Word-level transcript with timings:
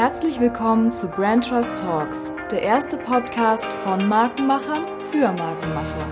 Herzlich 0.00 0.40
willkommen 0.40 0.92
zu 0.92 1.08
Brand 1.08 1.46
Trust 1.46 1.76
Talks, 1.76 2.32
der 2.50 2.62
erste 2.62 2.96
Podcast 2.96 3.70
von 3.70 4.08
Markenmachern 4.08 4.86
für 5.12 5.30
Markenmacher. 5.30 6.08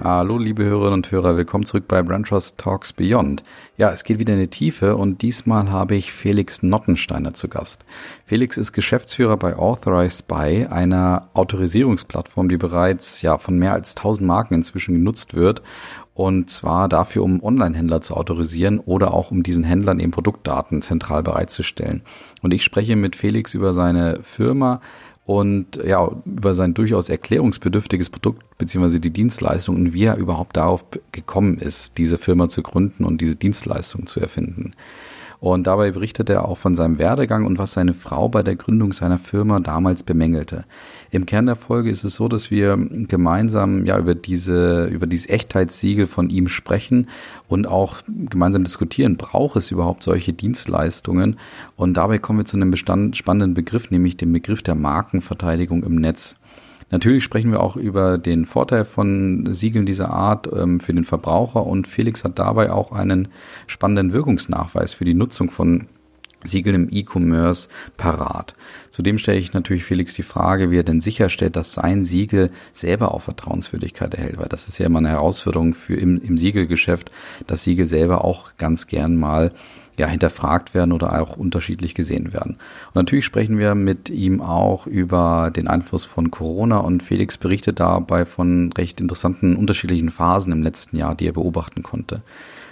Hallo, 0.00 0.38
liebe 0.38 0.62
Hörerinnen 0.62 0.94
und 0.94 1.10
Hörer, 1.10 1.36
willkommen 1.36 1.66
zurück 1.66 1.88
bei 1.88 2.04
Brand 2.04 2.28
Trust 2.28 2.56
Talks 2.56 2.92
Beyond. 2.92 3.42
Ja, 3.76 3.90
es 3.90 4.04
geht 4.04 4.20
wieder 4.20 4.34
in 4.34 4.38
die 4.38 4.46
Tiefe 4.46 4.94
und 4.94 5.20
diesmal 5.22 5.72
habe 5.72 5.96
ich 5.96 6.12
Felix 6.12 6.62
Nottensteiner 6.62 7.34
zu 7.34 7.48
Gast. 7.48 7.84
Felix 8.24 8.56
ist 8.56 8.72
Geschäftsführer 8.72 9.36
bei 9.36 9.56
Authorized 9.56 10.28
By, 10.28 10.68
einer 10.70 11.30
Autorisierungsplattform, 11.34 12.48
die 12.48 12.58
bereits 12.58 13.22
ja 13.22 13.38
von 13.38 13.58
mehr 13.58 13.72
als 13.72 13.96
1000 13.96 14.24
Marken 14.24 14.54
inzwischen 14.54 14.94
genutzt 14.94 15.34
wird 15.34 15.62
und 16.18 16.50
zwar 16.50 16.88
dafür, 16.88 17.22
um 17.22 17.40
Online-Händler 17.44 18.00
zu 18.00 18.16
autorisieren 18.16 18.80
oder 18.80 19.14
auch 19.14 19.30
um 19.30 19.44
diesen 19.44 19.62
Händlern 19.62 20.00
eben 20.00 20.10
Produktdaten 20.10 20.82
zentral 20.82 21.22
bereitzustellen. 21.22 22.02
Und 22.42 22.52
ich 22.52 22.64
spreche 22.64 22.96
mit 22.96 23.14
Felix 23.14 23.54
über 23.54 23.72
seine 23.72 24.18
Firma 24.24 24.80
und 25.26 25.76
ja, 25.76 26.10
über 26.24 26.54
sein 26.54 26.74
durchaus 26.74 27.08
erklärungsbedürftiges 27.08 28.10
Produkt 28.10 28.58
beziehungsweise 28.58 28.98
die 28.98 29.12
Dienstleistung 29.12 29.76
und 29.76 29.92
wie 29.92 30.06
er 30.06 30.16
überhaupt 30.16 30.56
darauf 30.56 30.84
gekommen 31.12 31.58
ist, 31.58 31.98
diese 31.98 32.18
Firma 32.18 32.48
zu 32.48 32.64
gründen 32.64 33.04
und 33.04 33.20
diese 33.20 33.36
Dienstleistung 33.36 34.08
zu 34.08 34.18
erfinden. 34.18 34.72
Und 35.38 35.68
dabei 35.68 35.92
berichtet 35.92 36.30
er 36.30 36.48
auch 36.48 36.58
von 36.58 36.74
seinem 36.74 36.98
Werdegang 36.98 37.46
und 37.46 37.58
was 37.58 37.74
seine 37.74 37.94
Frau 37.94 38.28
bei 38.28 38.42
der 38.42 38.56
Gründung 38.56 38.92
seiner 38.92 39.20
Firma 39.20 39.60
damals 39.60 40.02
bemängelte. 40.02 40.64
Im 41.10 41.24
Kern 41.24 41.46
der 41.46 41.56
Folge 41.56 41.90
ist 41.90 42.04
es 42.04 42.16
so, 42.16 42.28
dass 42.28 42.50
wir 42.50 42.76
gemeinsam 42.76 43.86
ja 43.86 43.98
über 43.98 44.14
diese, 44.14 44.86
über 44.86 45.06
dieses 45.06 45.28
Echtheitssiegel 45.28 46.06
von 46.06 46.28
ihm 46.28 46.48
sprechen 46.48 47.08
und 47.48 47.66
auch 47.66 47.96
gemeinsam 48.06 48.64
diskutieren, 48.64 49.16
braucht 49.16 49.56
es 49.56 49.70
überhaupt 49.70 50.02
solche 50.02 50.34
Dienstleistungen? 50.34 51.38
Und 51.76 51.96
dabei 51.96 52.18
kommen 52.18 52.40
wir 52.40 52.46
zu 52.46 52.56
einem 52.58 52.70
bestand, 52.70 53.16
spannenden 53.16 53.54
Begriff, 53.54 53.90
nämlich 53.90 54.18
dem 54.18 54.32
Begriff 54.32 54.62
der 54.62 54.74
Markenverteidigung 54.74 55.82
im 55.82 55.94
Netz. 55.94 56.36
Natürlich 56.90 57.24
sprechen 57.24 57.52
wir 57.52 57.60
auch 57.60 57.76
über 57.76 58.18
den 58.18 58.46
Vorteil 58.46 58.84
von 58.84 59.52
Siegeln 59.52 59.84
dieser 59.84 60.10
Art 60.10 60.48
ähm, 60.54 60.80
für 60.80 60.94
den 60.94 61.04
Verbraucher 61.04 61.66
und 61.66 61.86
Felix 61.86 62.24
hat 62.24 62.38
dabei 62.38 62.72
auch 62.72 62.92
einen 62.92 63.28
spannenden 63.66 64.12
Wirkungsnachweis 64.12 64.94
für 64.94 65.04
die 65.04 65.14
Nutzung 65.14 65.50
von 65.50 65.86
Siegeln 66.44 66.74
im 66.74 66.88
E-Commerce 66.90 67.68
parat. 67.96 68.54
Zudem 68.90 69.18
stelle 69.18 69.38
ich 69.38 69.52
natürlich 69.52 69.84
Felix 69.84 70.14
die 70.14 70.22
Frage, 70.22 70.70
wie 70.70 70.78
er 70.78 70.84
denn 70.84 71.00
sicherstellt, 71.00 71.56
dass 71.56 71.74
sein 71.74 72.04
Siegel 72.04 72.50
selber 72.72 73.12
auch 73.12 73.22
Vertrauenswürdigkeit 73.22 74.14
erhält, 74.14 74.38
weil 74.38 74.48
das 74.48 74.68
ist 74.68 74.78
ja 74.78 74.86
immer 74.86 74.98
eine 74.98 75.10
Herausforderung 75.10 75.74
für 75.74 75.94
im, 75.94 76.20
im 76.20 76.38
Siegelgeschäft, 76.38 77.10
dass 77.46 77.64
Siegel 77.64 77.86
selber 77.86 78.24
auch 78.24 78.52
ganz 78.56 78.86
gern 78.86 79.16
mal 79.16 79.52
ja, 79.98 80.06
hinterfragt 80.06 80.74
werden 80.74 80.92
oder 80.92 81.20
auch 81.20 81.36
unterschiedlich 81.36 81.94
gesehen 81.94 82.32
werden. 82.32 82.56
Und 82.88 82.94
natürlich 82.94 83.24
sprechen 83.24 83.58
wir 83.58 83.74
mit 83.74 84.08
ihm 84.08 84.40
auch 84.40 84.86
über 84.86 85.50
den 85.54 85.66
Einfluss 85.66 86.04
von 86.04 86.30
Corona 86.30 86.78
und 86.78 87.02
Felix 87.02 87.36
berichtet 87.36 87.80
dabei 87.80 88.24
von 88.24 88.72
recht 88.72 89.00
interessanten 89.00 89.56
unterschiedlichen 89.56 90.10
Phasen 90.10 90.52
im 90.52 90.62
letzten 90.62 90.96
Jahr, 90.96 91.16
die 91.16 91.26
er 91.26 91.32
beobachten 91.32 91.82
konnte. 91.82 92.22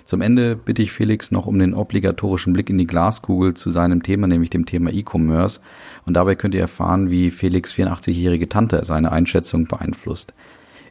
Zum 0.07 0.21
Ende 0.21 0.55
bitte 0.55 0.83
ich 0.83 0.93
Felix 0.93 1.33
noch 1.33 1.47
um 1.47 1.59
den 1.59 1.75
obligatorischen 1.75 2.53
Blick 2.53 2.71
in 2.71 2.79
die 2.79 2.87
Glaskugel 2.87 3.55
zu 3.55 3.73
seinem 3.73 4.05
Thema, 4.05 4.29
nämlich 4.29 4.51
dem 4.51 4.65
Thema 4.65 4.93
E-Commerce. 4.93 5.61
Und 6.07 6.15
dabei 6.15 6.37
könnt 6.37 6.55
ihr 6.55 6.61
erfahren, 6.61 7.11
wie 7.11 7.33
Felix 7.33 7.75
84-jährige 7.75 8.49
Tante 8.49 8.85
seine 8.85 9.11
Einschätzung 9.11 9.67
beeinflusst. 9.67 10.33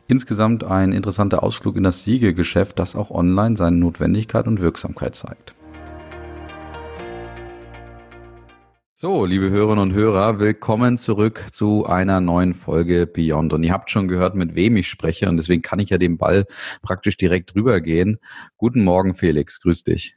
Insgesamt 0.09 0.65
ein 0.65 0.91
interessanter 0.91 1.43
Ausflug 1.43 1.77
in 1.77 1.83
das 1.83 2.03
Siegelgeschäft, 2.03 2.77
das 2.77 2.97
auch 2.97 3.09
online 3.09 3.55
seine 3.55 3.77
Notwendigkeit 3.77 4.47
und 4.47 4.59
Wirksamkeit 4.59 5.15
zeigt. 5.15 5.54
So, 9.05 9.23
liebe 9.23 9.51
Hörerinnen 9.51 9.83
und 9.83 9.93
Hörer, 9.93 10.39
willkommen 10.39 10.97
zurück 10.97 11.45
zu 11.51 11.85
einer 11.85 12.21
neuen 12.21 12.55
Folge 12.55 13.05
Beyond. 13.05 13.53
Und 13.53 13.63
ihr 13.63 13.71
habt 13.71 13.91
schon 13.91 14.07
gehört, 14.07 14.33
mit 14.33 14.55
wem 14.55 14.77
ich 14.77 14.87
spreche 14.87 15.29
und 15.29 15.37
deswegen 15.37 15.61
kann 15.61 15.77
ich 15.77 15.91
ja 15.91 15.99
den 15.99 16.17
Ball 16.17 16.45
praktisch 16.81 17.15
direkt 17.15 17.53
rübergehen. 17.53 18.17
Guten 18.57 18.83
Morgen, 18.83 19.13
Felix. 19.13 19.61
Grüß 19.61 19.83
dich. 19.83 20.15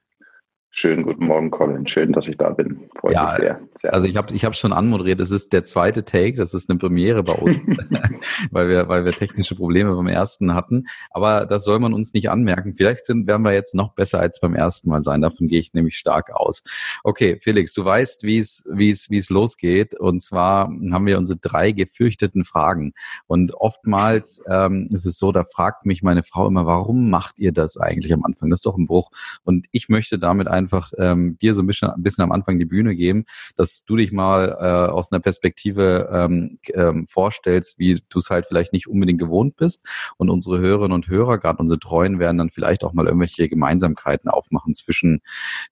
Schönen 0.71 1.03
guten 1.03 1.25
Morgen, 1.25 1.51
Colin. 1.51 1.87
Schön, 1.89 2.13
dass 2.13 2.29
ich 2.29 2.37
da 2.37 2.51
bin. 2.51 2.89
Freut 3.01 3.15
ja, 3.15 3.25
mich 3.25 3.33
sehr. 3.33 3.61
sehr 3.75 3.95
also 3.95 4.07
ich 4.07 4.17
habe 4.17 4.35
ich 4.35 4.45
hab 4.45 4.55
schon 4.55 4.73
anmoderiert, 4.73 5.19
es 5.19 5.31
ist 5.31 5.53
der 5.53 5.65
zweite 5.65 6.05
Take, 6.05 6.37
das 6.37 6.53
ist 6.53 6.69
eine 6.69 6.79
Premiere 6.79 7.25
bei 7.25 7.33
uns, 7.33 7.67
weil 8.51 8.69
wir 8.69 8.87
weil 8.87 9.05
wir 9.05 9.13
technische 9.13 9.57
Probleme 9.57 9.97
beim 9.97 10.07
ersten 10.07 10.55
hatten. 10.55 10.85
Aber 11.11 11.47
das 11.47 11.65
soll 11.65 11.79
man 11.79 11.95
uns 11.95 12.13
nicht 12.13 12.31
anmerken. 12.31 12.75
Vielleicht 12.77 13.07
sind 13.07 13.27
werden 13.27 13.43
wir 13.43 13.55
jetzt 13.55 13.75
noch 13.75 13.95
besser 13.95 14.21
als 14.21 14.41
beim 14.41 14.55
ersten 14.55 14.91
Mal 14.91 15.03
sein. 15.03 15.23
Davon 15.23 15.49
gehe 15.49 15.59
ich 15.59 15.73
nämlich 15.73 15.97
stark 15.97 16.31
aus. 16.33 16.63
Okay, 17.03 17.39
Felix, 17.41 17.73
du 17.73 17.85
weißt, 17.85 18.23
wie 18.25 18.39
es 18.39 18.69
wie 18.71 18.91
es 18.91 19.11
wie 19.11 19.19
es 19.19 19.31
losgeht. 19.31 19.99
Und 19.99 20.21
zwar 20.21 20.67
haben 20.67 21.07
wir 21.07 21.19
unsere 21.19 21.39
drei 21.39 21.73
gefürchteten 21.73 22.45
Fragen. 22.45 22.93
Und 23.27 23.55
oftmals 23.55 24.43
ähm, 24.49 24.91
ist 24.93 25.07
es 25.07 25.19
so, 25.19 25.33
da 25.33 25.45
fragt 25.45 25.87
mich 25.87 26.03
meine 26.03 26.23
Frau 26.23 26.47
immer, 26.47 26.67
warum 26.67 27.09
macht 27.09 27.39
ihr 27.39 27.53
das 27.53 27.79
eigentlich 27.79 28.13
am 28.13 28.23
Anfang? 28.23 28.51
Das 28.51 28.59
ist 28.59 28.67
doch 28.67 28.77
ein 28.77 28.87
Bruch. 28.87 29.11
Und 29.45 29.67
ich 29.73 29.89
möchte 29.89 30.19
damit 30.19 30.47
einfach 30.47 30.58
einfach 30.59 30.91
ähm, 30.99 31.39
dir 31.39 31.55
so 31.55 31.63
ein 31.63 31.67
bisschen, 31.67 31.91
ein 31.91 32.03
bisschen 32.03 32.25
am 32.25 32.33
Anfang 32.33 32.59
die 32.59 32.65
Bühne 32.65 32.95
geben, 32.95 33.25
dass 33.57 33.85
du 33.85 33.97
dich 33.97 34.13
mal 34.13 34.57
äh, 34.61 34.91
aus 34.91 35.13
einer 35.13 35.21
Perspektive 35.21 36.11
ähm, 36.13 36.59
ähm, 36.75 37.07
vorstellst, 37.09 37.79
wie 37.79 38.03
du 38.09 38.19
es 38.19 38.31
halt 38.31 38.47
vielleicht 38.47 38.73
nicht 38.73 38.89
unbedingt 38.89 39.21
gewohnt 39.21 39.57
bist. 39.57 39.87
Und 40.17 40.31
unsere 40.31 40.59
Hörerinnen 40.59 40.93
und 40.93 41.09
Hörer, 41.09 41.39
gerade 41.39 41.59
unsere 41.59 41.79
Treuen, 41.79 42.19
werden 42.19 42.39
dann 42.39 42.51
vielleicht 42.51 42.85
auch 42.85 42.93
mal 42.93 43.07
irgendwelche 43.07 43.49
Gemeinsamkeiten 43.49 44.31
aufmachen 44.31 44.75
zwischen 44.75 45.21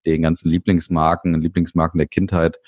den 0.04 0.22
ganzen 0.22 0.48
Lieblingsmarken, 0.48 1.40
Lieblingsmarken 1.40 1.98
der 1.98 2.08
Kindheit, 2.08 2.60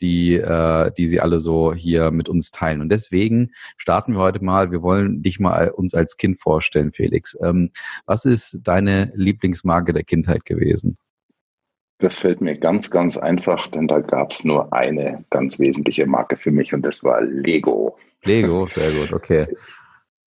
die, 0.00 0.34
äh, 0.34 0.92
die 0.96 1.06
sie 1.06 1.20
alle 1.20 1.40
so 1.40 1.72
hier 1.74 2.10
mit 2.10 2.28
uns 2.28 2.50
teilen. 2.50 2.80
Und 2.80 2.90
deswegen 2.90 3.50
starten 3.76 4.12
wir 4.12 4.20
heute 4.20 4.44
mal. 4.44 4.70
Wir 4.70 4.82
wollen 4.82 5.22
dich 5.22 5.40
mal 5.40 5.70
uns 5.70 5.94
als 5.94 6.16
Kind 6.16 6.38
vorstellen, 6.38 6.92
Felix. 6.92 7.36
Ähm, 7.42 7.70
was 8.06 8.24
ist 8.24 8.60
deine 8.62 9.10
Lieblingsmarke 9.14 9.92
der 9.92 10.04
Kindheit 10.04 10.44
gewesen? 10.44 10.96
Das 11.98 12.16
fällt 12.16 12.40
mir 12.40 12.58
ganz, 12.58 12.90
ganz 12.90 13.16
einfach, 13.16 13.68
denn 13.68 13.86
da 13.86 14.00
gab 14.00 14.32
es 14.32 14.44
nur 14.44 14.72
eine 14.72 15.24
ganz 15.30 15.58
wesentliche 15.60 16.06
Marke 16.06 16.36
für 16.36 16.50
mich 16.50 16.74
und 16.74 16.82
das 16.82 17.04
war 17.04 17.20
Lego. 17.22 17.96
Lego, 18.24 18.66
sehr 18.66 18.92
gut, 18.92 19.12
okay. 19.12 19.46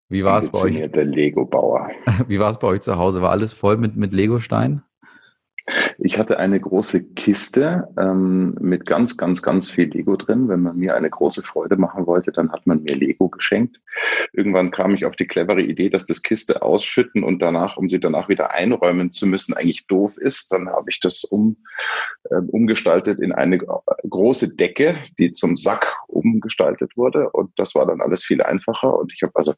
Wie 0.09 0.23
war 0.23 0.39
es 0.39 0.49
bei 0.49 0.59
euch? 0.59 0.91
Der 0.91 1.03
Lego-Bauer. 1.03 1.89
Wie 2.27 2.39
war 2.39 2.49
es 2.49 2.59
bei 2.59 2.67
euch 2.67 2.81
zu 2.81 2.95
Hause? 2.95 3.21
War 3.21 3.31
alles 3.31 3.51
voll 3.51 3.77
mit, 3.77 3.97
mit 3.97 4.13
Lego-Steinen? 4.13 4.83
Ich 5.99 6.17
hatte 6.17 6.39
eine 6.39 6.59
große 6.59 7.03
Kiste 7.13 7.89
ähm, 7.97 8.55
mit 8.61 8.85
ganz, 8.85 9.17
ganz, 9.17 9.41
ganz 9.41 9.69
viel 9.69 9.89
Lego 9.89 10.15
drin. 10.15 10.47
Wenn 10.47 10.61
man 10.61 10.77
mir 10.77 10.95
eine 10.95 11.09
große 11.09 11.43
Freude 11.43 11.75
machen 11.75 12.07
wollte, 12.07 12.31
dann 12.31 12.51
hat 12.53 12.65
man 12.65 12.83
mir 12.83 12.95
Lego 12.95 13.27
geschenkt. 13.27 13.81
Irgendwann 14.31 14.71
kam 14.71 14.95
ich 14.95 15.03
auf 15.03 15.17
die 15.17 15.27
clevere 15.27 15.61
Idee, 15.61 15.89
dass 15.89 16.05
das 16.05 16.21
Kiste 16.21 16.61
ausschütten 16.61 17.23
und 17.23 17.41
danach, 17.41 17.75
um 17.75 17.89
sie 17.89 17.99
danach 17.99 18.29
wieder 18.29 18.51
einräumen 18.51 19.11
zu 19.11 19.27
müssen, 19.27 19.53
eigentlich 19.55 19.87
doof 19.87 20.17
ist. 20.17 20.53
Dann 20.53 20.69
habe 20.69 20.89
ich 20.89 21.01
das 21.01 21.25
um, 21.25 21.57
äh, 22.29 22.35
umgestaltet 22.35 23.19
in 23.19 23.33
eine 23.33 23.57
große 23.57 24.55
Decke, 24.55 24.95
die 25.19 25.33
zum 25.33 25.57
Sack 25.57 25.97
umgestaltet 26.07 26.95
wurde. 26.95 27.29
Und 27.31 27.51
das 27.57 27.75
war 27.75 27.85
dann 27.85 28.01
alles 28.01 28.23
viel 28.23 28.41
einfacher. 28.41 28.97
Und 28.97 29.11
ich 29.13 29.21
habe 29.23 29.35
also 29.35 29.53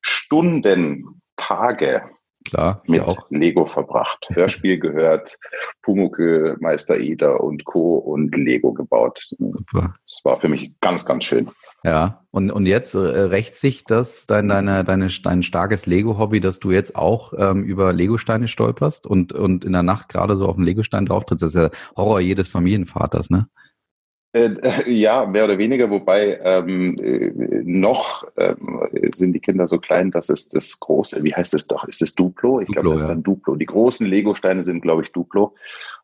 Stunden, 0.00 1.20
Tage 1.36 2.02
Klar, 2.44 2.82
mit 2.86 3.00
auch. 3.00 3.30
Lego 3.30 3.64
verbracht. 3.64 4.26
Hörspiel 4.30 4.78
gehört, 4.78 5.38
Pumuckl, 5.80 6.56
Meister 6.60 6.98
Eder 6.98 7.42
und 7.42 7.64
Co. 7.64 7.96
und 7.96 8.36
Lego 8.36 8.72
gebaut. 8.74 9.18
Super. 9.38 9.94
Das 10.06 10.20
war 10.24 10.40
für 10.40 10.48
mich 10.48 10.72
ganz, 10.80 11.06
ganz 11.06 11.24
schön. 11.24 11.48
Ja, 11.84 12.24
und, 12.30 12.50
und 12.50 12.66
jetzt 12.66 12.94
äh, 12.94 12.98
rächt 12.98 13.56
sich 13.56 13.84
das, 13.84 14.26
dein, 14.26 14.48
deine, 14.48 14.84
deine, 14.84 15.08
dein 15.22 15.42
starkes 15.42 15.86
Lego-Hobby, 15.86 16.40
dass 16.40 16.60
du 16.60 16.70
jetzt 16.70 16.96
auch 16.96 17.32
ähm, 17.36 17.64
über 17.64 17.92
Lego-Steine 17.92 18.48
stolperst 18.48 19.06
und, 19.06 19.32
und 19.32 19.64
in 19.64 19.72
der 19.72 19.82
Nacht 19.82 20.08
gerade 20.08 20.36
so 20.36 20.46
auf 20.46 20.56
den 20.56 20.64
Lego-Stein 20.64 21.06
drauf 21.06 21.24
trittst? 21.24 21.42
Das 21.42 21.54
ist 21.54 21.60
ja 21.60 21.70
Horror 21.96 22.20
jedes 22.20 22.48
Familienvaters, 22.48 23.30
ne? 23.30 23.48
Äh, 24.34 24.50
ja, 24.90 25.24
mehr 25.26 25.44
oder 25.44 25.58
weniger, 25.58 25.88
wobei 25.90 26.40
ähm, 26.42 26.96
äh, 27.00 27.30
noch 27.64 28.26
ähm, 28.36 28.80
sind 29.10 29.32
die 29.32 29.40
Kinder 29.40 29.66
so 29.66 29.78
klein, 29.78 30.10
dass 30.10 30.28
es 30.28 30.48
das 30.48 30.78
große, 30.80 31.22
wie 31.22 31.34
heißt 31.34 31.54
es 31.54 31.68
doch, 31.68 31.84
ist 31.84 32.02
es 32.02 32.14
Duplo? 32.14 32.60
Ich 32.60 32.68
glaube, 32.68 32.90
das 32.90 33.02
ist 33.02 33.08
dann 33.08 33.22
Duplo. 33.22 33.54
Die 33.54 33.66
großen 33.66 34.06
Lego-Steine 34.06 34.64
sind, 34.64 34.82
glaube 34.82 35.02
ich, 35.02 35.12
Duplo. 35.12 35.54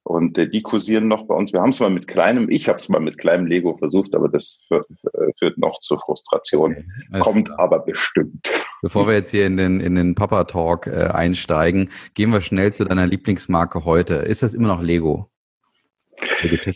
Und 0.05 0.39
äh, 0.39 0.49
die 0.49 0.63
kursieren 0.63 1.09
noch 1.09 1.27
bei 1.27 1.35
uns. 1.35 1.53
Wir 1.53 1.61
haben 1.61 1.71
es 1.71 1.81
mal 1.81 1.91
mit 1.91 2.07
kleinem, 2.07 2.49
ich 2.49 2.69
habe 2.69 2.79
es 2.79 2.89
mal 2.89 3.01
mit 3.01 3.19
kleinem 3.19 3.47
Lego 3.47 3.77
versucht, 3.77 4.15
aber 4.15 4.29
das 4.29 4.65
führt, 4.69 4.89
äh, 5.13 5.33
führt 5.39 5.59
noch 5.59 5.81
zur 5.81 5.99
Frustration. 5.99 6.77
Okay. 7.11 7.21
Kommt 7.21 7.49
klar. 7.49 7.59
aber 7.59 7.81
bestimmt. 7.81 8.49
Bevor 8.81 9.09
wir 9.09 9.15
jetzt 9.15 9.31
hier 9.31 9.45
in 9.45 9.57
den, 9.57 9.81
in 9.81 9.97
den 9.97 10.15
Papa-Talk 10.15 10.87
äh, 10.87 11.09
einsteigen, 11.13 11.91
gehen 12.15 12.33
wir 12.33 12.41
schnell 12.41 12.73
zu 12.73 12.85
deiner 12.85 13.07
Lieblingsmarke 13.07 13.85
heute. 13.85 14.15
Ist 14.15 14.43
das 14.43 14.55
immer 14.55 14.69
noch 14.69 14.83
Lego? 14.83 15.30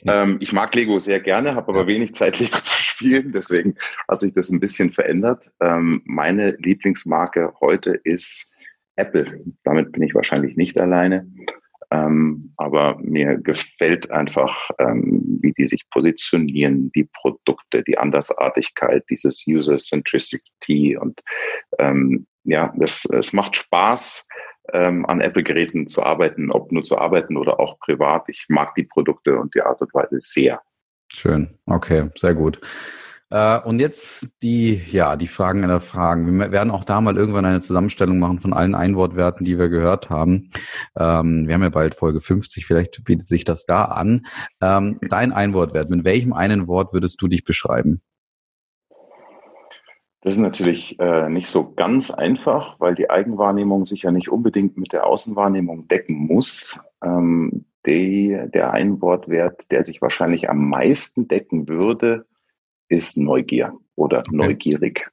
Ähm, 0.07 0.39
ich 0.41 0.53
mag 0.53 0.75
Lego 0.75 0.99
sehr 0.99 1.21
gerne, 1.21 1.55
habe 1.55 1.69
aber 1.69 1.83
ja. 1.83 1.87
wenig 1.87 2.15
Zeit, 2.15 2.39
Lego 2.39 2.59
zu 2.65 2.83
spielen. 2.83 3.33
Deswegen 3.33 3.77
hat 4.09 4.21
sich 4.21 4.35
das 4.35 4.51
ein 4.51 4.61
bisschen 4.61 4.91
verändert. 4.91 5.51
Ähm, 5.61 6.03
meine 6.05 6.51
Lieblingsmarke 6.59 7.53
heute 7.61 7.93
ist 8.05 8.55
Apple. 8.97 9.45
Damit 9.65 9.93
bin 9.93 10.03
ich 10.03 10.15
wahrscheinlich 10.15 10.57
nicht 10.57 10.81
alleine. 10.81 11.27
Ähm, 11.91 12.53
aber 12.57 12.99
mir 12.99 13.37
gefällt 13.37 14.11
einfach, 14.11 14.71
ähm, 14.79 15.39
wie 15.41 15.53
die 15.53 15.67
sich 15.67 15.89
positionieren, 15.91 16.91
die 16.93 17.05
Produkte, 17.05 17.83
die 17.85 17.99
Andersartigkeit, 17.99 19.05
dieses 19.11 19.45
User 19.47 19.77
Centricity 19.77 20.97
und 20.97 21.21
ähm, 21.79 22.27
ja, 22.45 22.73
das, 22.77 23.05
es 23.07 23.33
macht 23.33 23.57
Spaß, 23.57 24.27
ähm, 24.75 25.07
an 25.07 25.21
Apple-Geräten 25.21 25.87
zu 25.87 26.03
arbeiten, 26.03 26.51
ob 26.51 26.73
nur 26.73 26.85
zu 26.85 26.99
arbeiten 26.99 27.37
oder 27.37 27.61
auch 27.61 27.79
privat. 27.79 28.25
Ich 28.29 28.47
mag 28.49 28.75
die 28.75 28.83
Produkte 28.83 29.39
und 29.39 29.55
die 29.55 29.63
Art 29.63 29.81
und 29.81 29.95
Weise 29.95 30.19
sehr. 30.21 30.61
Schön, 31.09 31.59
okay, 31.67 32.11
sehr 32.17 32.35
gut. 32.35 32.61
Äh, 33.31 33.61
und 33.61 33.79
jetzt 33.79 34.35
die, 34.43 34.81
ja, 34.91 35.17
die 35.17 35.29
Fragen 35.29 35.63
in 35.63 35.69
der 35.69 35.81
Fragen. 35.81 36.39
Wir 36.39 36.53
werden 36.53 36.71
auch 36.71 36.85
da 36.85 37.01
mal 37.01 37.17
irgendwann 37.17 37.45
eine 37.45 37.61
Zusammenstellung 37.61 38.19
machen 38.19 38.41
von 38.41 38.53
allen 38.53 38.75
Einwortwerten, 38.75 39.45
die 39.45 39.59
wir 39.59 39.69
gehört 39.69 40.11
haben. 40.11 40.51
Ähm, 40.97 41.47
wir 41.47 41.55
haben 41.55 41.63
ja 41.63 41.69
bald 41.71 41.95
Folge 41.95 42.21
50, 42.21 42.67
vielleicht 42.67 43.05
bietet 43.05 43.27
sich 43.27 43.45
das 43.45 43.67
da 43.67 43.85
an. 43.85 44.27
Ähm, 44.61 44.99
dein 45.09 45.33
Einwortwert, 45.33 45.89
mit 45.89 46.05
welchem 46.05 46.33
einen 46.33 46.67
Wort 46.67 46.93
würdest 46.93 47.23
du 47.23 47.29
dich 47.29 47.45
beschreiben? 47.45 48.03
Das 50.25 50.37
ist 50.37 50.41
natürlich 50.41 50.99
äh, 51.01 51.29
nicht 51.29 51.49
so 51.49 51.75
ganz 51.75 52.11
einfach, 52.11 52.81
weil 52.81 52.95
die 52.95 53.11
Eigenwahrnehmung 53.11 53.85
sich 53.85 54.05
ja 54.05 54.11
nicht 54.11 54.31
unbedingt 54.31 54.79
mit 54.79 54.95
der 54.95 55.07
Außenwahrnehmung 55.07 55.87
decken 55.87 56.17
muss. 56.17 56.81
Ähm, 57.05 57.67
die, 57.85 58.35
der 58.55 58.73
Einwortwert, 58.73 59.71
der 59.71 59.85
sich 59.85 60.01
wahrscheinlich 60.01 60.49
am 60.49 60.71
meisten 60.71 61.29
decken 61.29 61.69
würde, 61.69 62.25
ist 62.89 63.19
Neugier 63.19 63.75
oder 63.97 64.21
okay. 64.21 64.35
neugierig. 64.35 65.11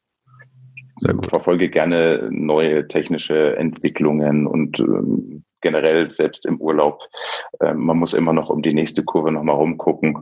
Sehr 1.02 1.13
gut. 1.13 1.25
Ich 1.25 1.30
verfolge 1.30 1.69
gerne 1.69 2.30
neue 2.31 2.88
technische 2.88 3.58
Entwicklungen 3.58 4.48
und 4.48 4.80
ähm, 4.80 5.44
generell 5.60 6.08
selbst 6.08 6.46
im 6.46 6.62
Urlaub. 6.62 7.02
Äh, 7.60 7.74
man 7.74 7.98
muss 7.98 8.13
immer 8.13 8.31
noch 8.31 8.50
um 8.50 8.62
die 8.62 8.74
nächste 8.74 9.04
Kurve 9.04 9.34
nochmal 9.34 9.58
rumgucken, 9.58 10.19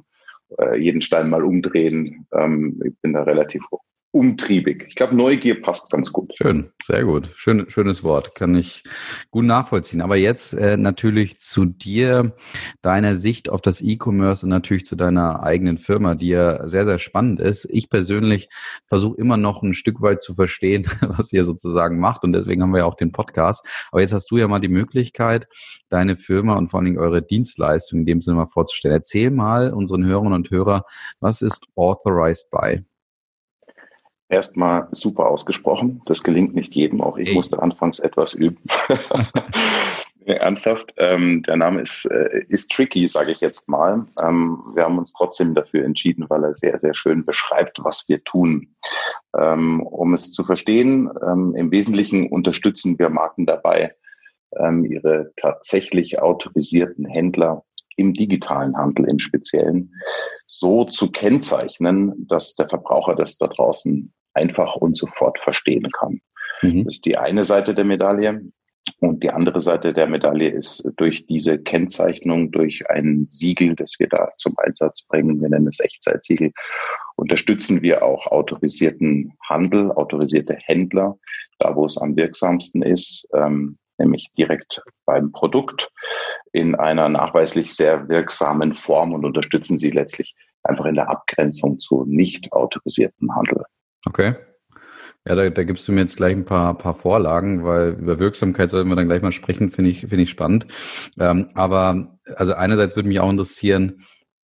äh, 0.58 0.80
jeden 0.80 1.02
Stein 1.02 1.30
mal 1.30 1.44
umdrehen. 1.44 2.26
Ähm, 2.34 2.82
ich 2.84 3.00
bin 3.04 3.14
da 3.14 3.22
relativ 3.22 3.68
umtriebig. 4.12 4.86
Ich 4.88 4.96
glaube, 4.96 5.16
Neugier 5.16 5.62
passt 5.62 5.92
ganz 5.92 6.12
gut. 6.12 6.34
Schön, 6.36 6.72
sehr 6.82 7.04
gut. 7.04 7.30
Schön, 7.36 7.70
schönes 7.70 8.04
Wort, 8.04 8.34
kann 8.34 8.56
ich 8.56 8.84
gut 9.30 9.46
nachvollziehen. 9.46 10.02
Aber 10.02 10.16
jetzt 10.16 10.54
äh, 10.54 10.78
natürlich 10.78 11.40
zu 11.40 11.66
dir, 11.66 12.36
deiner 12.82 13.14
Sicht 13.14 13.50
auf 13.50 13.62
das 13.62 13.82
E-Commerce 13.82 14.46
und 14.46 14.50
natürlich 14.50 14.86
zu 14.88 14.96
deiner 14.96 15.44
eigenen 15.44 15.78
Firma, 15.78 16.16
die 16.16 16.30
ja 16.30 16.68
sehr, 16.68 16.86
sehr 16.86 16.98
spannend 16.98 17.40
ist. 17.40 17.68
Ich 17.70 17.90
persönlich 17.90 18.50
versuche 18.88 19.18
immer 19.18 19.38
noch 19.38 19.62
ein 19.62 19.76
Stück 19.76 20.02
weit 20.02 20.22
zu 20.22 20.34
verstehen, 20.34 20.86
was 21.02 21.32
ihr 21.32 21.44
sozusagen 21.44 22.00
macht 22.00 22.24
und 22.24 22.34
deswegen 22.34 22.64
haben 22.64 22.72
wir 22.72 22.80
ja 22.80 22.86
auch 22.86 22.96
den 22.96 23.12
Podcast. 23.12 23.64
Aber 23.92 24.02
jetzt 24.02 24.14
hast 24.14 24.32
du 24.32 24.38
ja 24.38 24.48
mal 24.48 24.60
die 24.60 24.70
Möglichkeit, 24.70 25.48
deine 25.90 26.16
Firma 26.16 26.56
und 26.56 26.70
vor 26.70 26.80
allen 26.80 26.86
Dingen 26.86 26.98
eure 26.98 27.22
Dienstleistung 27.22 28.00
in 28.00 28.06
dem 28.08 28.22
Sinne 28.22 28.38
mal 28.38 28.48
vorzustellen. 28.48 28.96
Erzähl 28.96 29.30
mal 29.30 29.72
unseren 29.72 30.04
Hörern 30.04 30.34
und 30.34 30.50
Hörer, 30.50 30.86
was 31.20 31.44
ist 31.44 31.68
Authorized 31.76 32.50
by? 32.50 32.84
Erstmal 34.30 34.88
super 34.92 35.28
ausgesprochen. 35.28 36.02
Das 36.06 36.24
gelingt 36.24 36.54
nicht 36.54 36.76
jedem. 36.76 37.02
Auch 37.02 37.18
ich 37.18 37.30
hey. 37.30 37.36
musste 37.36 37.62
anfangs 37.62 38.00
etwas 38.00 38.34
üben. 38.34 38.60
Ernsthaft. 40.26 40.94
Ähm, 40.98 41.42
der 41.44 41.58
Name 41.58 41.82
ist, 41.82 42.06
äh, 42.06 42.44
ist 42.50 42.72
tricky, 42.72 43.08
sage 43.08 43.32
ich 43.32 43.42
jetzt 43.42 43.68
mal. 43.68 44.06
Ähm, 44.22 44.62
wir 44.76 44.84
haben 44.84 44.98
uns 45.00 45.14
trotzdem 45.14 45.56
dafür 45.56 45.84
entschieden, 45.84 46.26
weil 46.30 46.44
er 46.44 46.54
sehr, 46.54 46.78
sehr 46.80 46.94
schön 46.94 47.26
beschreibt, 47.26 47.84
was 47.84 48.08
wir 48.08 48.24
tun. 48.24 48.76
Ähm, 49.38 49.82
um 49.82 50.14
es 50.14 50.32
zu 50.32 50.44
verstehen, 50.44 51.10
ähm, 51.26 51.56
im 51.56 51.72
Wesentlichen 51.72 52.30
unterstützen 52.30 53.00
wir 53.00 53.10
Marken 53.10 53.48
dabei, 53.48 53.96
ähm, 54.58 54.86
ihre 54.86 55.32
tatsächlich 55.38 56.22
autorisierten 56.22 57.06
Händler 57.06 57.64
im 57.96 58.14
digitalen 58.14 58.78
Handel 58.78 59.10
im 59.10 59.20
Speziellen 59.20 59.94
so 60.46 60.86
zu 60.86 61.12
kennzeichnen, 61.12 62.28
dass 62.28 62.56
der 62.56 62.70
Verbraucher 62.70 63.16
das 63.16 63.38
da 63.38 63.48
draußen 63.48 64.14
einfach 64.34 64.76
und 64.76 64.96
sofort 64.96 65.40
verstehen 65.40 65.90
kann. 65.92 66.22
Mhm. 66.62 66.86
Das 66.86 66.96
ist 66.96 67.06
die 67.06 67.18
eine 67.18 67.44
Seite 67.44 67.76
der 67.76 67.86
Medaille. 67.86 68.42
Und 69.02 69.24
die 69.24 69.30
andere 69.30 69.62
Seite 69.62 69.94
der 69.94 70.08
Medaille 70.08 70.50
ist 70.50 70.92
durch 70.98 71.26
diese 71.28 71.60
Kennzeichnung, 71.60 72.52
durch 72.52 72.90
ein 72.90 73.26
Siegel, 73.28 73.76
das 73.76 73.96
wir 74.00 74.08
da 74.08 74.32
zum 74.38 74.56
Einsatz 74.58 75.06
bringen, 75.08 75.42
wir 75.42 75.50
nennen 75.50 75.68
es 75.68 75.80
Echtzeitsiegel, 75.80 76.52
unterstützen 77.16 77.82
wir 77.82 78.04
auch 78.04 78.28
autorisierten 78.28 79.34
Handel, 79.48 79.92
autorisierte 79.92 80.56
Händler, 80.56 81.18
da 81.60 81.76
wo 81.76 81.86
es 81.86 81.98
am 81.98 82.16
wirksamsten 82.16 82.82
ist, 82.82 83.30
ähm, 83.36 83.78
nämlich 83.98 84.28
direkt 84.38 84.82
beim 85.06 85.32
Produkt 85.32 85.92
in 86.52 86.76
einer 86.76 87.10
nachweislich 87.10 87.76
sehr 87.76 88.10
wirksamen 88.10 88.74
Form 88.74 89.14
und 89.14 89.26
unterstützen 89.26 89.78
sie 89.78 89.92
letztlich 89.92 90.36
einfach 90.64 90.86
in 90.86 90.96
der 90.96 91.10
Abgrenzung 91.10 91.78
zu 91.78 92.06
nicht 92.06 92.52
autorisierten 92.54 93.34
Handel. 93.36 93.64
Okay. 94.06 94.36
Ja, 95.28 95.36
da, 95.36 95.50
da 95.50 95.64
gibst 95.64 95.88
du 95.88 95.92
mir 95.92 96.02
jetzt 96.02 96.18
gleich 96.18 96.34
ein 96.34 96.46
paar, 96.46 96.78
paar 96.78 96.96
Vorlagen, 96.96 97.64
weil 97.64 97.92
über 98.00 98.20
Wirksamkeit 98.20 98.70
sollten 98.70 98.90
wir 98.90 98.96
dann 98.96 99.08
gleich 99.08 99.22
mal 99.22 99.32
sprechen, 99.32 99.72
finde 99.72 99.92
ich, 99.92 100.02
finde 100.02 100.22
ich 100.22 100.30
spannend. 100.30 100.68
Ähm, 101.20 101.50
aber 101.56 102.18
also 102.36 102.54
einerseits 102.54 102.96
würde 102.96 103.10
mich 103.10 103.20
auch 103.20 103.30
interessieren, 103.30 104.06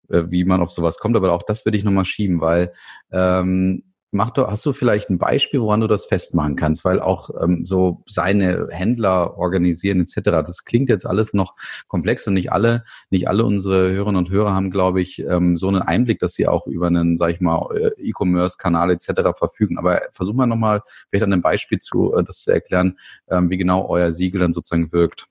äh, 0.09 0.23
wie 0.29 0.45
man 0.45 0.61
auf 0.61 0.71
sowas 0.71 0.97
kommt, 0.97 1.15
aber 1.15 1.33
auch 1.33 1.43
das 1.43 1.65
würde 1.65 1.77
ich 1.77 1.83
nochmal 1.83 2.05
schieben, 2.05 2.39
weil 2.41 2.71
ähm, 3.11 3.83
Mach 4.13 4.29
du, 4.31 4.45
hast 4.47 4.65
du 4.65 4.73
vielleicht 4.73 5.09
ein 5.09 5.17
Beispiel, 5.17 5.61
woran 5.61 5.79
du 5.79 5.87
das 5.87 6.05
festmachen 6.05 6.57
kannst? 6.57 6.83
Weil 6.83 6.99
auch 6.99 7.29
ähm, 7.41 7.63
so 7.63 8.03
seine 8.05 8.67
Händler 8.69 9.37
organisieren 9.37 10.01
etc. 10.01 10.19
Das 10.45 10.65
klingt 10.65 10.89
jetzt 10.89 11.05
alles 11.05 11.33
noch 11.33 11.55
komplex 11.87 12.27
und 12.27 12.33
nicht 12.33 12.51
alle, 12.51 12.83
nicht 13.09 13.29
alle 13.29 13.45
unsere 13.45 13.89
Hörerinnen 13.93 14.17
und 14.17 14.29
Hörer 14.29 14.53
haben, 14.53 14.69
glaube 14.69 14.99
ich, 15.01 15.19
ähm, 15.19 15.55
so 15.55 15.69
einen 15.69 15.81
Einblick, 15.81 16.19
dass 16.19 16.33
sie 16.33 16.45
auch 16.45 16.67
über 16.67 16.87
einen, 16.87 17.15
sag 17.15 17.29
ich 17.29 17.39
mal, 17.39 17.69
äh, 17.73 17.91
E-Commerce-Kanal 18.01 18.91
etc. 18.91 19.31
verfügen. 19.33 19.77
Aber 19.77 20.01
versuch 20.11 20.33
mal 20.33 20.45
nochmal 20.45 20.81
vielleicht 21.09 21.23
an 21.23 21.31
einem 21.31 21.41
Beispiel 21.41 21.79
zu, 21.79 22.13
äh, 22.13 22.21
das 22.25 22.43
zu 22.43 22.51
erklären, 22.51 22.97
ähm, 23.29 23.49
wie 23.49 23.57
genau 23.57 23.87
euer 23.87 24.11
Siegel 24.11 24.41
dann 24.41 24.51
sozusagen 24.51 24.91
wirkt. 24.91 25.30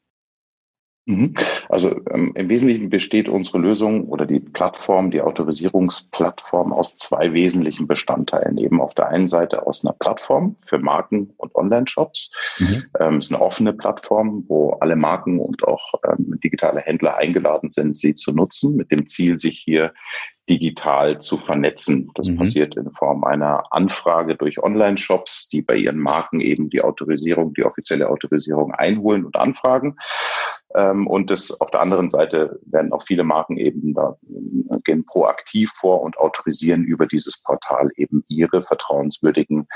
Mhm. 1.06 1.34
Also 1.68 1.96
ähm, 2.10 2.32
im 2.34 2.48
Wesentlichen 2.48 2.90
besteht 2.90 3.28
unsere 3.28 3.58
Lösung 3.58 4.04
oder 4.08 4.26
die 4.26 4.40
Plattform, 4.40 5.10
die 5.10 5.22
Autorisierungsplattform 5.22 6.72
aus 6.72 6.98
zwei 6.98 7.32
wesentlichen 7.32 7.86
Bestandteilen. 7.86 8.58
Eben 8.58 8.80
auf 8.80 8.94
der 8.94 9.08
einen 9.08 9.28
Seite 9.28 9.66
aus 9.66 9.84
einer 9.84 9.94
Plattform 9.94 10.56
für 10.60 10.78
Marken 10.78 11.32
und 11.36 11.54
Online-Shops. 11.54 12.32
Mhm. 12.58 12.84
Ähm, 12.98 13.16
es 13.16 13.26
ist 13.26 13.34
eine 13.34 13.42
offene 13.42 13.72
Plattform, 13.72 14.44
wo 14.48 14.72
alle 14.80 14.96
Marken 14.96 15.40
und 15.40 15.64
auch 15.64 15.94
ähm, 16.06 16.38
digitale 16.42 16.80
Händler 16.80 17.16
eingeladen 17.16 17.70
sind, 17.70 17.96
sie 17.96 18.14
zu 18.14 18.32
nutzen, 18.32 18.76
mit 18.76 18.92
dem 18.92 19.06
Ziel, 19.06 19.38
sich 19.38 19.58
hier 19.58 19.92
digital 20.50 21.20
zu 21.20 21.38
vernetzen. 21.38 22.10
Das 22.14 22.28
mhm. 22.28 22.36
passiert 22.36 22.76
in 22.76 22.90
Form 22.90 23.24
einer 23.24 23.72
Anfrage 23.72 24.34
durch 24.34 24.62
Online-Shops, 24.62 25.48
die 25.48 25.62
bei 25.62 25.76
ihren 25.76 25.98
Marken 25.98 26.40
eben 26.40 26.68
die 26.70 26.82
Autorisierung, 26.82 27.54
die 27.54 27.64
offizielle 27.64 28.10
Autorisierung 28.10 28.74
einholen 28.74 29.24
und 29.24 29.36
anfragen. 29.36 29.96
Ähm, 30.74 31.06
und 31.06 31.30
das 31.30 31.60
auf 31.60 31.70
der 31.70 31.80
anderen 31.80 32.08
Seite 32.08 32.60
werden 32.64 32.92
auch 32.92 33.02
viele 33.02 33.24
Marken 33.24 33.56
eben 33.56 33.94
da 33.94 34.16
äh, 34.28 34.78
gehen 34.84 35.04
proaktiv 35.04 35.70
vor 35.74 36.02
und 36.02 36.16
autorisieren 36.18 36.84
über 36.84 37.06
dieses 37.06 37.42
Portal 37.42 37.90
eben 37.96 38.24
ihre 38.28 38.62
vertrauenswürdigen 38.62 39.66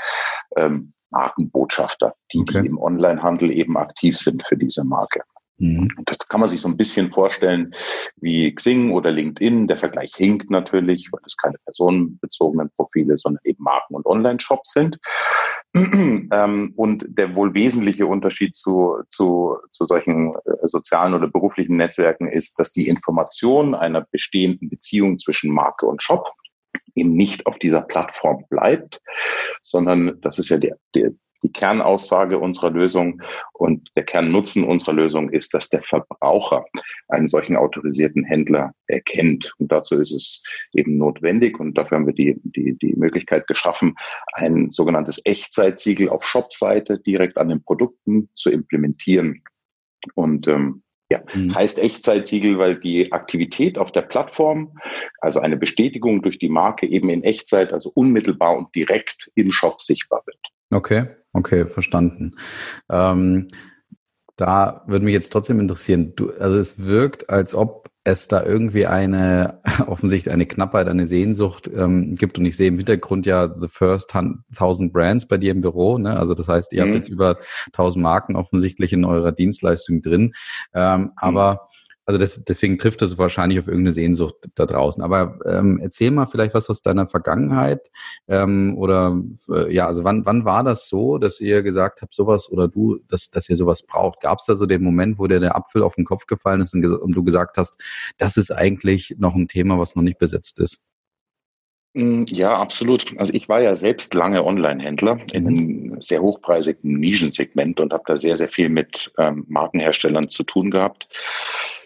ähm, 0.55 0.93
Markenbotschafter, 1.09 2.13
die, 2.33 2.39
okay. 2.39 2.61
die 2.61 2.67
im 2.67 2.77
Onlinehandel 2.77 3.51
eben 3.51 3.77
aktiv 3.77 4.17
sind 4.17 4.43
für 4.47 4.57
diese 4.57 4.83
Marke. 4.83 5.21
Mhm. 5.57 5.89
Das 6.05 6.27
kann 6.27 6.41
man 6.41 6.49
sich 6.49 6.59
so 6.59 6.67
ein 6.67 6.77
bisschen 6.77 7.11
vorstellen 7.11 7.73
wie 8.17 8.53
Xing 8.53 8.91
oder 8.91 9.11
LinkedIn. 9.11 9.67
Der 9.67 9.77
Vergleich 9.77 10.13
hinkt 10.15 10.49
natürlich, 10.49 11.09
weil 11.11 11.21
das 11.23 11.37
keine 11.37 11.57
personenbezogenen 11.63 12.69
Profile, 12.75 13.15
sondern 13.15 13.41
eben 13.45 13.63
Marken- 13.63 13.95
und 13.95 14.05
Online-Shops 14.05 14.73
sind. 14.73 14.97
Ähm, 16.31 16.73
und 16.77 17.05
der 17.07 17.35
wohl 17.35 17.53
wesentliche 17.53 18.07
Unterschied 18.07 18.55
zu, 18.55 18.95
zu, 19.09 19.57
zu 19.71 19.83
solchen 19.83 20.33
äh, 20.33 20.67
sozialen 20.67 21.13
oder 21.13 21.27
beruflichen 21.27 21.75
Netzwerken 21.75 22.27
ist, 22.27 22.57
dass 22.57 22.71
die 22.71 22.87
Information 22.87 23.75
einer 23.75 24.01
bestehenden 24.09 24.69
Beziehung 24.69 25.19
zwischen 25.19 25.53
Marke 25.53 25.85
und 25.85 26.01
Shop 26.01 26.31
eben 26.95 27.13
nicht 27.13 27.45
auf 27.45 27.59
dieser 27.59 27.81
Plattform 27.81 28.45
bleibt, 28.49 29.01
sondern 29.61 30.19
das 30.21 30.39
ist 30.39 30.49
ja 30.49 30.57
der, 30.57 30.77
der, 30.95 31.11
die 31.43 31.51
Kernaussage 31.51 32.39
unserer 32.39 32.71
Lösung 32.71 33.21
und 33.53 33.89
der 33.95 34.03
Kernnutzen 34.03 34.63
unserer 34.63 34.93
Lösung 34.93 35.29
ist, 35.29 35.53
dass 35.53 35.69
der 35.69 35.81
Verbraucher 35.81 36.65
einen 37.09 37.27
solchen 37.27 37.55
autorisierten 37.55 38.23
Händler 38.23 38.71
erkennt. 38.87 39.53
Und 39.59 39.71
dazu 39.71 39.95
ist 39.99 40.11
es 40.11 40.43
eben 40.73 40.97
notwendig 40.97 41.59
und 41.59 41.77
dafür 41.77 41.97
haben 41.97 42.07
wir 42.07 42.13
die, 42.13 42.39
die, 42.43 42.77
die 42.77 42.95
Möglichkeit 42.95 43.47
geschaffen, 43.47 43.95
ein 44.33 44.71
sogenanntes 44.71 45.21
Echtzeitsiegel 45.25 46.09
auf 46.09 46.25
Shop-Seite 46.25 46.99
direkt 46.99 47.37
an 47.37 47.49
den 47.49 47.63
Produkten 47.63 48.29
zu 48.35 48.51
implementieren. 48.51 49.43
Und 50.13 50.47
ähm, 50.47 50.83
ja, 51.09 51.21
mhm. 51.33 51.53
heißt 51.53 51.79
Echtzeitsiegel, 51.79 52.57
weil 52.57 52.79
die 52.79 53.11
Aktivität 53.11 53.77
auf 53.77 53.91
der 53.91 54.01
Plattform, 54.01 54.73
also 55.19 55.39
eine 55.39 55.57
Bestätigung 55.57 56.21
durch 56.21 56.39
die 56.39 56.49
Marke 56.49 56.87
eben 56.87 57.09
in 57.09 57.23
Echtzeit, 57.23 57.73
also 57.73 57.91
unmittelbar 57.93 58.57
und 58.57 58.73
direkt 58.75 59.31
im 59.35 59.51
Shop 59.51 59.81
sichtbar 59.81 60.23
wird. 60.25 60.39
Okay. 60.71 61.07
Okay, 61.35 61.67
verstanden. 61.67 62.35
Ähm, 62.89 63.47
Da 64.37 64.83
würde 64.87 65.05
mich 65.05 65.13
jetzt 65.13 65.31
trotzdem 65.31 65.59
interessieren, 65.61 66.13
du, 66.15 66.31
also 66.31 66.57
es 66.57 66.83
wirkt, 66.83 67.29
als 67.29 67.55
ob 67.55 67.89
es 68.03 68.27
da 68.27 68.43
irgendwie 68.43 68.85
eine, 68.85 69.61
offensichtlich 69.87 70.33
eine 70.33 70.45
Knappheit, 70.45 70.87
eine 70.87 71.07
Sehnsucht 71.07 71.69
ähm, 71.73 72.15
gibt. 72.15 72.37
Und 72.37 72.45
ich 72.45 72.55
sehe 72.57 72.67
im 72.67 72.77
Hintergrund 72.77 73.25
ja 73.25 73.47
the 73.47 73.67
first 73.67 74.13
1000 74.13 74.93
Brands 74.93 75.27
bei 75.27 75.37
dir 75.37 75.51
im 75.51 75.61
Büro. 75.61 75.97
Ne? 75.97 76.17
Also 76.17 76.33
das 76.33 76.47
heißt, 76.47 76.73
ihr 76.73 76.83
mhm. 76.83 76.89
habt 76.89 76.95
jetzt 76.95 77.09
über 77.09 77.37
1000 77.67 78.01
Marken 78.03 78.35
offensichtlich 78.35 78.93
in 78.93 79.05
eurer 79.05 79.31
Dienstleistung 79.31 80.01
drin. 80.01 80.33
Ähm, 80.73 81.01
mhm. 81.01 81.11
Aber 81.15 81.69
also 82.05 82.19
das, 82.19 82.43
deswegen 82.43 82.77
trifft 82.77 83.01
es 83.01 83.17
wahrscheinlich 83.17 83.59
auf 83.59 83.67
irgendeine 83.67 83.93
Sehnsucht 83.93 84.35
da 84.55 84.65
draußen. 84.65 85.01
Aber 85.01 85.39
ähm, 85.45 85.79
erzähl 85.81 86.11
mal 86.11 86.27
vielleicht 86.27 86.53
was 86.53 86.69
aus 86.69 86.81
deiner 86.81 87.07
Vergangenheit 87.07 87.89
ähm, 88.27 88.77
oder 88.77 89.19
äh, 89.49 89.73
ja, 89.73 89.87
also 89.87 90.03
wann 90.03 90.25
wann 90.25 90.45
war 90.45 90.63
das 90.63 90.87
so, 90.87 91.17
dass 91.17 91.39
ihr 91.39 91.63
gesagt 91.63 92.01
habt, 92.01 92.13
sowas 92.13 92.51
oder 92.51 92.67
du, 92.67 92.99
dass 93.07 93.31
dass 93.31 93.49
ihr 93.49 93.57
sowas 93.57 93.83
braucht? 93.83 94.21
Gab 94.21 94.39
es 94.39 94.45
da 94.45 94.55
so 94.55 94.65
den 94.67 94.83
Moment, 94.83 95.17
wo 95.17 95.27
dir 95.27 95.39
der 95.39 95.55
Apfel 95.55 95.81
auf 95.81 95.95
den 95.95 96.05
Kopf 96.05 96.27
gefallen 96.27 96.61
ist 96.61 96.73
und, 96.75 96.85
und 96.85 97.13
du 97.13 97.23
gesagt 97.23 97.57
hast, 97.57 97.81
das 98.17 98.37
ist 98.37 98.51
eigentlich 98.51 99.15
noch 99.17 99.33
ein 99.33 99.47
Thema, 99.47 99.79
was 99.79 99.95
noch 99.95 100.03
nicht 100.03 100.19
besetzt 100.19 100.59
ist? 100.59 100.83
Mm, 101.95 102.23
ja, 102.27 102.55
absolut. 102.55 103.17
Also 103.17 103.33
ich 103.33 103.47
war 103.47 103.61
ja 103.61 103.73
selbst 103.73 104.13
lange 104.13 104.45
Online-Händler 104.45 105.19
in 105.31 105.43
mhm. 105.43 105.47
einem 105.47 106.01
sehr 106.01 106.21
hochpreisigen 106.21 106.99
Nischensegment 106.99 107.79
und 107.79 107.93
habe 107.93 108.03
da 108.05 108.17
sehr, 108.17 108.35
sehr 108.35 108.49
viel 108.49 108.69
mit 108.69 109.11
ähm, 109.17 109.45
Markenherstellern 109.47 110.29
zu 110.29 110.43
tun 110.43 110.71
gehabt. 110.71 111.07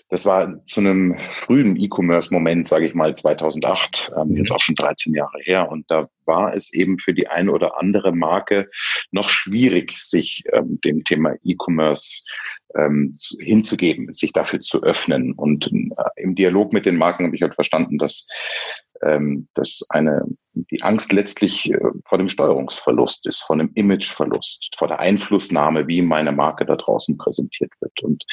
Das 0.09 0.25
war 0.25 0.65
zu 0.65 0.79
einem 0.79 1.17
frühen 1.29 1.75
E-Commerce-Moment, 1.75 2.67
sage 2.67 2.87
ich 2.87 2.95
mal, 2.95 3.15
2008, 3.15 4.11
ähm, 4.17 4.35
jetzt 4.35 4.51
auch 4.51 4.61
schon 4.61 4.75
13 4.75 5.13
Jahre 5.13 5.39
her. 5.43 5.69
Und 5.69 5.89
da 5.89 6.09
war 6.25 6.53
es 6.53 6.73
eben 6.73 6.97
für 6.97 7.13
die 7.13 7.27
eine 7.27 7.51
oder 7.51 7.79
andere 7.79 8.11
Marke 8.11 8.69
noch 9.11 9.29
schwierig, 9.29 9.93
sich 9.93 10.43
ähm, 10.51 10.79
dem 10.83 11.03
Thema 11.03 11.35
E-Commerce 11.43 12.23
ähm, 12.75 13.15
hinzugeben, 13.39 14.11
sich 14.11 14.33
dafür 14.33 14.61
zu 14.61 14.81
öffnen. 14.81 15.33
Und 15.33 15.71
äh, 15.71 16.23
im 16.23 16.33
Dialog 16.33 16.73
mit 16.73 16.87
den 16.87 16.97
Marken 16.97 17.25
habe 17.25 17.35
ich 17.35 17.41
halt 17.43 17.55
verstanden, 17.55 17.99
dass 17.99 18.27
ähm, 19.01 19.47
dass 19.53 19.85
eine 19.89 20.23
die 20.53 20.81
Angst 20.81 21.13
letztlich 21.13 21.71
äh, 21.71 21.79
vor 22.05 22.17
dem 22.17 22.27
Steuerungsverlust 22.27 23.27
ist, 23.27 23.41
vor 23.41 23.57
dem 23.57 23.71
Imageverlust, 23.73 24.75
vor 24.77 24.87
der 24.87 24.99
Einflussnahme, 24.99 25.87
wie 25.87 26.01
meine 26.01 26.31
Marke 26.31 26.65
da 26.65 26.75
draußen 26.75 27.17
präsentiert 27.17 27.71
wird. 27.79 28.03
Und 28.03 28.23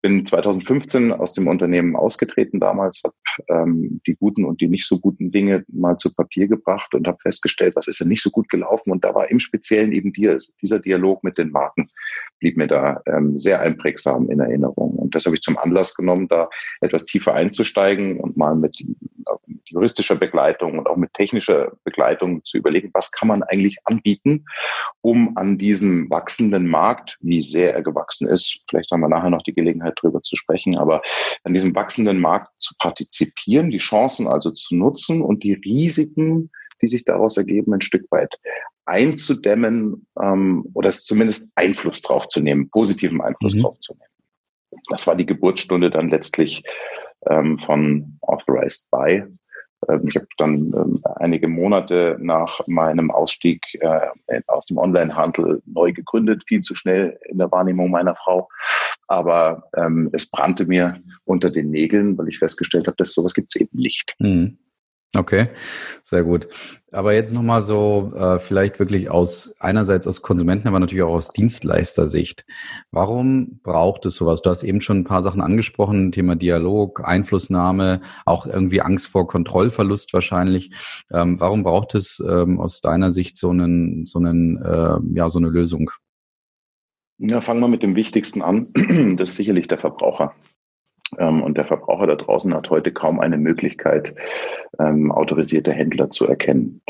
bin 0.00 0.24
2015 0.24 1.12
aus 1.12 1.32
dem 1.32 1.48
Unternehmen 1.48 1.96
ausgetreten 1.96 2.60
damals, 2.60 3.02
habe 3.04 3.14
ähm, 3.48 4.00
die 4.06 4.14
guten 4.14 4.44
und 4.44 4.60
die 4.60 4.68
nicht 4.68 4.86
so 4.86 4.98
guten 4.98 5.30
Dinge 5.30 5.64
mal 5.68 5.96
zu 5.96 6.14
Papier 6.14 6.46
gebracht 6.46 6.94
und 6.94 7.06
habe 7.08 7.18
festgestellt, 7.20 7.74
was 7.76 7.88
ist 7.88 8.00
denn 8.00 8.08
nicht 8.08 8.22
so 8.22 8.30
gut 8.30 8.48
gelaufen. 8.48 8.90
Und 8.90 9.04
da 9.04 9.14
war 9.14 9.30
im 9.30 9.40
Speziellen 9.40 9.92
eben 9.92 10.12
dir, 10.12 10.38
dieser 10.62 10.78
Dialog 10.78 11.24
mit 11.24 11.38
den 11.38 11.50
Marken 11.50 11.88
blieb 12.40 12.56
mir 12.56 12.68
da 12.68 13.00
ähm, 13.06 13.36
sehr 13.36 13.60
einprägsam 13.60 14.30
in 14.30 14.40
Erinnerung. 14.40 14.96
Und 14.96 15.14
das 15.14 15.26
habe 15.26 15.34
ich 15.34 15.42
zum 15.42 15.58
Anlass 15.58 15.94
genommen, 15.94 16.28
da 16.28 16.48
etwas 16.80 17.04
tiefer 17.06 17.34
einzusteigen 17.34 18.20
und 18.20 18.36
mal 18.36 18.54
mit, 18.54 18.76
mit 19.46 19.60
juristischer 19.64 20.16
Begleitung 20.16 20.78
und 20.78 20.86
auch 20.86 20.96
mit 20.96 21.12
technischer 21.14 21.72
Begleitung 21.84 22.44
zu 22.44 22.58
überlegen, 22.58 22.90
was 22.94 23.10
kann 23.10 23.28
man 23.28 23.42
eigentlich 23.42 23.78
anbieten, 23.84 24.44
um 25.00 25.36
an 25.36 25.58
diesem 25.58 26.08
wachsenden 26.10 26.66
Markt, 26.66 27.18
wie 27.20 27.40
sehr 27.40 27.74
er 27.74 27.82
gewachsen 27.82 28.28
ist, 28.28 28.62
vielleicht 28.68 28.90
haben 28.90 29.00
wir 29.00 29.08
nachher 29.08 29.30
noch 29.30 29.42
die 29.42 29.54
Gelegenheit, 29.54 29.97
Darüber 30.00 30.22
zu 30.22 30.36
sprechen. 30.36 30.76
Aber 30.76 31.02
an 31.44 31.54
diesem 31.54 31.74
wachsenden 31.74 32.20
Markt 32.20 32.50
zu 32.58 32.74
partizipieren, 32.78 33.70
die 33.70 33.78
Chancen 33.78 34.26
also 34.26 34.50
zu 34.50 34.74
nutzen 34.74 35.22
und 35.22 35.42
die 35.42 35.54
Risiken, 35.54 36.50
die 36.80 36.86
sich 36.86 37.04
daraus 37.04 37.36
ergeben, 37.36 37.74
ein 37.74 37.80
Stück 37.80 38.10
weit 38.10 38.38
einzudämmen 38.86 40.06
ähm, 40.20 40.64
oder 40.74 40.90
zumindest 40.90 41.52
Einfluss 41.56 42.02
drauf 42.02 42.28
zu 42.28 42.40
nehmen, 42.40 42.70
positiven 42.70 43.20
Einfluss 43.20 43.54
mhm. 43.54 43.62
drauf 43.62 43.78
zu 43.80 43.94
nehmen. 43.94 44.82
Das 44.88 45.06
war 45.06 45.16
die 45.16 45.26
Geburtsstunde 45.26 45.90
dann 45.90 46.08
letztlich 46.08 46.62
ähm, 47.28 47.58
von 47.58 48.18
Authorized 48.22 48.90
By, 48.90 49.24
ähm, 49.86 50.08
ich 50.08 50.16
habe 50.16 50.26
dann 50.36 50.72
ähm, 50.74 51.00
einige 51.16 51.48
Monate 51.48 52.16
nach 52.20 52.60
meinem 52.66 53.10
Ausstieg 53.10 53.62
äh, 53.80 54.40
aus 54.46 54.66
dem 54.66 54.78
Onlinehandel 54.78 55.62
neu 55.66 55.92
gegründet, 55.92 56.44
viel 56.46 56.60
zu 56.62 56.74
schnell 56.74 57.18
in 57.28 57.38
der 57.38 57.50
Wahrnehmung 57.52 57.90
meiner 57.90 58.16
Frau. 58.16 58.48
Aber 59.08 59.64
ähm, 59.76 60.10
es 60.12 60.30
brannte 60.30 60.66
mir 60.66 61.02
unter 61.24 61.50
den 61.50 61.70
Nägeln, 61.70 62.16
weil 62.18 62.28
ich 62.28 62.38
festgestellt 62.38 62.86
habe, 62.86 62.96
dass 62.96 63.12
sowas 63.12 63.34
gibt 63.34 63.54
es 63.54 63.60
eben 63.60 63.76
nicht. 63.78 64.14
Mhm. 64.18 64.58
Okay, 65.16 65.48
sehr 66.02 66.22
gut. 66.22 66.48
Aber 66.92 67.14
jetzt 67.14 67.32
nochmal 67.32 67.62
so, 67.62 68.12
äh, 68.14 68.38
vielleicht 68.38 68.78
wirklich 68.78 69.10
aus 69.10 69.54
einerseits 69.58 70.06
aus 70.06 70.20
Konsumenten, 70.20 70.68
aber 70.68 70.80
natürlich 70.80 71.02
auch 71.02 71.14
aus 71.14 71.30
Dienstleistersicht. 71.30 72.44
Warum 72.90 73.60
braucht 73.62 74.04
es 74.04 74.16
sowas? 74.16 74.42
Du 74.42 74.50
hast 74.50 74.64
eben 74.64 74.82
schon 74.82 74.98
ein 74.98 75.04
paar 75.04 75.22
Sachen 75.22 75.40
angesprochen, 75.40 76.12
Thema 76.12 76.36
Dialog, 76.36 77.02
Einflussnahme, 77.02 78.02
auch 78.26 78.44
irgendwie 78.44 78.82
Angst 78.82 79.08
vor 79.08 79.26
Kontrollverlust 79.26 80.12
wahrscheinlich. 80.12 80.72
Ähm, 81.10 81.40
warum 81.40 81.62
braucht 81.62 81.94
es 81.94 82.22
ähm, 82.26 82.60
aus 82.60 82.82
deiner 82.82 83.10
Sicht 83.10 83.38
so 83.38 83.48
einen, 83.48 84.04
so 84.04 84.18
einen, 84.18 84.60
äh, 84.62 84.98
ja, 85.14 85.30
so 85.30 85.38
eine 85.38 85.48
Lösung? 85.48 85.90
Ja, 87.18 87.40
fangen 87.40 87.60
wir 87.60 87.68
mit 87.68 87.82
dem 87.82 87.96
Wichtigsten 87.96 88.42
an. 88.42 88.68
Das 89.16 89.30
ist 89.30 89.36
sicherlich 89.36 89.68
der 89.68 89.78
Verbraucher. 89.78 90.34
Ähm, 91.18 91.42
und 91.42 91.56
der 91.56 91.64
Verbraucher 91.64 92.06
da 92.06 92.14
draußen 92.14 92.54
hat 92.54 92.70
heute 92.70 92.92
kaum 92.92 93.18
eine 93.18 93.38
Möglichkeit, 93.38 94.14
ähm, 94.78 95.10
autorisierte 95.10 95.72
Händler 95.72 96.10
zu 96.10 96.26
erkennen. 96.26 96.80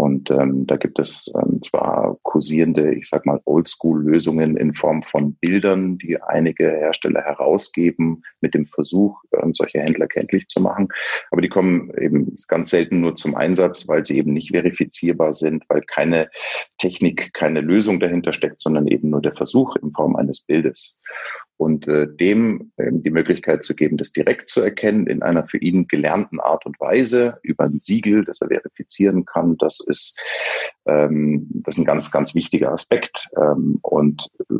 Und 0.00 0.30
ähm, 0.30 0.66
da 0.66 0.76
gibt 0.76 0.98
es 0.98 1.30
ähm, 1.36 1.60
zwar 1.60 2.16
kursierende, 2.22 2.94
ich 2.94 3.06
sag 3.10 3.26
mal, 3.26 3.38
Oldschool-Lösungen 3.44 4.56
in 4.56 4.72
Form 4.72 5.02
von 5.02 5.34
Bildern, 5.34 5.98
die 5.98 6.18
einige 6.22 6.70
Hersteller 6.70 7.20
herausgeben, 7.20 8.22
mit 8.40 8.54
dem 8.54 8.64
Versuch, 8.64 9.22
ähm, 9.38 9.52
solche 9.52 9.80
Händler 9.80 10.06
kenntlich 10.06 10.48
zu 10.48 10.62
machen. 10.62 10.88
Aber 11.30 11.42
die 11.42 11.50
kommen 11.50 11.92
eben 12.00 12.34
ganz 12.48 12.70
selten 12.70 13.02
nur 13.02 13.14
zum 13.14 13.34
Einsatz, 13.34 13.88
weil 13.88 14.02
sie 14.06 14.16
eben 14.16 14.32
nicht 14.32 14.52
verifizierbar 14.52 15.34
sind, 15.34 15.64
weil 15.68 15.82
keine 15.82 16.30
Technik, 16.78 17.34
keine 17.34 17.60
Lösung 17.60 18.00
dahinter 18.00 18.32
steckt, 18.32 18.62
sondern 18.62 18.86
eben 18.86 19.10
nur 19.10 19.20
der 19.20 19.34
Versuch 19.34 19.76
in 19.76 19.90
Form 19.90 20.16
eines 20.16 20.40
Bildes 20.40 20.99
und 21.60 21.86
äh, 21.88 22.06
dem 22.06 22.72
ähm, 22.78 23.02
die 23.02 23.10
Möglichkeit 23.10 23.62
zu 23.62 23.74
geben, 23.74 23.98
das 23.98 24.12
direkt 24.12 24.48
zu 24.48 24.62
erkennen 24.62 25.06
in 25.06 25.22
einer 25.22 25.46
für 25.46 25.58
ihn 25.58 25.86
gelernten 25.88 26.40
Art 26.40 26.64
und 26.64 26.80
Weise 26.80 27.38
über 27.42 27.64
ein 27.64 27.78
Siegel, 27.78 28.24
das 28.24 28.40
er 28.40 28.48
verifizieren 28.48 29.26
kann. 29.26 29.58
Das 29.58 29.78
ist 29.86 30.18
ähm, 30.86 31.46
das 31.52 31.74
ist 31.74 31.80
ein 31.80 31.84
ganz 31.84 32.10
ganz 32.10 32.34
wichtiger 32.34 32.72
Aspekt 32.72 33.28
ähm, 33.36 33.78
und 33.82 34.26
äh, 34.48 34.54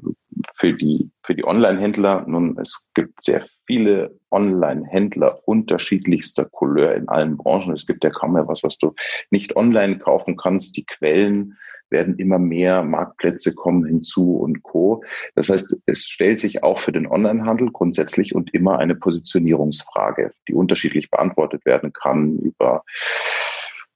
für 0.54 0.74
die 0.74 1.10
für 1.22 1.34
die 1.34 1.44
Online-Händler 1.44 2.26
nun 2.26 2.58
es 2.58 2.90
gibt 2.94 3.24
sehr 3.24 3.46
viele 3.66 4.18
Online-Händler 4.30 5.40
unterschiedlichster 5.46 6.44
Couleur 6.44 6.94
in 6.94 7.08
allen 7.08 7.36
Branchen. 7.38 7.72
Es 7.72 7.86
gibt 7.86 8.04
ja 8.04 8.10
kaum 8.10 8.34
mehr 8.34 8.46
was, 8.46 8.62
was 8.62 8.76
du 8.78 8.94
nicht 9.30 9.56
online 9.56 9.98
kaufen 9.98 10.36
kannst. 10.36 10.76
Die 10.76 10.84
Quellen 10.84 11.56
werden 11.90 12.16
immer 12.16 12.38
mehr 12.38 12.82
Marktplätze 12.82 13.54
kommen 13.54 13.84
hinzu 13.84 14.36
und 14.36 14.62
Co. 14.62 15.02
Das 15.34 15.48
heißt, 15.48 15.82
es 15.86 16.04
stellt 16.04 16.40
sich 16.40 16.62
auch 16.62 16.78
für 16.78 16.92
den 16.92 17.06
Onlinehandel 17.06 17.70
grundsätzlich 17.70 18.34
und 18.34 18.52
immer 18.54 18.78
eine 18.78 18.94
Positionierungsfrage, 18.94 20.32
die 20.48 20.54
unterschiedlich 20.54 21.10
beantwortet 21.10 21.64
werden 21.64 21.92
kann 21.92 22.38
über 22.38 22.84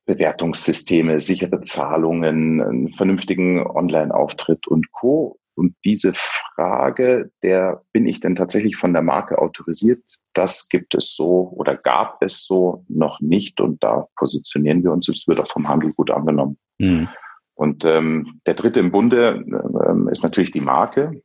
Bewertungssysteme, 0.07 1.21
sichere 1.21 1.63
Zahlungen, 1.63 2.61
einen 2.61 2.93
vernünftigen 2.93 3.67
Online-Auftritt 3.67 4.67
und 4.67 4.93
Co. 4.93 5.39
Und 5.57 5.75
diese 5.85 6.13
Frage, 6.15 7.31
der 7.43 7.83
bin 7.93 8.07
ich 8.07 8.21
denn 8.21 8.35
tatsächlich 8.35 8.77
von 8.77 8.93
der 8.93 9.03
Marke 9.03 9.39
autorisiert, 9.39 10.03
das 10.33 10.69
gibt 10.69 10.95
es 10.97 11.15
so 11.15 11.53
oder 11.55 11.77
gab 11.77 12.21
es 12.23 12.45
so 12.45 12.85
noch 12.89 13.21
nicht. 13.21 13.61
Und 13.61 13.83
da 13.83 14.09
positionieren 14.17 14.83
wir 14.83 14.93
uns. 14.93 15.09
Es 15.09 15.29
wird 15.29 15.41
auch 15.41 15.51
vom 15.51 15.69
Handel 15.69 15.93
gut 15.93 16.11
angenommen. 16.11 16.59
Mhm. 16.79 17.09
Und 17.55 17.85
ähm, 17.85 18.41
der 18.47 18.55
dritte 18.55 18.81
im 18.81 18.91
Bunde 18.91 19.45
ähm, 19.87 20.09
ist 20.09 20.23
natürlich 20.23 20.51
die 20.51 20.61
Marke, 20.61 21.23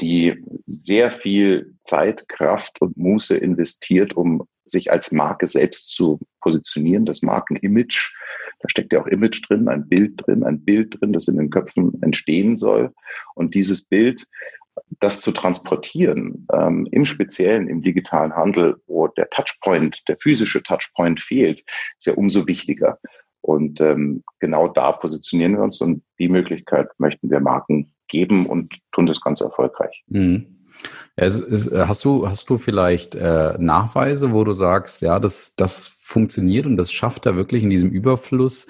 die 0.00 0.42
sehr 0.66 1.10
viel 1.10 1.74
Zeit, 1.82 2.28
Kraft 2.28 2.80
und 2.80 2.96
Muße 2.96 3.36
investiert, 3.36 4.16
um 4.16 4.46
sich 4.64 4.90
als 4.90 5.12
Marke 5.12 5.46
selbst 5.46 5.94
zu 5.94 6.20
positionieren, 6.40 7.06
das 7.06 7.22
Markenimage. 7.22 8.12
Da 8.60 8.68
steckt 8.68 8.92
ja 8.92 9.02
auch 9.02 9.06
Image 9.06 9.42
drin, 9.48 9.68
ein 9.68 9.88
Bild 9.88 10.22
drin, 10.24 10.42
ein 10.42 10.64
Bild 10.64 10.98
drin, 10.98 11.12
das 11.12 11.28
in 11.28 11.36
den 11.36 11.50
Köpfen 11.50 12.00
entstehen 12.02 12.56
soll. 12.56 12.92
Und 13.34 13.54
dieses 13.54 13.84
Bild, 13.84 14.26
das 15.00 15.20
zu 15.20 15.32
transportieren, 15.32 16.46
ähm, 16.52 16.88
im 16.90 17.04
Speziellen 17.04 17.68
im 17.68 17.82
digitalen 17.82 18.34
Handel, 18.34 18.76
wo 18.86 19.08
der 19.08 19.28
Touchpoint, 19.30 20.08
der 20.08 20.16
physische 20.20 20.62
Touchpoint 20.62 21.20
fehlt, 21.20 21.62
ist 21.98 22.06
ja 22.06 22.14
umso 22.14 22.46
wichtiger. 22.46 22.98
Und 23.44 23.78
ähm, 23.82 24.24
genau 24.40 24.68
da 24.68 24.92
positionieren 24.92 25.52
wir 25.52 25.62
uns 25.62 25.78
und 25.82 26.02
die 26.18 26.30
Möglichkeit 26.30 26.88
möchten 26.96 27.30
wir 27.30 27.40
Marken 27.40 27.92
geben 28.08 28.46
und 28.46 28.72
tun 28.90 29.04
das 29.04 29.20
ganz 29.20 29.42
erfolgreich. 29.42 30.02
Mhm. 30.06 30.46
Es, 31.14 31.38
es, 31.38 31.70
hast 31.70 32.06
du 32.06 32.26
hast 32.26 32.48
du 32.48 32.56
vielleicht 32.56 33.14
äh, 33.14 33.54
Nachweise, 33.58 34.32
wo 34.32 34.44
du 34.44 34.54
sagst, 34.54 35.02
ja, 35.02 35.20
das 35.20 35.54
das 35.56 36.00
funktioniert 36.02 36.64
und 36.64 36.78
das 36.78 36.90
schafft 36.90 37.26
er 37.26 37.36
wirklich 37.36 37.62
in 37.62 37.70
diesem 37.70 37.90
Überfluss 37.90 38.66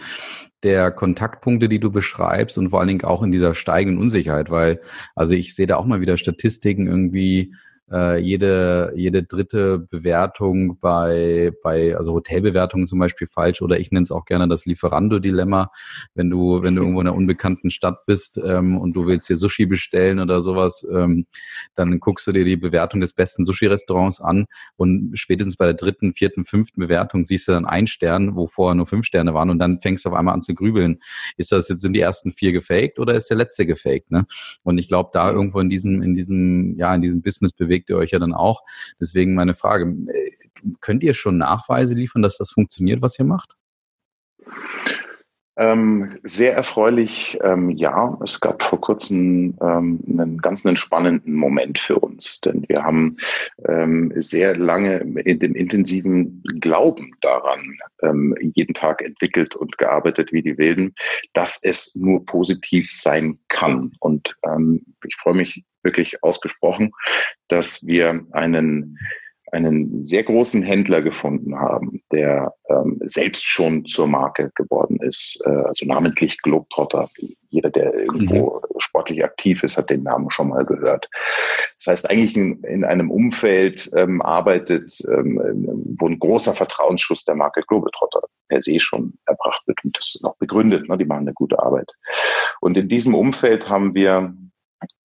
der 0.65 0.91
Kontaktpunkte, 0.91 1.69
die 1.69 1.79
du 1.79 1.93
beschreibst 1.93 2.59
und 2.59 2.71
vor 2.71 2.81
allen 2.81 2.89
Dingen 2.89 3.05
auch 3.05 3.23
in 3.23 3.31
dieser 3.31 3.55
steigenden 3.55 4.03
Unsicherheit, 4.03 4.51
weil, 4.51 4.81
also 5.15 5.35
ich 5.35 5.55
sehe 5.55 5.69
da 5.69 5.77
auch 5.77 5.87
mal 5.87 6.01
wieder 6.01 6.17
Statistiken 6.17 6.89
irgendwie, 6.89 7.55
äh, 7.93 8.19
jede, 8.19 8.93
jede 8.97 9.23
dritte 9.23 9.79
Bewertung 9.79 10.79
bei, 10.81 11.53
bei, 11.63 11.97
also 11.97 12.15
Hotelbewertungen 12.15 12.87
zum 12.87 12.99
Beispiel 12.99 13.27
falsch 13.27 13.63
oder 13.63 13.79
ich 13.79 13.91
nenne 13.91 14.03
es 14.03 14.11
auch 14.11 14.25
gerne 14.25 14.49
das 14.49 14.67
Lieferando-Dilemma. 14.67 15.71
Wenn 16.15 16.31
du, 16.31 16.63
wenn 16.63 16.75
du 16.75 16.83
irgendwo 16.83 17.01
in 17.01 17.09
einer 17.09 17.17
unbekannten 17.17 17.71
Stadt 17.71 18.07
bist 18.07 18.41
ähm, 18.45 18.79
und 18.79 18.95
du 18.95 19.07
willst 19.07 19.29
dir 19.29 19.37
Sushi 19.37 19.67
bestellen 19.67 20.19
oder 20.19 20.41
sowas, 20.41 20.87
ähm, 20.91 21.27
dann 21.75 22.01
guckst 22.01 22.27
du 22.27 22.33
dir 22.33 22.45
die 22.45 22.57
Bewertung 22.57 23.01
des 23.01 23.13
besten 23.13 23.45
Sushi-Restaurants 23.45 24.21
an 24.21 24.47
und 24.77 25.13
spätestens 25.15 25.57
bei 25.57 25.67
der 25.67 25.75
dritten, 25.75 26.15
vierten, 26.15 26.45
fünften 26.45 26.81
Bewertung 26.81 27.23
siehst 27.25 27.49
du 27.49 27.53
dann 27.53 27.67
einen 27.67 27.87
Stern, 27.87 28.35
wo 28.35 28.47
vorher 28.47 28.75
nur 28.75 28.87
fünf 28.87 29.07
Sterne 29.07 29.35
waren 29.35 29.51
und 29.51 29.59
dann 29.59 29.81
fängst 29.81 30.05
du 30.05 30.09
auf 30.09 30.15
einmal 30.15 30.35
an 30.35 30.41
zu 30.41 30.55
grübeln. 30.55 31.01
Ist 31.37 31.53
das 31.53 31.69
jetzt, 31.69 31.83
sind 31.83 31.95
die 31.95 32.01
ersten 32.01 32.33
vier 32.33 32.53
gefaked 32.53 32.99
oder 32.99 33.15
ist 33.15 33.29
der 33.29 33.37
letzte 33.37 33.67
gefaked? 33.67 34.11
Ne? 34.11 34.27
Und 34.63 34.79
ich 34.79 34.89
glaube, 34.89 35.11
da 35.13 35.31
irgendwo 35.31 35.61
in 35.61 35.69
diesem, 35.69 36.03
in 36.03 36.15
diesem, 36.15 36.77
ja, 36.79 36.95
in 36.95 37.03
diesem 37.03 37.23
Business 37.23 37.53
bewegt 37.53 37.74
bewegt 37.75 37.91
ihr 37.91 37.97
euch 37.97 38.13
ja 38.13 38.19
dann 38.19 38.35
auch. 38.35 38.63
Deswegen 39.01 39.35
meine 39.35 39.55
Frage, 39.55 39.85
äh, 39.85 40.31
könnt 40.81 41.03
ihr 41.03 41.15
schon 41.15 41.39
Nachweise 41.39 41.95
liefern, 41.95 42.23
dass 42.23 42.39
das 42.39 42.51
funktioniert, 42.51 43.03
was 43.03 43.19
ihr 43.19 43.25
macht? 43.25 43.57
Ähm, 45.57 46.11
sehr 46.25 46.55
erfreulich, 46.55 47.39
ähm, 47.43 47.71
ja. 47.71 48.19
Es 48.25 48.41
gab 48.41 48.65
vor 48.65 48.81
kurzem 48.81 49.57
ähm, 49.61 50.01
einen 50.09 50.39
ganz 50.39 50.65
entspannenden 50.65 51.35
Moment 51.35 51.79
für 51.79 51.99
uns, 52.01 52.41
denn 52.41 52.65
wir 52.69 52.83
haben 52.83 53.17
ähm, 53.69 54.13
sehr 54.17 54.57
lange 54.57 54.99
in 55.25 55.39
dem 55.39 55.55
intensiven 55.55 56.43
Glauben 56.61 57.13
daran 57.21 57.61
ähm, 58.03 58.35
jeden 58.55 58.75
Tag 58.75 59.01
entwickelt 59.01 59.55
und 59.55 59.79
gearbeitet 59.79 60.33
wie 60.33 60.43
die 60.43 60.59
Wilden, 60.59 60.95
dass 61.35 61.63
es 61.63 61.95
nur 61.95 62.27
positiv 62.27 62.91
sein 62.91 63.39
kann. 63.49 63.93
Und 64.01 64.37
ähm, 64.45 64.85
ich 65.07 65.15
freue 65.17 65.35
mich 65.35 65.65
wirklich 65.85 66.21
ausgesprochen, 66.25 66.91
dass 67.47 67.87
wir 67.87 68.27
einen 68.33 68.99
einen 69.55 70.03
sehr 70.03 70.25
großen 70.25 70.63
Händler 70.63 71.01
gefunden 71.01 71.59
haben, 71.59 72.01
der 72.13 72.53
ähm, 72.69 73.01
selbst 73.05 73.47
schon 73.47 73.85
zur 73.87 74.09
Marke 74.09 74.51
geworden 74.57 74.99
ist, 75.01 75.41
äh, 75.47 75.51
also 75.51 75.87
namentlich 75.87 76.43
Globetrotter. 76.43 77.09
Jeder, 77.51 77.71
der 77.71 77.95
irgendwo 77.95 78.61
mhm. 78.61 78.81
sportlich 78.81 79.25
aktiv 79.25 79.63
ist, 79.63 79.79
hat 79.79 79.91
den 79.91 80.03
Namen 80.03 80.31
schon 80.31 80.49
mal 80.49 80.65
gehört. 80.65 81.09
Das 81.79 81.93
heißt, 81.93 82.11
eigentlich 82.11 82.37
in, 82.37 82.65
in 82.65 82.85
einem 82.85 83.11
Umfeld 83.11 83.91
ähm, 83.95 84.21
arbeitet, 84.23 84.93
ähm, 85.09 85.97
wo 85.99 86.09
ein 86.09 86.19
großer 86.19 86.53
Vertrauensschuss 86.53 87.25
der 87.25 87.37
Marke 87.37 87.63
Globetrotter 87.67 88.23
per 88.49 88.61
se 88.61 88.81
schon 88.81 89.15
erbracht 89.27 89.63
wird 89.67 89.79
und 89.85 89.97
das 89.97 90.19
noch 90.21 90.37
begründet. 90.39 90.89
Ne? 90.89 90.99
Die 90.99 91.05
machen 91.05 91.23
eine 91.23 91.33
gute 91.33 91.63
Arbeit. 91.63 91.93
Und 92.61 92.77
in 92.77 92.89
diesem 92.89 93.15
Umfeld 93.15 93.69
haben 93.69 93.95
wir 93.95 94.35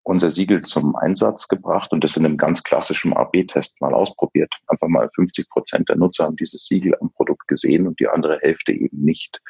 unser 0.09 0.31
Siegel 0.31 0.63
zum 0.63 0.97
Einsatz 0.97 1.49
gebracht 1.49 1.93
und 1.93 2.03
das 2.03 2.17
in 2.17 2.25
einem 2.25 2.37
ganz 2.37 2.63
klassischen 2.63 3.13
AB-Test 3.13 3.81
mal 3.81 3.95
ausprobiert. 3.95 4.53
Einfach 4.67 4.89
mal 4.89 5.11
50 5.15 5.51
Prozent 5.51 5.89
der 5.89 5.97
Nutzer 5.97 6.25
haben 6.25 6.37
dieses 6.37 6.67
Siegel 6.67 6.97
am 7.01 7.13
Produkt 7.13 7.47
gesehen 7.47 7.87
und 7.87 8.01
die 8.01 8.09
andere 8.09 8.39
Hälfte 8.41 8.73
eben 8.73 9.03
nicht. 9.03 9.41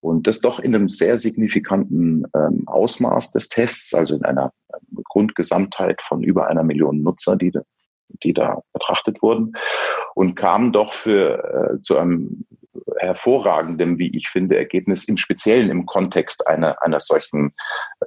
Und 0.00 0.26
das 0.26 0.40
doch 0.40 0.58
in 0.58 0.74
einem 0.74 0.88
sehr 0.88 1.18
signifikanten 1.18 2.26
ähm, 2.34 2.64
Ausmaß 2.66 3.32
des 3.32 3.48
Tests, 3.48 3.94
also 3.94 4.16
in 4.16 4.24
einer 4.24 4.52
ähm, 4.72 5.02
Grundgesamtheit 5.04 6.02
von 6.02 6.22
über 6.22 6.46
einer 6.46 6.62
Million 6.62 7.02
Nutzer, 7.02 7.36
die, 7.36 7.52
die 8.22 8.34
da 8.34 8.60
betrachtet 8.72 9.22
wurden 9.22 9.54
und 10.14 10.34
kamen 10.34 10.72
doch 10.72 10.92
für 10.92 11.74
äh, 11.74 11.80
zu 11.80 11.96
einem 11.96 12.44
hervorragenden, 12.98 13.98
wie 13.98 14.14
ich 14.14 14.28
finde, 14.28 14.56
Ergebnis 14.56 15.08
im 15.08 15.16
Speziellen 15.16 15.70
im 15.70 15.86
Kontext 15.86 16.46
einer, 16.46 16.82
einer 16.82 17.00
solchen 17.00 17.54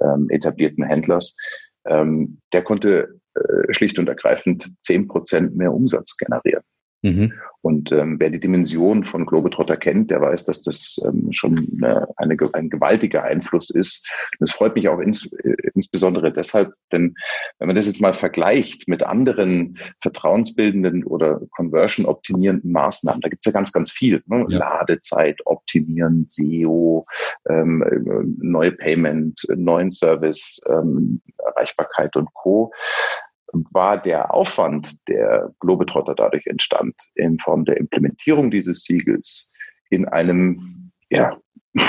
ähm, 0.00 0.28
etablierten 0.30 0.84
Händlers, 0.84 1.36
ähm, 1.90 2.38
der 2.52 2.62
konnte 2.62 3.20
äh, 3.34 3.72
schlicht 3.72 3.98
und 3.98 4.08
ergreifend 4.08 4.72
zehn 4.80 5.06
Prozent 5.08 5.56
mehr 5.56 5.72
Umsatz 5.72 6.16
generieren. 6.16 6.62
Mhm. 7.02 7.32
Und 7.62 7.92
ähm, 7.92 8.18
wer 8.18 8.30
die 8.30 8.40
Dimension 8.40 9.04
von 9.04 9.26
Globetrotter 9.26 9.76
kennt, 9.76 10.10
der 10.10 10.20
weiß, 10.20 10.46
dass 10.46 10.62
das 10.62 10.98
ähm, 11.06 11.28
schon 11.30 11.68
eine, 11.76 12.08
eine, 12.16 12.36
ein 12.54 12.70
gewaltiger 12.70 13.22
Einfluss 13.22 13.70
ist. 13.70 14.08
Und 14.38 14.48
es 14.48 14.52
freut 14.52 14.74
mich 14.74 14.88
auch 14.88 14.98
ins, 14.98 15.30
äh, 15.32 15.56
insbesondere 15.74 16.32
deshalb, 16.32 16.72
denn 16.90 17.14
wenn 17.58 17.68
man 17.68 17.76
das 17.76 17.86
jetzt 17.86 18.00
mal 18.00 18.14
vergleicht 18.14 18.88
mit 18.88 19.02
anderen 19.02 19.78
vertrauensbildenden 20.00 21.04
oder 21.04 21.40
conversion-optimierenden 21.56 22.72
Maßnahmen, 22.72 23.20
da 23.20 23.28
gibt 23.28 23.46
es 23.46 23.52
ja 23.52 23.58
ganz, 23.58 23.72
ganz 23.72 23.90
viel. 23.90 24.22
Ne? 24.26 24.46
Ja. 24.48 24.58
Ladezeit 24.58 25.40
optimieren, 25.44 26.24
SEO, 26.24 27.06
ähm, 27.48 27.84
neue 28.40 28.72
Payment, 28.72 29.42
neuen 29.54 29.90
Service, 29.90 30.60
ähm, 30.68 31.20
Erreichbarkeit 31.38 32.16
und 32.16 32.32
Co 32.32 32.72
war 33.52 34.00
der 34.00 34.32
Aufwand, 34.32 34.96
der 35.08 35.50
Globetrotter 35.60 36.14
dadurch 36.14 36.46
entstand, 36.46 36.94
in 37.14 37.38
Form 37.38 37.64
der 37.64 37.76
Implementierung 37.76 38.50
dieses 38.50 38.84
Siegels 38.84 39.52
in 39.90 40.06
einem 40.06 40.92
ja, 41.10 41.36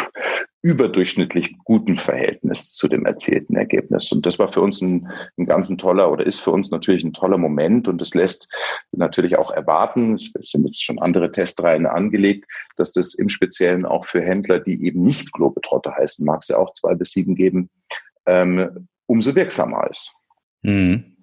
überdurchschnittlich 0.64 1.56
guten 1.64 1.98
Verhältnis 1.98 2.74
zu 2.74 2.88
dem 2.88 3.06
erzielten 3.06 3.56
Ergebnis. 3.56 4.12
Und 4.12 4.26
das 4.26 4.38
war 4.38 4.50
für 4.50 4.62
uns 4.62 4.80
ein, 4.82 5.08
ein 5.38 5.46
ganz 5.46 5.70
ein 5.70 5.78
toller 5.80 6.12
oder 6.12 6.26
ist 6.26 6.40
für 6.40 6.52
uns 6.52 6.70
natürlich 6.70 7.04
ein 7.04 7.14
toller 7.14 7.40
Moment 7.40 7.88
und 7.88 8.02
es 8.02 8.14
lässt 8.14 8.48
natürlich 8.92 9.38
auch 9.38 9.52
erwarten, 9.52 10.14
es 10.14 10.32
sind 10.42 10.66
jetzt 10.66 10.84
schon 10.84 11.00
andere 11.00 11.32
Testreihen 11.32 11.88
angelegt, 11.88 12.46
dass 12.78 12.94
das 12.94 13.16
im 13.16 13.30
Speziellen 13.30 13.86
auch 13.86 14.06
für 14.06 14.22
Händler, 14.22 14.60
die 14.60 14.86
eben 14.86 15.02
nicht 15.02 15.34
Globetrotter 15.34 15.96
heißen, 15.96 16.26
mag 16.26 16.42
es 16.42 16.50
ja 16.50 16.58
auch 16.58 16.74
zwei 16.74 16.94
bis 16.94 17.12
sieben 17.12 17.36
geben, 17.36 17.70
ähm, 18.28 18.88
umso 19.08 19.34
wirksamer 19.34 19.90
ist. 19.90 20.16
Mhm. 20.62 21.18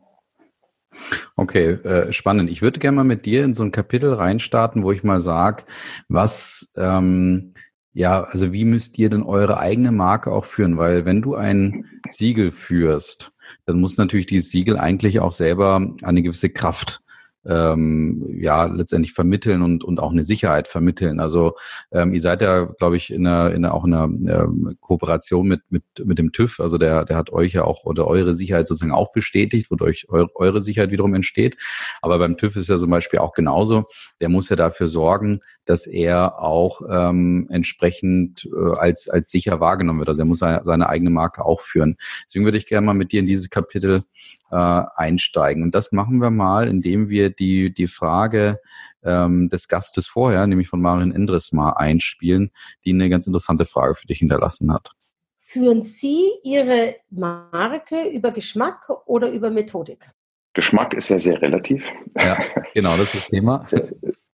Okay, 1.37 1.73
äh, 1.73 2.13
spannend. 2.13 2.51
Ich 2.51 2.63
würde 2.63 2.81
gerne 2.81 2.97
mal 2.97 3.05
mit 3.05 3.27
dir 3.27 3.45
in 3.45 3.55
so 3.55 3.63
ein 3.63 3.73
Kapitel 3.73 4.13
reinstarten, 4.13 4.83
wo 4.83 4.93
ich 4.93 5.05
mal 5.05 5.21
sage, 5.21 5.65
was, 6.09 6.73
ähm, 6.77 7.55
ja, 7.93 8.23
also 8.23 8.53
wie 8.53 8.65
müsst 8.65 8.99
ihr 8.99 9.11
denn 9.11 9.23
eure 9.23 9.59
eigene 9.59 9.93
Marke 9.93 10.31
auch 10.31 10.45
führen? 10.45 10.79
Weil 10.79 11.05
wenn 11.05 11.23
du 11.23 11.35
ein 11.35 11.87
Siegel 12.09 12.53
führst, 12.53 13.33
dann 13.65 13.81
muss 13.81 13.97
natürlich 13.97 14.27
dieses 14.27 14.51
Siegel 14.51 14.77
eigentlich 14.79 15.21
auch 15.21 15.33
selber 15.33 15.95
eine 16.03 16.23
gewisse 16.23 16.51
Kraft 16.51 17.01
ähm, 17.49 18.37
ja 18.39 18.67
letztendlich 18.67 19.13
vermitteln 19.15 19.63
und, 19.63 19.83
und 19.83 20.01
auch 20.01 20.13
eine 20.13 20.25
Sicherheit 20.25 20.69
vermitteln. 20.69 21.19
Also 21.19 21.55
ähm, 21.91 22.13
ihr 22.13 22.21
seid 22.21 22.43
ja, 22.43 22.65
glaube 22.65 22.97
ich, 22.97 23.11
in 23.11 23.27
einer, 23.27 23.51
in 23.51 23.65
einer, 23.65 23.75
auch 23.75 23.85
in 23.85 23.95
einer 23.95 24.05
ähm, 24.05 24.77
Kooperation 24.81 25.49
mit, 25.49 25.63
mit, 25.71 25.83
mit 26.05 26.19
dem 26.19 26.33
TÜV. 26.33 26.61
Also 26.61 26.79
der, 26.79 27.05
der 27.05 27.17
hat 27.17 27.31
euch 27.33 27.55
ja 27.55 27.65
auch 27.65 27.85
oder 27.85 28.07
eure 28.07 28.35
Sicherheit 28.35 28.69
sozusagen 28.69 28.93
auch 28.93 29.13
bestätigt, 29.13 29.71
wodurch 29.71 30.07
eure, 30.09 30.29
eure 30.35 30.61
Sicherheit 30.61 30.91
wiederum 30.91 31.15
entsteht. 31.15 31.57
Aber 32.03 32.19
beim 32.19 32.37
TÜV 32.37 32.57
ist 32.57 32.69
ja 32.69 32.77
zum 32.77 32.91
Beispiel 32.91 33.19
auch 33.19 33.33
genauso. 33.33 33.87
Der 34.21 34.29
muss 34.29 34.51
ja 34.51 34.57
dafür 34.57 34.89
sorgen, 34.89 35.41
dass 35.65 35.87
er 35.87 36.41
auch 36.41 36.81
ähm, 36.89 37.47
entsprechend 37.51 38.47
äh, 38.47 38.77
als, 38.77 39.09
als 39.09 39.31
sicher 39.31 39.61
wahrgenommen 39.61 40.01
wird. 40.01 40.09
Also 40.09 40.23
er 40.23 40.27
muss 40.27 40.39
seine, 40.39 40.65
seine 40.65 40.89
eigene 40.89 41.11
Marke 41.11 41.45
auch 41.45 41.61
führen. 41.61 41.97
Deswegen 42.25 42.45
würde 42.45 42.59
ich 42.59 42.67
gerne 42.67 42.87
mal 42.87 42.95
mit 42.95 43.13
dir 43.13 43.21
in 43.21 43.27
dieses 43.27 43.51
Kapitel 43.51 44.05
äh, 44.51 44.57
einsteigen. 44.57 45.63
Und 45.63 45.75
das 45.75 45.93
machen 45.93 46.21
wir 46.21 46.31
mal, 46.31 46.69
indem 46.69 47.09
wir 47.09 47.31
die, 47.39 47.73
die 47.73 47.89
Frage 47.89 48.61
ähm, 49.03 49.49
des 49.49 49.69
Gastes 49.69 50.07
vorher, 50.07 50.47
nämlich 50.47 50.69
von 50.69 50.81
Marin 50.81 51.13
Endres, 51.13 51.53
mal 51.53 51.73
einspielen, 51.73 52.51
die 52.85 52.93
eine 52.93 53.09
ganz 53.09 53.27
interessante 53.27 53.65
Frage 53.65 53.95
für 53.95 54.07
dich 54.07 54.19
hinterlassen 54.19 54.73
hat. 54.73 54.91
Führen 55.39 55.83
Sie 55.83 56.29
Ihre 56.45 56.97
Marke 57.11 58.09
über 58.11 58.33
Geschmack 58.33 58.91
oder 59.07 59.31
über 59.31 59.51
Methodik? 59.51 60.11
Geschmack 60.53 60.93
ist 60.93 61.09
ja 61.09 61.19
sehr 61.19 61.41
relativ. 61.41 61.85
Ja, 62.17 62.37
genau, 62.75 62.97
das 62.97 63.15
ist 63.15 63.15
das 63.15 63.29
Thema. 63.29 63.65
Sehr, 63.69 63.89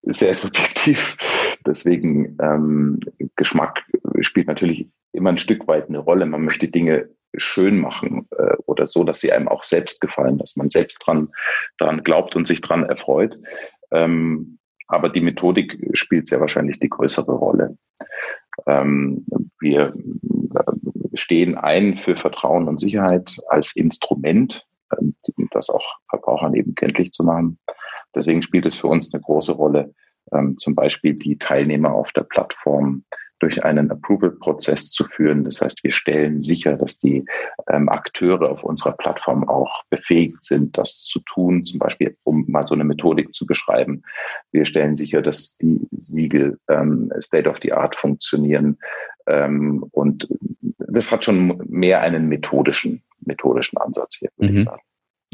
sehr 0.05 0.33
subjektiv. 0.33 1.17
Deswegen 1.65 2.37
ähm, 2.41 2.99
Geschmack 3.35 3.85
spielt 4.19 4.47
natürlich 4.47 4.89
immer 5.13 5.29
ein 5.29 5.37
Stück 5.37 5.67
weit 5.67 5.87
eine 5.87 5.99
Rolle. 5.99 6.25
Man 6.25 6.43
möchte 6.43 6.67
Dinge 6.67 7.09
schön 7.35 7.79
machen 7.79 8.27
äh, 8.37 8.55
oder 8.65 8.87
so, 8.87 9.03
dass 9.03 9.19
sie 9.19 9.31
einem 9.31 9.47
auch 9.47 9.63
selbst 9.63 10.01
gefallen, 10.01 10.37
dass 10.37 10.55
man 10.55 10.69
selbst 10.69 10.99
dran, 10.99 11.29
dran 11.77 12.03
glaubt 12.03 12.35
und 12.35 12.45
sich 12.45 12.61
dran 12.61 12.83
erfreut. 12.83 13.37
Ähm, 13.91 14.59
aber 14.87 15.09
die 15.09 15.21
Methodik 15.21 15.79
spielt 15.93 16.27
sehr 16.27 16.39
wahrscheinlich 16.39 16.79
die 16.79 16.89
größere 16.89 17.31
Rolle. 17.31 17.77
Ähm, 18.67 19.25
wir 19.59 19.93
äh, 20.55 21.17
stehen 21.17 21.55
ein 21.55 21.95
für 21.95 22.15
Vertrauen 22.15 22.67
und 22.67 22.79
Sicherheit 22.79 23.35
als 23.47 23.75
Instrument, 23.75 24.65
äh, 24.91 24.97
das 25.51 25.69
auch 25.69 25.99
Verbrauchern 26.09 26.53
eben 26.53 26.75
kenntlich 26.75 27.11
zu 27.11 27.23
machen. 27.23 27.59
Deswegen 28.15 28.41
spielt 28.41 28.65
es 28.65 28.75
für 28.75 28.87
uns 28.87 29.13
eine 29.13 29.21
große 29.21 29.53
Rolle, 29.53 29.93
ähm, 30.31 30.57
zum 30.57 30.75
Beispiel 30.75 31.15
die 31.15 31.37
Teilnehmer 31.37 31.93
auf 31.93 32.11
der 32.11 32.23
Plattform 32.23 33.03
durch 33.43 33.63
einen 33.63 33.91
Approval-Prozess 33.91 34.89
zu 34.89 35.03
führen. 35.03 35.43
Das 35.43 35.59
heißt, 35.61 35.83
wir 35.83 35.91
stellen 35.91 36.41
sicher, 36.41 36.77
dass 36.77 36.97
die 36.97 37.25
ähm, 37.69 37.89
Akteure 37.89 38.49
auf 38.49 38.63
unserer 38.63 38.93
Plattform 38.93 39.47
auch 39.49 39.83
befähigt 39.89 40.43
sind, 40.43 40.77
das 40.77 41.03
zu 41.03 41.19
tun. 41.19 41.65
Zum 41.65 41.79
Beispiel, 41.79 42.15
um 42.23 42.45
mal 42.47 42.65
so 42.65 42.73
eine 42.75 42.85
Methodik 42.85 43.35
zu 43.35 43.45
beschreiben. 43.45 44.03
Wir 44.51 44.65
stellen 44.65 44.95
sicher, 44.95 45.21
dass 45.21 45.57
die 45.57 45.81
Siegel 45.91 46.57
ähm, 46.69 47.11
State 47.19 47.49
of 47.49 47.57
the 47.61 47.73
Art 47.73 47.95
funktionieren, 47.95 48.77
Ähm, 49.25 49.85
und 49.91 50.27
das 50.77 51.11
hat 51.11 51.23
schon 51.23 51.61
mehr 51.69 52.01
einen 52.01 52.27
methodischen, 52.27 53.01
methodischen 53.25 53.77
Ansatz 53.77 54.17
hier, 54.19 54.29
würde 54.37 54.51
mhm. 54.51 54.57
ich 54.57 54.65
sagen. 54.65 54.81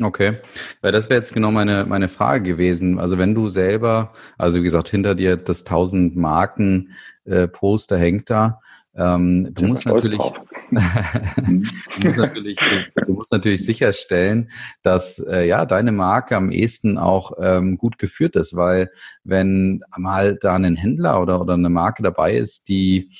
Okay, 0.01 0.38
weil 0.81 0.91
das 0.91 1.09
wäre 1.09 1.19
jetzt 1.19 1.33
genau 1.33 1.51
meine, 1.51 1.85
meine 1.85 2.07
Frage 2.07 2.43
gewesen. 2.43 2.99
Also 2.99 3.17
wenn 3.17 3.35
du 3.35 3.49
selber, 3.49 4.13
also 4.38 4.59
wie 4.59 4.63
gesagt, 4.63 4.89
hinter 4.89 5.15
dir 5.15 5.38
das 5.38 5.65
1000 5.65 6.15
Marken 6.15 6.93
äh, 7.25 7.47
Poster 7.47 7.97
hängt 7.97 8.29
da, 8.29 8.59
ähm, 8.95 9.49
du, 9.53 9.65
musst 9.65 9.85
natürlich, 9.85 10.17
du, 10.19 10.77
musst 12.03 12.17
natürlich, 12.17 12.59
du 13.05 13.13
musst 13.13 13.31
natürlich 13.31 13.65
sicherstellen, 13.65 14.51
dass 14.83 15.19
äh, 15.19 15.47
ja 15.47 15.65
deine 15.65 15.91
Marke 15.91 16.35
am 16.35 16.51
ehesten 16.51 16.97
auch 16.97 17.33
ähm, 17.39 17.77
gut 17.77 17.97
geführt 17.97 18.35
ist, 18.35 18.55
weil 18.55 18.91
wenn 19.23 19.81
mal 19.97 20.38
da 20.39 20.55
ein 20.55 20.75
Händler 20.75 21.21
oder, 21.21 21.41
oder 21.41 21.53
eine 21.53 21.69
Marke 21.69 22.03
dabei 22.03 22.35
ist, 22.35 22.67
die 22.67 23.12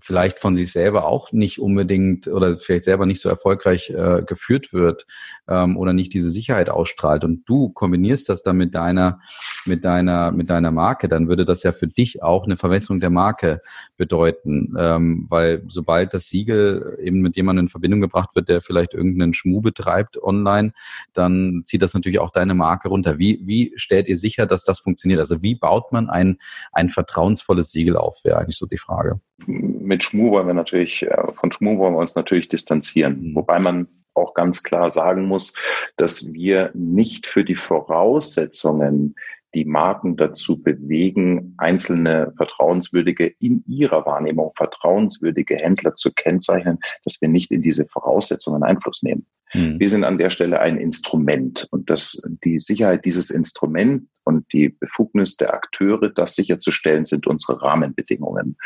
vielleicht 0.00 0.38
von 0.38 0.54
sich 0.54 0.72
selber 0.72 1.06
auch 1.06 1.32
nicht 1.32 1.58
unbedingt 1.58 2.26
oder 2.28 2.58
vielleicht 2.58 2.84
selber 2.84 3.06
nicht 3.06 3.20
so 3.20 3.28
erfolgreich 3.28 3.90
äh, 3.90 4.22
geführt 4.26 4.72
wird 4.72 5.06
ähm, 5.48 5.76
oder 5.76 5.92
nicht 5.92 6.14
diese 6.14 6.30
Sicherheit 6.30 6.70
ausstrahlt. 6.70 7.24
Und 7.24 7.48
du 7.48 7.70
kombinierst 7.70 8.28
das 8.28 8.42
dann 8.42 8.56
mit 8.56 8.74
deiner 8.74 9.20
mit 9.66 9.84
deiner 9.84 10.32
mit 10.32 10.50
deiner 10.50 10.70
Marke, 10.70 11.08
dann 11.08 11.28
würde 11.28 11.44
das 11.44 11.62
ja 11.62 11.72
für 11.72 11.86
dich 11.86 12.22
auch 12.22 12.44
eine 12.44 12.56
Verwässerung 12.56 13.00
der 13.00 13.10
Marke 13.10 13.60
bedeuten, 13.96 14.74
ähm, 14.78 15.26
weil 15.28 15.62
sobald 15.68 16.14
das 16.14 16.28
Siegel 16.28 16.98
eben 17.02 17.20
mit 17.20 17.36
jemandem 17.36 17.66
in 17.66 17.68
Verbindung 17.68 18.00
gebracht 18.00 18.30
wird, 18.34 18.48
der 18.48 18.60
vielleicht 18.60 18.94
irgendeinen 18.94 19.34
Schmuh 19.34 19.60
betreibt 19.60 20.22
online, 20.22 20.72
dann 21.12 21.62
zieht 21.64 21.82
das 21.82 21.94
natürlich 21.94 22.20
auch 22.20 22.30
deine 22.30 22.54
Marke 22.54 22.88
runter. 22.88 23.18
Wie 23.18 23.40
wie 23.44 23.72
stellt 23.76 24.08
ihr 24.08 24.16
sicher, 24.16 24.46
dass 24.46 24.64
das 24.64 24.80
funktioniert? 24.80 25.20
Also 25.20 25.42
wie 25.42 25.54
baut 25.54 25.92
man 25.92 26.10
ein 26.10 26.38
ein 26.72 26.88
vertrauensvolles 26.88 27.70
Siegel 27.70 27.96
auf? 27.96 28.24
Wäre 28.24 28.38
eigentlich 28.38 28.58
so 28.58 28.66
die 28.66 28.78
Frage 28.78 29.20
mit 29.46 30.04
Schmu 30.04 30.30
wollen 30.30 30.46
wir 30.46 30.54
natürlich, 30.54 31.02
äh, 31.02 31.26
von 31.34 31.52
Schmu 31.52 31.78
wollen 31.78 31.94
wir 31.94 31.98
uns 31.98 32.14
natürlich 32.14 32.48
distanzieren. 32.48 33.20
Mhm. 33.20 33.34
Wobei 33.34 33.58
man 33.58 33.88
auch 34.14 34.34
ganz 34.34 34.62
klar 34.62 34.90
sagen 34.90 35.26
muss, 35.26 35.54
dass 35.96 36.32
wir 36.32 36.70
nicht 36.74 37.26
für 37.26 37.44
die 37.44 37.56
Voraussetzungen 37.56 39.16
die 39.54 39.64
Marken 39.64 40.16
dazu 40.16 40.62
bewegen, 40.62 41.54
einzelne 41.58 42.32
vertrauenswürdige, 42.36 43.32
in 43.40 43.64
ihrer 43.66 44.04
Wahrnehmung 44.06 44.52
vertrauenswürdige 44.56 45.56
Händler 45.56 45.94
zu 45.94 46.12
kennzeichnen, 46.12 46.78
dass 47.04 47.20
wir 47.20 47.28
nicht 47.28 47.50
in 47.50 47.62
diese 47.62 47.86
Voraussetzungen 47.86 48.62
Einfluss 48.62 49.02
nehmen. 49.02 49.26
Mhm. 49.54 49.78
Wir 49.78 49.88
sind 49.88 50.04
an 50.04 50.18
der 50.18 50.30
Stelle 50.30 50.60
ein 50.60 50.76
Instrument 50.76 51.66
und 51.70 51.88
das, 51.88 52.20
die 52.44 52.58
Sicherheit 52.58 53.04
dieses 53.04 53.30
Instrument 53.30 54.08
und 54.24 54.50
die 54.52 54.70
Befugnis 54.70 55.36
der 55.36 55.54
Akteure, 55.54 56.10
das 56.10 56.34
sicherzustellen, 56.34 57.06
sind 57.06 57.26
unsere 57.26 57.62
Rahmenbedingungen. 57.62 58.56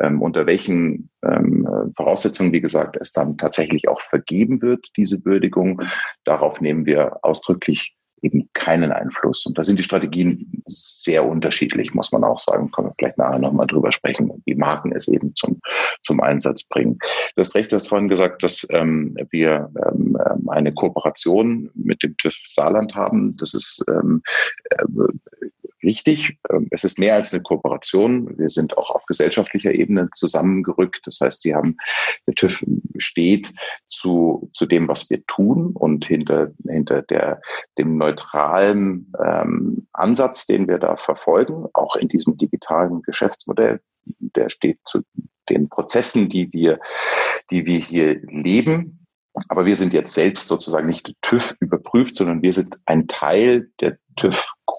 Ähm, 0.00 0.20
unter 0.20 0.46
welchen 0.46 1.10
ähm, 1.24 1.68
Voraussetzungen, 1.96 2.52
wie 2.52 2.60
gesagt, 2.60 2.96
es 3.00 3.12
dann 3.12 3.36
tatsächlich 3.36 3.88
auch 3.88 4.00
vergeben 4.00 4.62
wird, 4.62 4.88
diese 4.96 5.24
Würdigung, 5.24 5.82
darauf 6.24 6.60
nehmen 6.60 6.86
wir 6.86 7.18
ausdrücklich 7.22 7.94
eben 8.22 8.48
keinen 8.52 8.92
Einfluss. 8.92 9.44
Und 9.46 9.58
da 9.58 9.62
sind 9.62 9.78
die 9.78 9.84
Strategien 9.84 10.62
sehr 10.66 11.26
unterschiedlich, 11.26 11.92
muss 11.92 12.12
man 12.12 12.24
auch 12.24 12.38
sagen. 12.38 12.70
Können 12.70 12.88
wir 12.88 12.94
vielleicht 12.98 13.18
nachher 13.18 13.38
nochmal 13.38 13.66
drüber 13.66 13.92
sprechen, 13.92 14.30
wie 14.44 14.54
Marken 14.54 14.92
es 14.92 15.08
eben 15.08 15.34
zum, 15.34 15.60
zum 16.02 16.20
Einsatz 16.20 16.64
bringen. 16.64 16.98
Du 17.34 17.40
hast 17.40 17.54
recht, 17.54 17.72
du 17.72 17.76
hast 17.76 17.88
vorhin 17.88 18.08
gesagt, 18.08 18.42
dass 18.42 18.66
ähm, 18.70 19.16
wir 19.30 19.70
ähm, 19.86 20.16
eine 20.48 20.72
Kooperation 20.72 21.70
mit 21.74 22.02
dem 22.02 22.16
TÜV 22.16 22.34
Saarland 22.44 22.94
haben. 22.94 23.36
Das 23.36 23.54
ist 23.54 23.84
ähm, 23.88 24.22
äh, 24.70 24.84
richtig. 25.82 26.38
Ähm, 26.50 26.68
es 26.70 26.84
ist 26.84 26.98
mehr 26.98 27.14
als 27.14 27.32
eine 27.32 27.42
Kooperation. 27.42 28.38
Wir 28.38 28.48
sind 28.48 28.76
auch 28.76 28.90
auf 28.90 29.04
gesellschaftlicher 29.06 29.72
Ebene 29.72 30.08
zusammengerückt. 30.14 31.00
Das 31.04 31.18
heißt, 31.20 31.44
die 31.44 31.54
haben, 31.54 31.76
der 32.26 32.34
TÜV 32.34 32.64
steht 32.98 33.52
zu, 33.86 34.50
zu 34.52 34.66
dem, 34.66 34.88
was 34.88 35.10
wir 35.10 35.24
tun 35.26 35.72
und 35.74 36.04
hinter, 36.04 36.52
hinter 36.66 37.02
der, 37.02 37.40
dem 37.78 37.96
neutralen 37.96 39.12
ähm, 39.24 39.86
Ansatz, 39.92 40.46
den 40.46 40.68
wir 40.68 40.78
da 40.78 40.96
verfolgen, 40.96 41.66
auch 41.74 41.96
in 41.96 42.08
diesem 42.08 42.36
digitalen 42.36 43.02
Geschäftsmodell, 43.02 43.80
der 44.04 44.48
steht 44.48 44.78
zu 44.84 45.02
den 45.48 45.68
Prozessen, 45.68 46.28
die 46.28 46.52
wir, 46.52 46.78
die 47.50 47.66
wir 47.66 47.78
hier 47.78 48.20
leben. 48.28 49.06
Aber 49.48 49.64
wir 49.64 49.76
sind 49.76 49.94
jetzt 49.94 50.12
selbst 50.12 50.46
sozusagen 50.46 50.86
nicht 50.86 51.14
TÜV 51.22 51.54
überprüft, 51.60 52.16
sondern 52.16 52.42
wir 52.42 52.52
sind 52.52 52.78
ein 52.84 53.08
Teil 53.08 53.70
der 53.80 53.96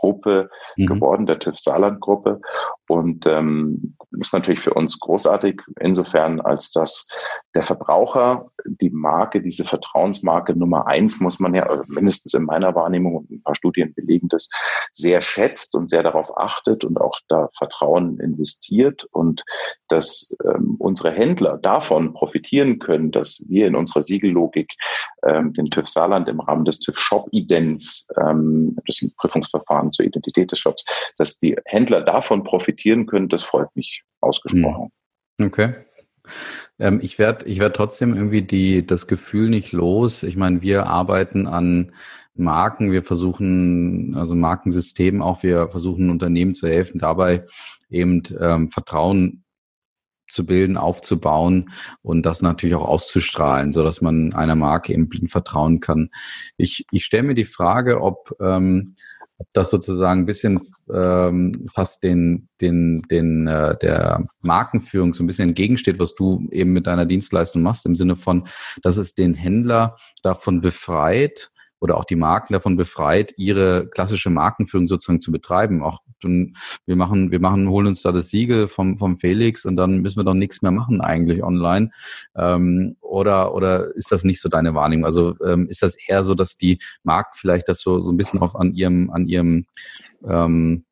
TÜV-Gruppe 0.03 0.49
mhm. 0.75 0.85
geworden, 0.85 1.25
der 1.25 1.39
TÜV-Saarland-Gruppe. 1.39 2.41
Und 2.93 3.25
ähm, 3.25 3.95
ist 4.19 4.33
natürlich 4.33 4.59
für 4.59 4.75
uns 4.75 4.99
großartig, 4.99 5.59
insofern, 5.79 6.39
als 6.41 6.69
dass 6.69 7.07
der 7.55 7.63
Verbraucher 7.63 8.51
die 8.65 8.91
Marke, 8.91 9.41
diese 9.41 9.63
Vertrauensmarke 9.63 10.55
Nummer 10.55 10.85
eins, 10.85 11.19
muss 11.19 11.39
man 11.39 11.55
ja, 11.55 11.63
also 11.63 11.83
mindestens 11.87 12.35
in 12.35 12.43
meiner 12.43 12.75
Wahrnehmung 12.75 13.15
und 13.15 13.31
ein 13.31 13.41
paar 13.41 13.55
Studien 13.55 13.95
belegen 13.95 14.27
das, 14.27 14.47
sehr 14.91 15.21
schätzt 15.21 15.75
und 15.75 15.89
sehr 15.89 16.03
darauf 16.03 16.37
achtet 16.37 16.85
und 16.85 17.01
auch 17.01 17.17
da 17.29 17.49
Vertrauen 17.57 18.19
investiert 18.19 19.05
und 19.11 19.43
dass 19.87 20.35
ähm, 20.45 20.75
unsere 20.77 21.11
Händler 21.11 21.57
davon 21.57 22.13
profitieren 22.13 22.77
können, 22.77 23.11
dass 23.11 23.43
wir 23.47 23.65
in 23.65 23.75
unserer 23.75 24.03
Siegellogik 24.03 24.71
ähm, 25.23 25.53
den 25.53 25.71
TÜV 25.71 25.87
Saarland 25.87 26.29
im 26.29 26.39
Rahmen 26.39 26.65
des 26.65 26.79
TÜV 26.79 26.99
Shop 26.99 27.27
Idents, 27.31 28.07
ähm, 28.23 28.77
das 28.85 29.03
Prüfungsverfahren 29.17 29.91
zur 29.91 30.05
Identität 30.05 30.51
des 30.51 30.59
Shops, 30.59 30.85
dass 31.17 31.39
die 31.39 31.55
Händler 31.65 32.01
davon 32.01 32.43
profitieren 32.43 32.82
können, 33.05 33.29
das 33.29 33.43
freut 33.43 33.75
mich 33.75 34.03
ausgesprochen. 34.21 34.91
Hm. 35.39 35.47
Okay. 35.47 35.73
Ähm, 36.79 36.99
ich 37.01 37.19
werde 37.19 37.45
ich 37.45 37.59
werd 37.59 37.75
trotzdem 37.75 38.15
irgendwie 38.15 38.41
die, 38.41 38.85
das 38.85 39.07
Gefühl 39.07 39.49
nicht 39.49 39.71
los. 39.71 40.23
Ich 40.23 40.37
meine, 40.37 40.61
wir 40.61 40.87
arbeiten 40.87 41.47
an 41.47 41.93
Marken, 42.35 42.91
wir 42.91 43.03
versuchen, 43.03 44.15
also 44.15 44.35
Markensystemen 44.35 45.21
auch, 45.21 45.43
wir 45.43 45.67
versuchen 45.69 46.09
Unternehmen 46.09 46.55
zu 46.55 46.67
helfen, 46.67 46.99
dabei 46.99 47.45
eben 47.89 48.23
ähm, 48.39 48.69
Vertrauen 48.69 49.43
zu 50.29 50.45
bilden, 50.45 50.77
aufzubauen 50.77 51.69
und 52.01 52.25
das 52.25 52.41
natürlich 52.41 52.75
auch 52.75 52.87
auszustrahlen, 52.87 53.71
so 53.71 53.83
dass 53.83 54.01
man 54.01 54.33
einer 54.33 54.55
Marke 54.55 54.93
eben 54.93 55.09
blind 55.09 55.29
vertrauen 55.29 55.79
kann. 55.79 56.09
Ich, 56.57 56.85
ich 56.91 57.05
stelle 57.05 57.23
mir 57.23 57.35
die 57.35 57.45
Frage, 57.45 58.01
ob 58.01 58.35
ähm, 58.41 58.95
das 59.53 59.69
sozusagen 59.69 60.21
ein 60.21 60.25
bisschen 60.25 60.61
ähm, 60.93 61.67
fast 61.73 62.03
den, 62.03 62.49
den, 62.61 63.01
den 63.03 63.47
äh, 63.47 63.77
der 63.77 64.25
Markenführung 64.41 65.13
so 65.13 65.23
ein 65.23 65.27
bisschen 65.27 65.49
entgegensteht, 65.49 65.99
was 65.99 66.15
du 66.15 66.47
eben 66.51 66.73
mit 66.73 66.87
deiner 66.87 67.05
Dienstleistung 67.05 67.61
machst, 67.61 67.85
im 67.85 67.95
Sinne 67.95 68.15
von, 68.15 68.45
dass 68.81 68.97
es 68.97 69.15
den 69.15 69.33
Händler 69.33 69.97
davon 70.21 70.61
befreit, 70.61 71.51
oder 71.83 71.97
auch 71.97 72.05
die 72.05 72.15
Marken 72.15 72.53
davon 72.53 72.77
befreit, 72.77 73.33
ihre 73.35 73.89
klassische 73.89 74.29
Markenführung 74.29 74.87
sozusagen 74.87 75.19
zu 75.19 75.33
betreiben. 75.33 75.83
Auch 75.83 75.99
wir 76.23 76.95
machen, 76.95 77.29
wir 77.29 77.41
machen, 77.41 77.67
holen 77.67 77.87
uns 77.87 78.01
da 78.01 78.13
das 78.13 78.29
Siegel 78.29 78.69
vom, 78.69 78.97
vom 78.97 79.17
Felix 79.17 79.65
und 79.65 79.75
dann 79.75 79.97
müssen 79.97 80.17
wir 80.17 80.23
doch 80.23 80.33
nichts 80.33 80.61
mehr 80.61 80.71
machen 80.71 81.01
eigentlich 81.01 81.43
online. 81.43 81.91
Ähm, 82.37 82.95
oder, 83.01 83.53
oder 83.53 83.93
ist 83.95 84.13
das 84.13 84.23
nicht 84.23 84.39
so 84.39 84.47
deine 84.47 84.73
Wahrnehmung? 84.73 85.03
Also 85.03 85.35
ähm, 85.45 85.67
ist 85.67 85.83
das 85.83 85.97
eher 86.07 86.23
so, 86.23 86.35
dass 86.35 86.55
die 86.55 86.79
Marken 87.03 87.33
vielleicht 87.33 87.67
das 87.67 87.81
so, 87.81 87.99
so 87.99 88.13
ein 88.13 88.17
bisschen 88.17 88.39
auf 88.39 88.55
an 88.55 88.73
ihrem, 88.73 89.09
an 89.09 89.27
ihrem 89.27 89.65
ähm, 90.25 90.85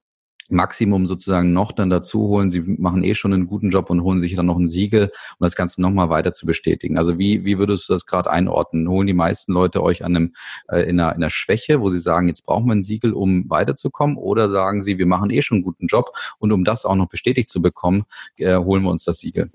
Maximum 0.52 1.06
sozusagen 1.06 1.54
noch 1.54 1.72
dann 1.72 1.90
dazu 1.90 2.28
holen. 2.28 2.52
Sie 2.52 2.62
machen 2.62 3.04
eh 3.04 3.16
schon 3.16 3.34
einen 3.34 3.48
guten 3.48 3.70
Job 3.70 3.90
und 3.90 4.04
holen 4.04 4.20
sich 4.20 4.36
dann 4.36 4.46
noch 4.46 4.58
ein 4.58 4.68
Siegel, 4.68 5.06
um 5.06 5.46
das 5.46 5.56
Ganze 5.56 5.82
nochmal 5.82 6.10
weiter 6.10 6.34
zu 6.34 6.46
bestätigen. 6.46 6.98
Also 6.98 7.18
wie, 7.18 7.46
wie 7.46 7.58
würdest 7.58 7.90
du 7.90 7.94
das 7.94 8.06
gerade 8.06 8.30
einordnen? 8.30 8.88
Holen 8.90 9.08
die 9.08 9.14
meisten 9.14 9.54
Leute 9.54 9.84
euch 9.84 10.04
an 10.04 10.16
einem, 10.16 10.34
äh, 10.68 10.82
in, 10.82 11.00
einer, 11.00 11.16
in 11.16 11.24
einer 11.24 11.30
Schwäche, 11.30 11.82
wo 11.82 11.90
sie 11.90 12.00
sagen, 12.00 12.28
jetzt 12.28 12.46
brauchen 12.46 12.66
wir 12.68 12.74
ein 12.74 12.84
Siegel, 12.84 13.14
um 13.14 13.50
weiterzukommen? 13.50 14.18
Oder 14.18 14.50
sagen 14.50 14.82
sie, 14.82 14.98
wir 14.98 15.08
machen 15.08 15.30
eh 15.30 15.42
schon 15.42 15.58
einen 15.58 15.64
guten 15.64 15.88
Job 15.88 16.12
und 16.40 16.52
um 16.52 16.64
das 16.64 16.86
auch 16.86 16.96
noch 16.96 17.08
bestätigt 17.08 17.50
zu 17.50 17.62
bekommen, 17.62 18.04
äh, 18.38 18.58
holen 18.58 18.84
wir 18.84 18.92
uns 18.92 19.04
das 19.04 19.20
Siegel? 19.20 19.52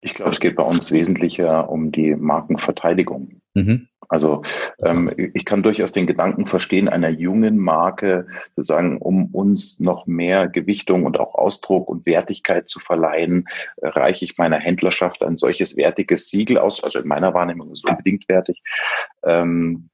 Ich 0.00 0.14
glaube, 0.14 0.30
es 0.30 0.40
geht 0.40 0.56
bei 0.56 0.62
uns 0.62 0.92
wesentlicher 0.92 1.68
um 1.68 1.90
die 1.90 2.14
Markenverteidigung. 2.14 3.40
Mhm. 3.54 3.88
Also 4.08 4.42
ähm, 4.82 5.10
ich 5.34 5.44
kann 5.44 5.62
durchaus 5.62 5.92
den 5.92 6.06
Gedanken 6.06 6.46
verstehen, 6.46 6.88
einer 6.88 7.08
jungen 7.08 7.58
Marke 7.58 8.26
sozusagen, 8.54 8.98
um 8.98 9.26
uns 9.34 9.80
noch 9.80 10.06
mehr 10.06 10.48
Gewichtung 10.48 11.04
und 11.04 11.18
auch 11.18 11.34
Ausdruck 11.34 11.88
und 11.88 12.06
Wertigkeit 12.06 12.68
zu 12.68 12.78
verleihen, 12.80 13.48
reiche 13.82 14.24
ich 14.24 14.38
meiner 14.38 14.58
Händlerschaft 14.58 15.22
ein 15.22 15.36
solches 15.36 15.76
wertiges 15.76 16.30
Siegel 16.30 16.58
aus. 16.58 16.82
Also 16.82 16.98
in 16.98 17.08
meiner 17.08 17.34
Wahrnehmung 17.34 17.70
ist 17.72 17.84
es 17.84 17.90
unbedingt 17.90 18.28
wertig. 18.28 18.62
Ähm, 19.24 19.90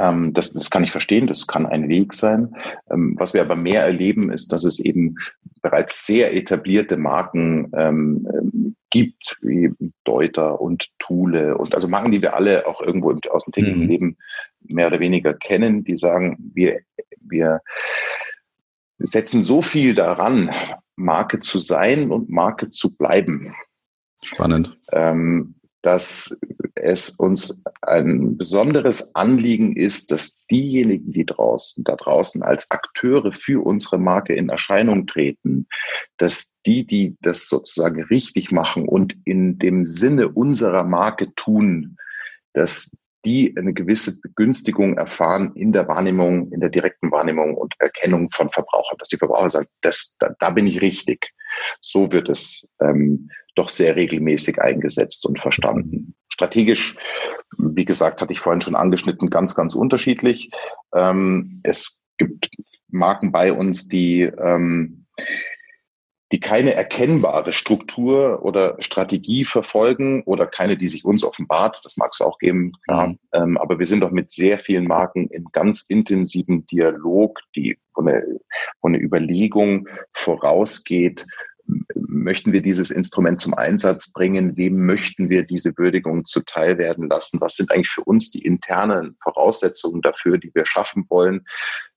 ähm, 0.00 0.32
das, 0.32 0.52
das 0.52 0.70
kann 0.70 0.82
ich 0.82 0.90
verstehen, 0.90 1.26
das 1.26 1.46
kann 1.46 1.66
ein 1.66 1.88
Weg 1.88 2.12
sein. 2.12 2.56
Ähm, 2.90 3.14
was 3.18 3.34
wir 3.34 3.42
aber 3.42 3.56
mehr 3.56 3.84
erleben, 3.84 4.32
ist, 4.32 4.52
dass 4.52 4.64
es 4.64 4.80
eben 4.80 5.16
bereits 5.62 6.06
sehr 6.06 6.34
etablierte 6.34 6.96
Marken 6.96 7.70
ähm, 7.74 8.74
gibt, 8.90 9.38
wie 9.42 9.72
Deuter 10.04 10.60
und 10.60 10.88
Thule 10.98 11.56
und 11.56 11.74
also 11.74 11.86
Marken, 11.86 12.10
die 12.10 12.22
wir 12.22 12.34
alle 12.34 12.66
auch 12.66 12.80
irgendwo 12.80 13.14
aus 13.30 13.44
dem 13.44 13.52
täglichen 13.52 13.82
mhm. 13.82 13.88
Leben 13.88 14.16
mehr 14.72 14.88
oder 14.88 15.00
weniger 15.00 15.34
kennen, 15.34 15.84
die 15.84 15.96
sagen, 15.96 16.36
wir, 16.54 16.80
wir 17.20 17.60
setzen 18.98 19.42
so 19.42 19.62
viel 19.62 19.94
daran, 19.94 20.50
Marke 20.96 21.40
zu 21.40 21.58
sein 21.58 22.10
und 22.10 22.28
Marke 22.28 22.70
zu 22.70 22.94
bleiben. 22.94 23.54
Spannend. 24.22 24.76
Ähm, 24.92 25.54
dass 25.82 26.38
es 26.74 27.10
uns 27.10 27.62
ein 27.82 28.36
besonderes 28.36 29.14
Anliegen 29.14 29.76
ist, 29.76 30.10
dass 30.12 30.44
diejenigen, 30.46 31.12
die 31.12 31.26
draußen, 31.26 31.84
da 31.84 31.96
draußen 31.96 32.42
als 32.42 32.70
Akteure 32.70 33.32
für 33.32 33.64
unsere 33.64 33.98
Marke 33.98 34.34
in 34.34 34.48
Erscheinung 34.48 35.06
treten, 35.06 35.66
dass 36.16 36.60
die, 36.66 36.86
die 36.86 37.16
das 37.20 37.48
sozusagen 37.48 38.02
richtig 38.04 38.50
machen 38.50 38.88
und 38.88 39.16
in 39.24 39.58
dem 39.58 39.86
Sinne 39.86 40.28
unserer 40.28 40.84
Marke 40.84 41.34
tun, 41.34 41.96
dass 42.52 42.98
die 43.24 43.54
eine 43.56 43.74
gewisse 43.74 44.18
Begünstigung 44.20 44.96
erfahren 44.96 45.52
in 45.54 45.72
der 45.72 45.88
Wahrnehmung, 45.88 46.50
in 46.52 46.60
der 46.60 46.70
direkten 46.70 47.10
Wahrnehmung 47.10 47.54
und 47.54 47.74
Erkennung 47.78 48.30
von 48.30 48.50
Verbrauchern, 48.50 48.96
dass 48.98 49.08
die 49.08 49.18
Verbraucher 49.18 49.48
sagen, 49.50 49.68
das, 49.82 50.16
da, 50.18 50.34
da 50.38 50.50
bin 50.50 50.66
ich 50.66 50.80
richtig. 50.80 51.30
So 51.80 52.12
wird 52.12 52.28
es 52.28 52.72
ähm, 52.80 53.30
doch 53.54 53.68
sehr 53.68 53.96
regelmäßig 53.96 54.60
eingesetzt 54.60 55.26
und 55.26 55.38
verstanden. 55.38 56.14
Strategisch, 56.28 56.96
wie 57.58 57.84
gesagt, 57.84 58.22
hatte 58.22 58.32
ich 58.32 58.40
vorhin 58.40 58.60
schon 58.60 58.76
angeschnitten, 58.76 59.30
ganz, 59.30 59.54
ganz 59.54 59.74
unterschiedlich. 59.74 60.50
Ähm, 60.94 61.60
es 61.62 62.00
gibt 62.18 62.48
Marken 62.88 63.32
bei 63.32 63.52
uns, 63.52 63.88
die 63.88 64.22
ähm, 64.22 65.06
die 66.32 66.40
keine 66.40 66.74
erkennbare 66.74 67.52
Struktur 67.52 68.44
oder 68.44 68.76
Strategie 68.80 69.44
verfolgen 69.44 70.22
oder 70.24 70.46
keine, 70.46 70.76
die 70.76 70.86
sich 70.86 71.04
uns 71.04 71.24
offenbart. 71.24 71.80
Das 71.84 71.96
mag 71.96 72.10
es 72.12 72.20
auch 72.20 72.38
geben, 72.38 72.72
klar. 72.86 73.08
Mhm. 73.08 73.18
Ähm, 73.32 73.58
aber 73.58 73.78
wir 73.78 73.86
sind 73.86 74.00
doch 74.00 74.12
mit 74.12 74.30
sehr 74.30 74.58
vielen 74.58 74.86
Marken 74.86 75.26
in 75.28 75.46
ganz 75.52 75.82
intensiven 75.88 76.66
Dialog, 76.66 77.40
die 77.56 77.78
von 77.94 78.06
der, 78.06 78.22
von 78.80 78.92
der 78.92 79.02
Überlegung 79.02 79.88
vorausgeht, 80.12 81.26
möchten 81.94 82.52
wir 82.52 82.62
dieses 82.62 82.90
Instrument 82.90 83.40
zum 83.40 83.54
Einsatz 83.54 84.12
bringen? 84.12 84.56
Wem 84.56 84.84
möchten 84.86 85.28
wir 85.30 85.44
diese 85.44 85.76
Würdigung 85.76 86.24
zuteil 86.24 86.78
werden 86.78 87.08
lassen? 87.08 87.40
Was 87.40 87.56
sind 87.56 87.70
eigentlich 87.70 87.90
für 87.90 88.04
uns 88.04 88.30
die 88.30 88.44
internen 88.44 89.16
Voraussetzungen 89.22 90.02
dafür, 90.02 90.38
die 90.38 90.50
wir 90.54 90.66
schaffen 90.66 91.06
wollen? 91.08 91.46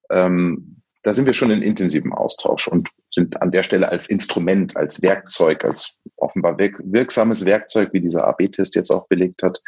Ähm, 0.10 0.82
da 1.04 1.12
sind 1.12 1.26
wir 1.26 1.34
schon 1.34 1.52
in 1.52 1.62
intensivem 1.62 2.14
Austausch 2.14 2.68
und 2.68 2.90
sind 3.10 3.42
an 3.42 3.52
der 3.52 3.64
Stelle 3.64 3.90
als 3.90 4.10
Instrument, 4.10 4.78
als 4.78 5.02
Werkzeug, 5.02 5.66
als 5.66 5.98
offenbar 6.16 6.58
wirk 6.58 6.80
wirksames 6.86 7.46
Werkzeug, 7.46 7.90
wie 7.92 8.00
dieser 8.00 8.26
AB-Test 8.26 8.76
jetzt 8.76 8.90
auch 8.90 9.08
belegt 9.08 9.44
hat, 9.44 9.60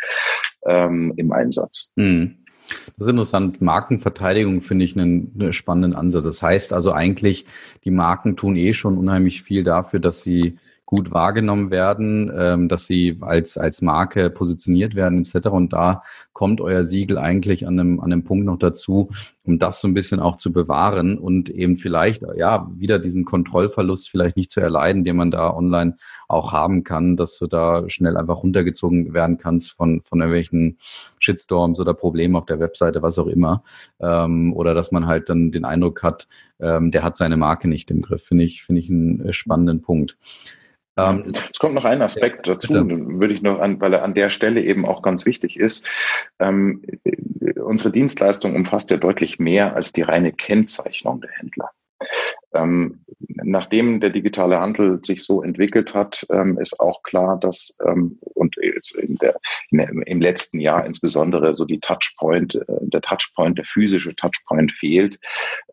ähm, 0.66 1.14
im 1.18 1.34
Einsatz. 1.34 1.92
Mhm. 1.96 2.45
Das 2.98 3.08
ist 3.08 3.12
interessant. 3.12 3.62
Markenverteidigung 3.62 4.62
finde 4.62 4.86
ich 4.86 4.98
einen, 4.98 5.32
einen, 5.40 5.54
spannenden 5.54 5.94
Ansatz. 5.94 6.24
Das 6.24 6.42
heißt 6.42 6.74
also 6.74 6.92
eigentlich, 6.92 7.46
die 7.84 7.92
Marken 7.92 8.36
tun 8.36 8.56
eh 8.56 8.74
schon 8.74 8.98
unheimlich 8.98 9.44
viel 9.44 9.64
dafür, 9.64 10.00
dass 10.00 10.24
sie 10.24 10.58
gut 10.86 11.12
wahrgenommen 11.12 11.72
werden, 11.72 12.32
ähm, 12.38 12.70
dass 12.70 12.86
sie 12.86 13.18
als, 13.22 13.58
als 13.58 13.82
Marke 13.82 14.30
positioniert 14.30 14.96
werden 14.96 15.20
etc. 15.20 15.48
Und 15.48 15.74
da 15.74 16.04
kommt 16.34 16.62
euer 16.62 16.84
Siegel 16.84 17.18
eigentlich 17.18 17.66
an 17.68 17.80
einem, 17.80 18.00
an 18.00 18.12
einem 18.12 18.24
Punkt 18.24 18.46
noch 18.46 18.60
dazu, 18.60 19.10
um 19.46 19.58
das 19.58 19.82
so 19.82 19.88
ein 19.88 19.94
bisschen 19.94 20.20
auch 20.20 20.36
zu 20.36 20.52
bewahren 20.52 21.18
und 21.18 21.50
eben 21.50 21.78
vielleicht, 21.78 22.24
ja, 22.36 22.70
wieder 22.76 23.00
diesen 23.00 23.26
Kontrollverlust 23.26 24.10
vielleicht 24.10 24.38
nicht 24.38 24.52
zu 24.52 24.60
erleiden, 24.60 25.04
den 25.04 25.16
man 25.16 25.32
da 25.32 25.52
online 25.52 25.98
auch 26.28 26.52
haben 26.52 26.84
kann, 26.84 27.16
dass 27.18 27.38
du 27.40 27.48
da 27.48 27.90
schnell 27.90 28.18
einfach 28.18 28.44
runtergezogen 28.44 29.14
werden 29.14 29.38
kannst 29.38 29.72
von, 29.74 30.02
von 30.02 30.20
irgendwelchen 30.20 30.78
Shitstorms 31.20 31.80
oder 31.80 31.94
Problemen 31.94 32.36
auf 32.36 32.46
der 32.46 32.60
Webseite, 32.60 33.02
was 33.02 33.18
auch 33.18 33.28
immer. 33.28 33.64
Ähm, 34.00 34.54
oder 34.54 34.74
dass 34.74 34.92
man 34.92 35.08
halt 35.08 35.30
dann 35.30 35.52
den 35.52 35.66
Eindruck 35.66 36.04
hat, 36.04 36.28
ähm, 36.60 36.92
der 36.92 37.04
hat 37.04 37.18
seine 37.18 37.38
Marke 37.38 37.68
nicht 37.68 37.90
im 37.92 38.02
Griff. 38.02 38.24
Finde 38.24 38.44
ich, 38.44 38.64
finde 38.64 38.82
ich 38.82 38.90
einen 38.90 39.26
äh, 39.26 39.34
spannenden 39.34 39.82
Punkt. 39.82 40.18
Ähm, 40.98 41.34
es 41.52 41.60
kommt 41.60 41.76
noch 41.76 41.86
ein 41.86 42.02
Aspekt 42.02 42.48
dazu, 42.48 42.74
würde 42.74 43.34
ich 43.34 43.42
noch 43.42 43.60
an, 43.60 43.82
weil 43.82 43.94
er 43.94 44.04
an 44.04 44.14
der 44.14 44.30
Stelle 44.30 44.62
eben 44.62 44.86
auch 44.86 45.02
ganz 45.02 45.26
wichtig 45.26 45.58
ist. 45.58 45.88
Ähm, 46.40 46.84
unsere 47.58 47.92
Dienstleistung 47.92 48.56
umfasst 48.56 48.92
ja 48.92 48.98
deutlich 48.98 49.40
mehr 49.40 49.76
als 49.76 49.92
die 49.92 50.04
reine 50.04 50.32
Kennzeichnung 50.32 51.22
der 51.22 51.32
Händler. 51.32 51.72
Ähm, 52.54 53.04
nachdem 53.28 54.00
der 54.00 54.10
digitale 54.10 54.60
Handel 54.60 55.04
sich 55.04 55.24
so 55.24 55.44
entwickelt 55.44 55.94
hat, 55.94 56.26
ähm, 56.30 56.58
ist 56.58 56.80
auch 56.80 57.04
klar, 57.04 57.38
dass 57.40 57.78
ähm, 57.86 58.18
und 58.22 58.56
in 58.58 59.16
der, 59.18 59.36
in 59.72 59.78
der, 59.78 59.90
im 59.90 60.22
letzten 60.22 60.60
Jahr 60.60 60.86
insbesondere 60.86 61.54
so 61.54 61.66
die 61.66 61.80
Touchpoint, 61.80 62.56
äh, 62.56 62.64
der 62.82 63.02
Touchpoint, 63.02 63.58
der 63.58 63.66
physische 63.66 64.16
Touchpoint 64.16 64.72
fehlt, 64.72 65.20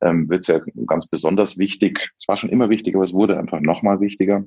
ähm, 0.00 0.28
wird 0.28 0.40
es 0.40 0.48
ja 0.48 0.60
ganz 0.86 1.06
besonders 1.06 1.58
wichtig. 1.58 2.10
Es 2.18 2.26
war 2.26 2.36
schon 2.36 2.50
immer 2.50 2.70
wichtig, 2.70 2.94
aber 2.94 3.04
es 3.04 3.12
wurde 3.12 3.38
einfach 3.38 3.60
nochmal 3.60 4.00
wichtiger, 4.00 4.44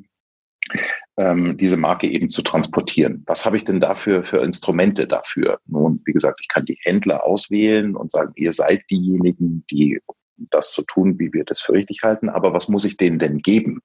ähm, 1.18 1.58
diese 1.58 1.78
Marke 1.78 2.08
eben 2.08 2.30
zu 2.30 2.42
transportieren. 2.42 3.24
Was 3.28 3.46
habe 3.46 3.58
ich 3.58 3.66
denn 3.66 3.80
dafür 3.80 4.24
für 4.24 4.40
Instrumente 4.44 5.08
dafür? 5.08 5.60
Nun, 5.66 6.02
wie 6.06 6.14
gesagt, 6.14 6.40
ich 6.42 6.48
kann 6.48 6.66
die 6.66 6.78
Händler 6.84 7.24
auswählen 7.24 7.96
und 7.96 8.12
sagen, 8.12 8.34
ihr 8.36 8.52
seid 8.52 8.84
diejenigen, 8.90 9.66
die 9.72 10.00
das 10.38 10.72
zu 10.72 10.84
tun, 10.84 11.20
wie 11.20 11.34
wir 11.34 11.44
das 11.46 11.62
für 11.62 11.74
richtig 11.74 12.04
halten. 12.04 12.30
Aber 12.30 12.54
was 12.54 12.68
muss 12.68 12.86
ich 12.86 12.98
denen 12.98 13.20
denn 13.20 13.40
geben? 13.40 13.82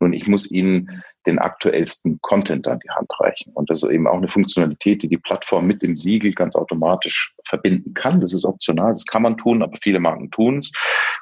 Nun, 0.00 0.12
ich 0.12 0.26
muss 0.26 0.50
ihnen 0.50 1.02
den 1.26 1.38
aktuellsten 1.38 2.20
Content 2.20 2.68
an 2.68 2.80
die 2.80 2.90
Hand 2.90 3.10
reichen. 3.18 3.52
Und 3.54 3.70
das 3.70 3.82
ist 3.82 3.90
eben 3.90 4.06
auch 4.06 4.18
eine 4.18 4.28
Funktionalität, 4.28 5.02
die 5.02 5.08
die 5.08 5.18
Plattform 5.18 5.66
mit 5.66 5.82
dem 5.82 5.96
Siegel 5.96 6.32
ganz 6.32 6.54
automatisch 6.54 7.34
verbinden 7.48 7.94
kann. 7.94 8.20
Das 8.20 8.32
ist 8.32 8.44
optional, 8.44 8.92
das 8.92 9.06
kann 9.06 9.22
man 9.22 9.36
tun, 9.36 9.62
aber 9.62 9.76
viele 9.82 10.00
Marken 10.00 10.30
tun 10.30 10.58
es. 10.58 10.70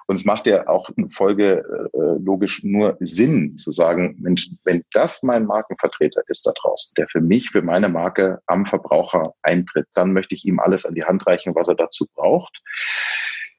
Und 0.06 0.16
es 0.16 0.24
macht 0.24 0.46
ja 0.46 0.66
auch 0.66 0.90
in 0.96 1.08
Folge 1.08 1.62
äh, 1.94 2.22
logisch 2.22 2.62
nur 2.64 2.96
Sinn 3.00 3.58
zu 3.58 3.70
sagen, 3.70 4.16
Mensch, 4.20 4.50
wenn 4.64 4.82
das 4.92 5.22
mein 5.22 5.46
Markenvertreter 5.46 6.22
ist 6.26 6.46
da 6.46 6.52
draußen, 6.60 6.92
der 6.96 7.06
für 7.08 7.20
mich, 7.20 7.50
für 7.50 7.62
meine 7.62 7.88
Marke 7.88 8.40
am 8.46 8.66
Verbraucher 8.66 9.34
eintritt, 9.42 9.86
dann 9.94 10.12
möchte 10.12 10.34
ich 10.34 10.44
ihm 10.44 10.58
alles 10.58 10.84
an 10.84 10.94
die 10.94 11.04
Hand 11.04 11.26
reichen, 11.26 11.54
was 11.54 11.68
er 11.68 11.76
dazu 11.76 12.06
braucht 12.14 12.60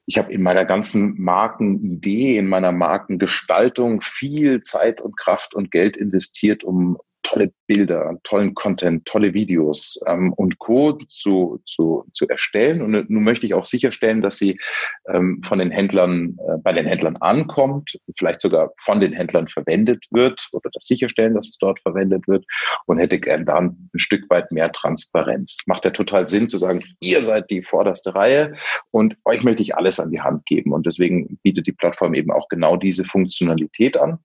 ich 0.05 0.17
habe 0.17 0.33
in 0.33 0.41
meiner 0.41 0.65
ganzen 0.65 1.21
Markenidee, 1.21 2.37
in 2.37 2.47
meiner 2.47 2.71
Markengestaltung 2.71 4.01
viel 4.01 4.61
Zeit 4.61 5.01
und 5.01 5.17
Kraft 5.17 5.53
und 5.53 5.71
Geld 5.71 5.95
investiert, 5.95 6.63
um 6.63 6.97
tolle 7.23 7.51
Bilder, 7.67 8.17
tollen 8.23 8.53
Content, 8.53 9.05
tolle 9.05 9.33
Videos 9.33 9.99
ähm, 10.05 10.33
und 10.33 10.59
Co. 10.59 10.93
Zu, 11.07 11.61
zu, 11.65 12.05
zu 12.13 12.27
erstellen. 12.27 12.81
Und 12.81 13.09
nun 13.09 13.23
möchte 13.23 13.45
ich 13.45 13.53
auch 13.53 13.63
sicherstellen, 13.63 14.21
dass 14.21 14.37
sie 14.37 14.59
ähm, 15.07 15.41
von 15.43 15.59
den 15.59 15.71
Händlern, 15.71 16.37
äh, 16.47 16.57
bei 16.61 16.73
den 16.73 16.85
Händlern 16.85 17.17
ankommt, 17.17 17.97
vielleicht 18.17 18.41
sogar 18.41 18.73
von 18.79 18.99
den 18.99 19.13
Händlern 19.13 19.47
verwendet 19.47 20.05
wird 20.11 20.47
oder 20.51 20.69
das 20.73 20.85
sicherstellen, 20.85 21.33
dass 21.33 21.49
es 21.49 21.57
dort 21.57 21.79
verwendet 21.81 22.27
wird 22.27 22.45
und 22.85 22.99
hätte 22.99 23.19
gern 23.19 23.45
da 23.45 23.57
ein 23.57 23.89
Stück 23.95 24.29
weit 24.29 24.51
mehr 24.51 24.71
Transparenz. 24.71 25.63
Macht 25.65 25.85
ja 25.85 25.91
total 25.91 26.27
Sinn 26.27 26.47
zu 26.47 26.57
sagen, 26.57 26.83
ihr 26.99 27.23
seid 27.23 27.49
die 27.49 27.63
vorderste 27.63 28.13
Reihe 28.13 28.55
und 28.91 29.17
euch 29.25 29.43
möchte 29.43 29.63
ich 29.63 29.75
alles 29.75 29.99
an 29.99 30.11
die 30.11 30.21
Hand 30.21 30.45
geben. 30.45 30.73
Und 30.73 30.85
deswegen 30.85 31.39
bietet 31.43 31.67
die 31.67 31.71
Plattform 31.71 32.13
eben 32.13 32.31
auch 32.31 32.47
genau 32.49 32.77
diese 32.77 33.05
Funktionalität 33.05 33.97
an 33.97 34.19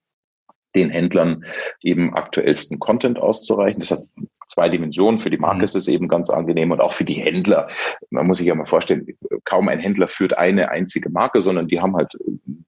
den 0.74 0.90
Händlern 0.90 1.44
eben 1.82 2.14
aktuellsten 2.14 2.78
Content 2.78 3.18
auszureichen. 3.18 3.80
Das 3.80 3.90
hat 3.90 4.00
zwei 4.48 4.68
Dimensionen. 4.68 5.18
Für 5.18 5.30
die 5.30 5.38
Marke 5.38 5.58
mhm. 5.58 5.64
ist 5.64 5.76
es 5.76 5.88
eben 5.88 6.08
ganz 6.08 6.30
angenehm 6.30 6.70
und 6.70 6.80
auch 6.80 6.92
für 6.92 7.04
die 7.04 7.22
Händler. 7.22 7.68
Man 8.10 8.26
muss 8.26 8.38
sich 8.38 8.46
ja 8.46 8.54
mal 8.54 8.66
vorstellen, 8.66 9.06
kaum 9.44 9.68
ein 9.68 9.78
Händler 9.78 10.08
führt 10.08 10.36
eine 10.36 10.70
einzige 10.70 11.10
Marke, 11.10 11.40
sondern 11.40 11.68
die 11.68 11.80
haben 11.80 11.96
halt 11.96 12.12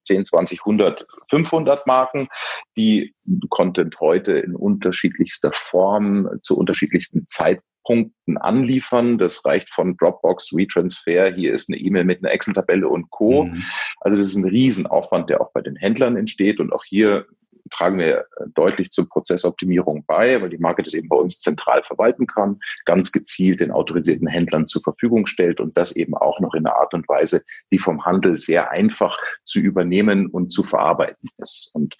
10, 0.04 0.24
20, 0.24 0.60
100, 0.60 1.06
500 1.30 1.86
Marken, 1.86 2.28
die 2.76 3.14
Content 3.48 3.98
heute 4.00 4.32
in 4.32 4.54
unterschiedlichster 4.54 5.52
Form 5.52 6.28
zu 6.42 6.56
unterschiedlichsten 6.56 7.26
Zeitpunkten 7.26 8.38
anliefern. 8.38 9.18
Das 9.18 9.44
reicht 9.44 9.72
von 9.72 9.96
Dropbox, 9.96 10.52
WeTransfer, 10.52 11.32
hier 11.32 11.52
ist 11.52 11.70
eine 11.70 11.78
E-Mail 11.78 12.04
mit 12.04 12.22
einer 12.22 12.32
Excel-Tabelle 12.32 12.88
und 12.88 13.10
Co. 13.10 13.44
Mhm. 13.44 13.62
Also 14.00 14.16
das 14.16 14.26
ist 14.26 14.36
ein 14.36 14.48
Riesenaufwand, 14.48 15.30
der 15.30 15.40
auch 15.40 15.52
bei 15.52 15.60
den 15.60 15.76
Händlern 15.76 16.16
entsteht 16.16 16.60
und 16.60 16.72
auch 16.72 16.84
hier 16.84 17.26
tragen 17.70 17.98
wir 17.98 18.18
äh, 18.18 18.46
deutlich 18.54 18.90
zur 18.90 19.08
Prozessoptimierung 19.08 20.04
bei, 20.06 20.40
weil 20.40 20.50
die 20.50 20.58
Marke 20.58 20.82
das 20.82 20.94
eben 20.94 21.08
bei 21.08 21.16
uns 21.16 21.38
zentral 21.38 21.82
verwalten 21.82 22.26
kann, 22.26 22.60
ganz 22.84 23.12
gezielt 23.12 23.60
den 23.60 23.70
autorisierten 23.70 24.28
Händlern 24.28 24.66
zur 24.66 24.82
Verfügung 24.82 25.26
stellt 25.26 25.60
und 25.60 25.76
das 25.76 25.92
eben 25.96 26.14
auch 26.14 26.40
noch 26.40 26.54
in 26.54 26.66
einer 26.66 26.76
Art 26.76 26.94
und 26.94 27.08
Weise, 27.08 27.42
die 27.72 27.78
vom 27.78 28.04
Handel 28.04 28.36
sehr 28.36 28.70
einfach 28.70 29.18
zu 29.44 29.60
übernehmen 29.60 30.26
und 30.26 30.50
zu 30.50 30.62
verarbeiten 30.62 31.28
ist. 31.38 31.70
Und 31.74 31.96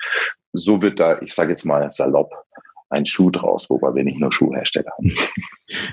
so 0.53 0.83
wird 0.83 1.01
da, 1.01 1.21
ich 1.23 1.35
sage 1.35 1.51
jetzt 1.51 1.65
mal 1.65 1.91
salopp, 1.91 2.33
ein 2.91 3.07
Schuh 3.07 3.31
draus, 3.31 3.71
wobei 3.71 3.95
wir 3.95 4.05
nicht 4.05 4.19
nur 4.19 4.33
Schuhhersteller 4.33 4.91
haben. 4.99 5.13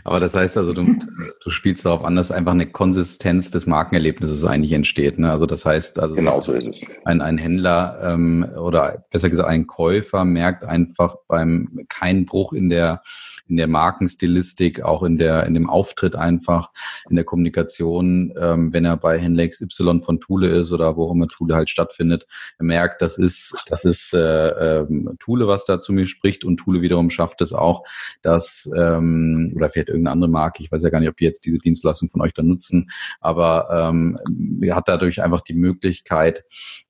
Aber 0.03 0.19
das 0.19 0.35
heißt 0.35 0.57
also, 0.57 0.73
du, 0.73 0.97
du 1.43 1.49
spielst 1.49 1.85
darauf 1.85 2.03
an, 2.03 2.15
dass 2.15 2.31
einfach 2.31 2.53
eine 2.53 2.65
Konsistenz 2.65 3.51
des 3.51 3.67
Markenerlebnisses 3.67 4.43
eigentlich 4.45 4.73
entsteht. 4.73 5.19
Ne? 5.19 5.31
Also 5.31 5.45
das 5.45 5.65
heißt, 5.65 5.99
also 5.99 6.15
genau 6.15 6.39
so 6.39 6.53
ist 6.53 6.67
es. 6.67 6.87
Ein, 7.05 7.21
ein 7.21 7.37
Händler 7.37 7.99
ähm, 8.03 8.47
oder 8.59 9.05
besser 9.11 9.29
gesagt 9.29 9.47
ein 9.47 9.67
Käufer 9.67 10.25
merkt 10.25 10.63
einfach 10.63 11.15
beim 11.27 11.85
keinen 11.87 12.25
Bruch 12.25 12.53
in 12.53 12.69
der 12.69 13.03
in 13.49 13.57
der 13.57 13.67
Markenstilistik, 13.67 14.81
auch 14.81 15.03
in 15.03 15.17
der, 15.17 15.45
in 15.45 15.53
dem 15.53 15.69
Auftritt 15.69 16.15
einfach, 16.15 16.71
in 17.09 17.15
der 17.15 17.25
Kommunikation, 17.25 18.33
ähm, 18.39 18.73
wenn 18.73 18.85
er 18.85 18.97
bei 18.97 19.17
Händler 19.19 19.47
XY 19.47 20.01
von 20.01 20.19
Thule 20.19 20.49
ist 20.49 20.71
oder 20.71 20.95
wo 20.95 21.05
auch 21.05 21.11
immer 21.11 21.27
Thule 21.27 21.55
halt 21.55 21.69
stattfindet, 21.69 22.25
er 22.57 22.65
merkt, 22.65 23.01
das 23.01 23.17
ist, 23.17 23.55
das 23.67 23.85
ist 23.85 24.13
äh, 24.13 24.79
ähm, 24.79 25.15
Thule, 25.19 25.47
was 25.47 25.65
da 25.65 25.79
zu 25.79 25.93
mir 25.93 26.07
spricht 26.07 26.43
und 26.45 26.57
Thule 26.57 26.81
wiederum 26.81 27.09
schafft 27.09 27.41
es 27.41 27.53
auch, 27.53 27.83
dass, 28.21 28.69
ähm, 28.77 29.53
oder 29.55 29.69
vielleicht 29.69 29.89
irgendeine 29.89 30.13
andere 30.13 30.29
Marke, 30.29 30.63
ich 30.63 30.71
weiß 30.71 30.83
ja 30.83 30.89
gar 30.89 30.99
nicht, 30.99 31.09
ob 31.09 31.17
die 31.17 31.25
jetzt 31.25 31.45
diese 31.45 31.59
Dienstleistung 31.59 32.09
von 32.09 32.21
euch 32.21 32.33
da 32.33 32.43
nutzen, 32.43 32.89
aber 33.19 33.67
ähm, 33.71 34.19
er 34.61 34.75
hat 34.75 34.87
dadurch 34.87 35.21
einfach 35.21 35.41
die 35.41 35.53
Möglichkeit, 35.53 36.43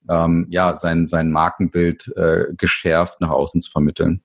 ähm, 0.10 0.48
ja, 0.50 0.78
sein, 0.78 1.08
sein 1.08 1.32
Markenbild 1.32 2.13
äh, 2.15 2.46
geschärft 2.58 3.22
nach 3.22 3.30
außen 3.30 3.62
zu 3.62 3.72
vermitteln. 3.72 4.22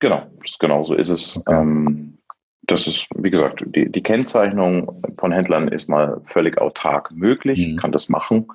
Genau, 0.00 0.26
genau 0.58 0.84
so 0.84 0.94
ist 0.94 1.08
es. 1.08 1.36
Okay. 1.36 1.54
Ähm, 1.54 2.18
das 2.62 2.86
ist, 2.86 3.08
wie 3.16 3.30
gesagt, 3.30 3.64
die, 3.74 3.90
die 3.90 4.02
Kennzeichnung 4.02 5.02
von 5.18 5.32
Händlern 5.32 5.68
ist 5.68 5.88
mal 5.88 6.20
völlig 6.26 6.58
autark 6.58 7.10
möglich, 7.12 7.58
mhm. 7.58 7.76
kann 7.76 7.92
das 7.92 8.08
machen. 8.08 8.46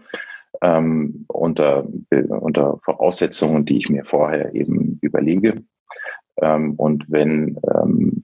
Ähm, 0.61 1.25
unter, 1.27 1.85
unter 2.09 2.79
Voraussetzungen, 2.83 3.65
die 3.65 3.77
ich 3.77 3.89
mir 3.89 4.05
vorher 4.05 4.55
eben 4.55 4.97
überlege. 5.01 5.61
Ähm, 6.41 6.73
und 6.75 7.05
wenn 7.09 7.59
ähm, 7.75 8.16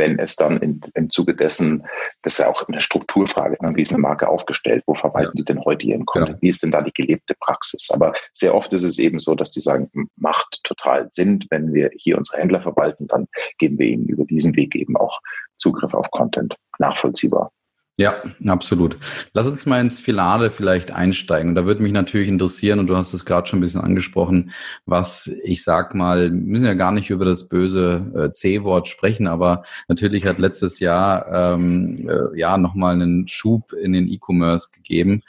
wenn 0.00 0.18
es 0.18 0.34
dann 0.34 0.56
in, 0.56 0.80
im 0.94 1.10
Zuge 1.10 1.36
dessen, 1.36 1.84
das 2.22 2.32
ist 2.32 2.38
ja 2.38 2.48
auch 2.48 2.66
eine 2.66 2.80
Strukturfrage, 2.80 3.58
wie 3.60 3.82
ist 3.82 3.92
eine 3.92 4.00
Marke 4.00 4.28
aufgestellt, 4.28 4.82
wo 4.86 4.94
verwalten 4.94 5.36
die 5.36 5.44
denn 5.44 5.62
heute 5.62 5.86
ihren 5.86 6.06
Content, 6.06 6.36
ja. 6.36 6.42
wie 6.42 6.48
ist 6.48 6.62
denn 6.62 6.70
da 6.70 6.80
die 6.80 6.92
gelebte 6.92 7.34
Praxis? 7.38 7.90
Aber 7.92 8.14
sehr 8.32 8.54
oft 8.54 8.72
ist 8.72 8.82
es 8.82 8.98
eben 8.98 9.18
so, 9.18 9.34
dass 9.34 9.50
die 9.50 9.60
sagen, 9.60 9.90
macht 10.16 10.60
total 10.64 11.10
Sinn, 11.10 11.44
wenn 11.50 11.74
wir 11.74 11.90
hier 11.94 12.16
unsere 12.16 12.38
Händler 12.38 12.62
verwalten, 12.62 13.08
dann 13.08 13.28
geben 13.58 13.78
wir 13.78 13.88
ihnen 13.88 14.06
über 14.06 14.24
diesen 14.24 14.56
Weg 14.56 14.74
eben 14.74 14.96
auch 14.96 15.20
Zugriff 15.58 15.92
auf 15.92 16.10
Content 16.10 16.56
nachvollziehbar. 16.78 17.52
Ja, 18.00 18.14
absolut. 18.46 18.96
Lass 19.34 19.46
uns 19.46 19.66
mal 19.66 19.78
ins 19.78 20.00
Finale 20.00 20.50
vielleicht 20.50 20.90
einsteigen. 20.90 21.54
Da 21.54 21.66
würde 21.66 21.82
mich 21.82 21.92
natürlich 21.92 22.28
interessieren, 22.28 22.78
und 22.78 22.86
du 22.86 22.96
hast 22.96 23.12
es 23.12 23.26
gerade 23.26 23.46
schon 23.46 23.58
ein 23.58 23.60
bisschen 23.60 23.82
angesprochen, 23.82 24.52
was 24.86 25.26
ich 25.44 25.62
sag 25.64 25.94
mal, 25.94 26.30
müssen 26.30 26.64
ja 26.64 26.72
gar 26.72 26.92
nicht 26.92 27.10
über 27.10 27.26
das 27.26 27.50
böse 27.50 28.10
äh, 28.16 28.32
C-Wort 28.32 28.88
sprechen, 28.88 29.26
aber 29.26 29.64
natürlich 29.86 30.24
hat 30.24 30.38
letztes 30.38 30.80
Jahr 30.80 31.26
ähm, 31.30 32.08
äh, 32.08 32.38
ja 32.38 32.56
nochmal 32.56 32.94
einen 32.94 33.28
Schub 33.28 33.74
in 33.74 33.92
den 33.92 34.08
E-Commerce 34.08 34.70
gegeben, 34.72 35.20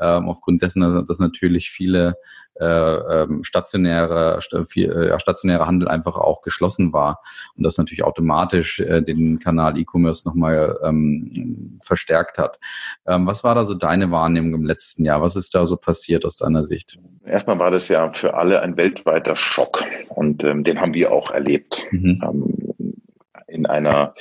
ähm, 0.00 0.28
aufgrund 0.28 0.62
dessen, 0.62 1.04
dass 1.04 1.18
natürlich 1.18 1.70
viele 1.70 2.14
ähm, 2.60 3.44
stationäre, 3.44 4.38
äh, 4.52 5.08
ja, 5.08 5.18
stationäre 5.18 5.66
Handel 5.66 5.88
einfach 5.88 6.16
auch 6.16 6.42
geschlossen 6.42 6.92
war 6.92 7.20
und 7.56 7.64
das 7.64 7.78
natürlich 7.78 8.04
automatisch 8.04 8.80
äh, 8.80 9.02
den 9.02 9.38
Kanal 9.38 9.78
E-Commerce 9.78 10.28
nochmal 10.28 10.78
ähm, 10.84 11.78
verstärkt 11.82 12.38
hat. 12.38 12.58
Ähm, 13.06 13.26
was 13.26 13.44
war 13.44 13.54
da 13.54 13.64
so 13.64 13.74
deine 13.74 14.10
Wahrnehmung 14.10 14.54
im 14.54 14.64
letzten 14.64 15.04
Jahr? 15.04 15.22
Was 15.22 15.36
ist 15.36 15.54
da 15.54 15.66
so 15.66 15.76
passiert 15.76 16.24
aus 16.24 16.36
deiner 16.36 16.64
Sicht? 16.64 16.98
Erstmal 17.24 17.58
war 17.58 17.70
das 17.70 17.88
ja 17.88 18.12
für 18.12 18.34
alle 18.34 18.60
ein 18.62 18.76
weltweiter 18.76 19.36
Schock 19.36 19.84
und 20.08 20.44
ähm, 20.44 20.64
den 20.64 20.80
haben 20.80 20.94
wir 20.94 21.12
auch 21.12 21.30
erlebt. 21.30 21.82
Mhm. 21.90 22.20
Ähm, 22.22 22.69
in 23.50 23.66
einer, 23.66 24.14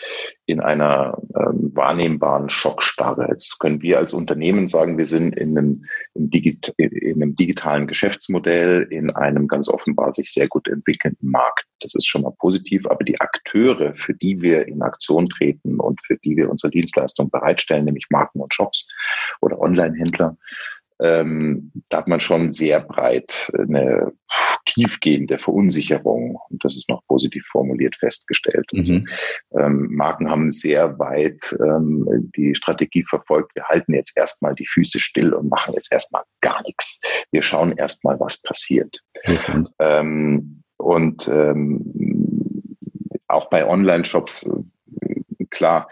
in 0.45 0.59
einer 0.59 1.17
ähm, 1.35 1.71
wahrnehmbaren 1.73 2.49
Schockstarre. 2.49 3.27
Jetzt 3.29 3.59
können 3.59 3.81
wir 3.81 3.97
als 3.97 4.13
Unternehmen 4.13 4.67
sagen, 4.67 4.97
wir 4.97 5.05
sind 5.05 5.37
in 5.37 5.57
einem, 5.57 5.85
in, 6.13 6.29
Digit 6.29 6.73
in 6.77 7.21
einem 7.21 7.35
digitalen 7.35 7.87
Geschäftsmodell, 7.87 8.87
in 8.89 9.09
einem 9.11 9.47
ganz 9.47 9.69
offenbar 9.69 10.11
sich 10.11 10.31
sehr 10.31 10.47
gut 10.47 10.67
entwickelnden 10.67 11.29
Markt. 11.29 11.65
Das 11.81 11.95
ist 11.95 12.07
schon 12.07 12.23
mal 12.23 12.33
positiv, 12.39 12.85
aber 12.87 13.03
die 13.03 13.19
Akteure, 13.21 13.95
für 13.95 14.13
die 14.13 14.41
wir 14.41 14.67
in 14.67 14.81
Aktion 14.81 15.29
treten 15.29 15.79
und 15.79 16.01
für 16.05 16.17
die 16.17 16.35
wir 16.35 16.49
unsere 16.49 16.71
Dienstleistung 16.71 17.29
bereitstellen, 17.29 17.85
nämlich 17.85 18.07
Marken 18.09 18.41
und 18.41 18.53
Shops 18.53 18.87
oder 19.41 19.59
Online-Händler, 19.59 20.37
ähm, 21.01 21.71
da 21.89 21.99
hat 21.99 22.07
man 22.07 22.19
schon 22.19 22.51
sehr 22.51 22.81
breit 22.81 23.51
eine 23.57 24.11
tiefgehende 24.65 25.37
Verunsicherung, 25.39 26.37
und 26.49 26.63
das 26.63 26.75
ist 26.75 26.89
noch 26.89 27.01
positiv 27.07 27.45
formuliert, 27.45 27.95
festgestellt. 27.95 28.67
Also, 28.75 28.93
mhm. 28.93 29.07
Also, 29.51 29.65
ähm, 29.65 29.87
Marken 29.91 30.29
haben 30.29 30.51
sehr 30.51 30.99
weit 30.99 31.57
ähm, 31.59 32.31
die 32.35 32.53
Strategie 32.55 33.03
verfolgt, 33.03 33.55
wir 33.55 33.63
halten 33.65 33.93
jetzt 33.93 34.17
erstmal 34.17 34.55
die 34.55 34.67
Füße 34.67 34.99
still 34.99 35.33
und 35.33 35.49
machen 35.49 35.73
jetzt 35.73 35.91
erstmal 35.91 36.23
gar 36.41 36.61
nichts. 36.63 37.01
Wir 37.31 37.41
schauen 37.41 37.71
erstmal, 37.77 38.19
was 38.19 38.41
passiert. 38.41 39.01
Ähm, 39.79 40.63
und 40.77 41.27
ähm, 41.27 42.77
auch 43.27 43.49
bei 43.49 43.67
Online-Shops, 43.67 44.47
äh, 44.47 45.45
klar, 45.49 45.89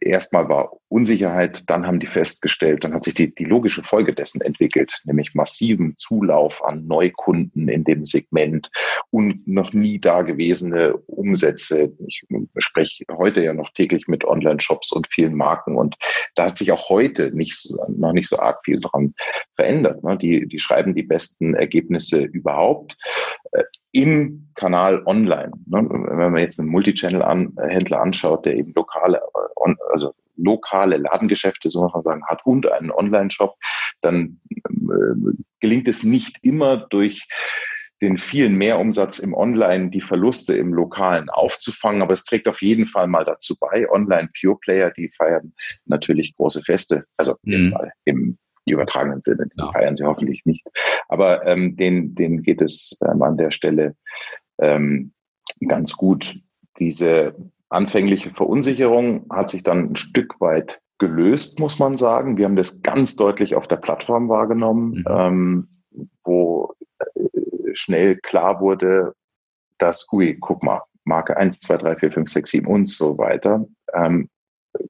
erstmal 0.00 0.48
war 0.48 0.72
Unsicherheit, 0.88 1.68
dann 1.68 1.86
haben 1.86 2.00
die 2.00 2.06
festgestellt, 2.06 2.84
dann 2.84 2.94
hat 2.94 3.04
sich 3.04 3.14
die, 3.14 3.34
die 3.34 3.44
logische 3.44 3.82
Folge 3.82 4.14
dessen 4.14 4.40
entwickelt, 4.40 5.00
nämlich 5.04 5.34
massiven 5.34 5.94
Zulauf 5.96 6.64
an 6.64 6.86
Neukunden 6.86 7.68
in 7.68 7.84
dem 7.84 8.04
Segment 8.04 8.70
und 9.10 9.46
noch 9.46 9.72
nie 9.72 10.00
dagewesene 10.00 10.96
Umsätze. 10.96 11.92
Ich 12.06 12.24
spreche 12.58 13.04
heute 13.12 13.42
ja 13.42 13.52
noch 13.52 13.70
täglich 13.72 14.08
mit 14.08 14.24
Online-Shops 14.24 14.92
und 14.92 15.06
vielen 15.08 15.34
Marken 15.34 15.76
und 15.76 15.96
da 16.34 16.46
hat 16.46 16.56
sich 16.56 16.72
auch 16.72 16.88
heute 16.88 17.32
nicht, 17.32 17.68
noch 17.88 18.12
nicht 18.12 18.28
so 18.28 18.38
arg 18.38 18.60
viel 18.64 18.80
dran 18.80 19.14
verändert. 19.56 20.02
Ne? 20.02 20.16
Die, 20.16 20.46
die 20.48 20.58
schreiben 20.58 20.94
die 20.94 21.02
besten 21.02 21.54
Ergebnisse 21.54 22.22
überhaupt 22.22 22.96
äh, 23.52 23.64
im 23.92 24.48
Kanal 24.54 25.02
online. 25.04 25.52
Ne? 25.66 25.86
Wenn 25.88 26.32
man 26.32 26.38
jetzt 26.38 26.58
einen 26.58 26.70
Multichannel-Händler 26.70 28.00
anschaut, 28.00 28.46
der 28.46 28.56
eben 28.56 28.72
lokale, 28.74 29.18
äh, 29.18 29.74
also 29.92 30.14
lokale 30.38 30.96
Ladengeschäfte, 30.96 31.68
so 31.68 31.82
muss 31.82 31.92
man 31.92 32.02
sagen, 32.02 32.26
hat 32.26 32.46
und 32.46 32.70
einen 32.70 32.90
Online-Shop, 32.90 33.56
dann 34.00 34.40
äh, 34.54 35.32
gelingt 35.60 35.88
es 35.88 36.04
nicht 36.04 36.38
immer 36.42 36.76
durch 36.76 37.26
den 38.00 38.16
vielen 38.16 38.56
Mehrumsatz 38.56 39.18
im 39.18 39.34
Online 39.34 39.90
die 39.90 40.00
Verluste 40.00 40.56
im 40.56 40.72
Lokalen 40.72 41.28
aufzufangen. 41.30 42.00
Aber 42.00 42.12
es 42.12 42.24
trägt 42.24 42.46
auf 42.46 42.62
jeden 42.62 42.86
Fall 42.86 43.08
mal 43.08 43.24
dazu 43.24 43.56
bei. 43.58 43.90
Online 43.90 44.28
Pure 44.40 44.58
Player, 44.60 44.90
die 44.92 45.10
feiern 45.16 45.52
natürlich 45.84 46.36
große 46.36 46.62
Feste. 46.62 47.04
Also 47.16 47.34
mhm. 47.42 47.52
jetzt 47.52 47.70
mal 47.70 47.92
im 48.04 48.38
übertragenen 48.66 49.22
Sinne. 49.22 49.46
Die 49.52 49.60
ja. 49.60 49.72
feiern 49.72 49.96
sie 49.96 50.04
hoffentlich 50.04 50.44
nicht. 50.44 50.66
Aber 51.08 51.46
ähm, 51.46 51.76
denen, 51.76 52.14
denen 52.14 52.42
geht 52.42 52.60
es 52.60 52.98
ähm, 53.04 53.22
an 53.22 53.36
der 53.36 53.50
Stelle 53.50 53.96
ähm, 54.60 55.12
ganz 55.66 55.96
gut. 55.96 56.36
Diese 56.78 57.34
anfängliche 57.68 58.30
Verunsicherung 58.30 59.26
hat 59.30 59.50
sich 59.50 59.62
dann 59.62 59.90
ein 59.90 59.96
Stück 59.96 60.40
weit 60.40 60.80
gelöst, 60.98 61.60
muss 61.60 61.78
man 61.78 61.96
sagen. 61.96 62.36
Wir 62.36 62.44
haben 62.44 62.56
das 62.56 62.82
ganz 62.82 63.16
deutlich 63.16 63.54
auf 63.54 63.68
der 63.68 63.76
Plattform 63.76 64.28
wahrgenommen, 64.28 64.90
mhm. 64.90 65.04
ähm, 65.08 65.68
wo 66.24 66.74
äh, 67.14 67.74
schnell 67.74 68.16
klar 68.16 68.60
wurde, 68.60 69.14
dass, 69.78 70.10
ui, 70.12 70.36
guck 70.40 70.62
mal, 70.62 70.82
Marke 71.04 71.36
1, 71.36 71.60
2, 71.60 71.76
3, 71.78 71.96
4, 71.96 72.12
5, 72.12 72.30
6, 72.30 72.50
7 72.50 72.66
und 72.66 72.88
so 72.88 73.16
weiter, 73.16 73.64
ähm, 73.94 74.28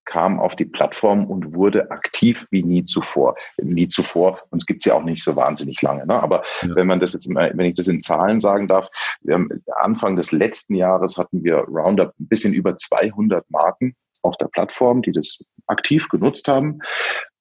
kam 0.05 0.41
auf 0.41 0.57
die 0.57 0.65
Plattform 0.65 1.27
und 1.27 1.55
wurde 1.55 1.91
aktiv 1.91 2.47
wie 2.51 2.63
nie 2.63 2.85
zuvor. 2.85 3.37
Nie 3.61 3.89
zuvor, 3.89 4.41
uns 4.51 4.67
gibt's 4.67 4.87
ja 4.87 4.95
auch 4.95 5.05
nicht 5.05 5.23
so 5.23 5.37
wahnsinnig 5.37 5.81
lange. 5.83 6.07
Ne? 6.07 6.23
Aber 6.23 6.43
ja. 6.63 6.75
wenn 6.75 6.87
man 6.87 7.01
das 7.01 7.13
jetzt, 7.13 7.29
wenn 7.29 7.61
ich 7.61 7.75
das 7.75 7.89
in 7.89 8.01
Zahlen 8.01 8.41
sagen 8.41 8.69
darf, 8.69 8.89
wir 9.23 9.35
haben 9.35 9.49
Anfang 9.81 10.17
des 10.17 10.33
letzten 10.33 10.75
Jahres 10.75 11.19
hatten 11.19 11.45
wir 11.45 11.57
Roundup 11.59 12.15
ein 12.19 12.29
bisschen 12.29 12.55
über 12.55 12.77
200 12.77 13.51
Marken 13.51 13.95
auf 14.23 14.37
der 14.37 14.47
Plattform, 14.47 15.03
die 15.03 15.13
das 15.13 15.45
aktiv 15.67 16.09
genutzt 16.09 16.49
haben. 16.49 16.81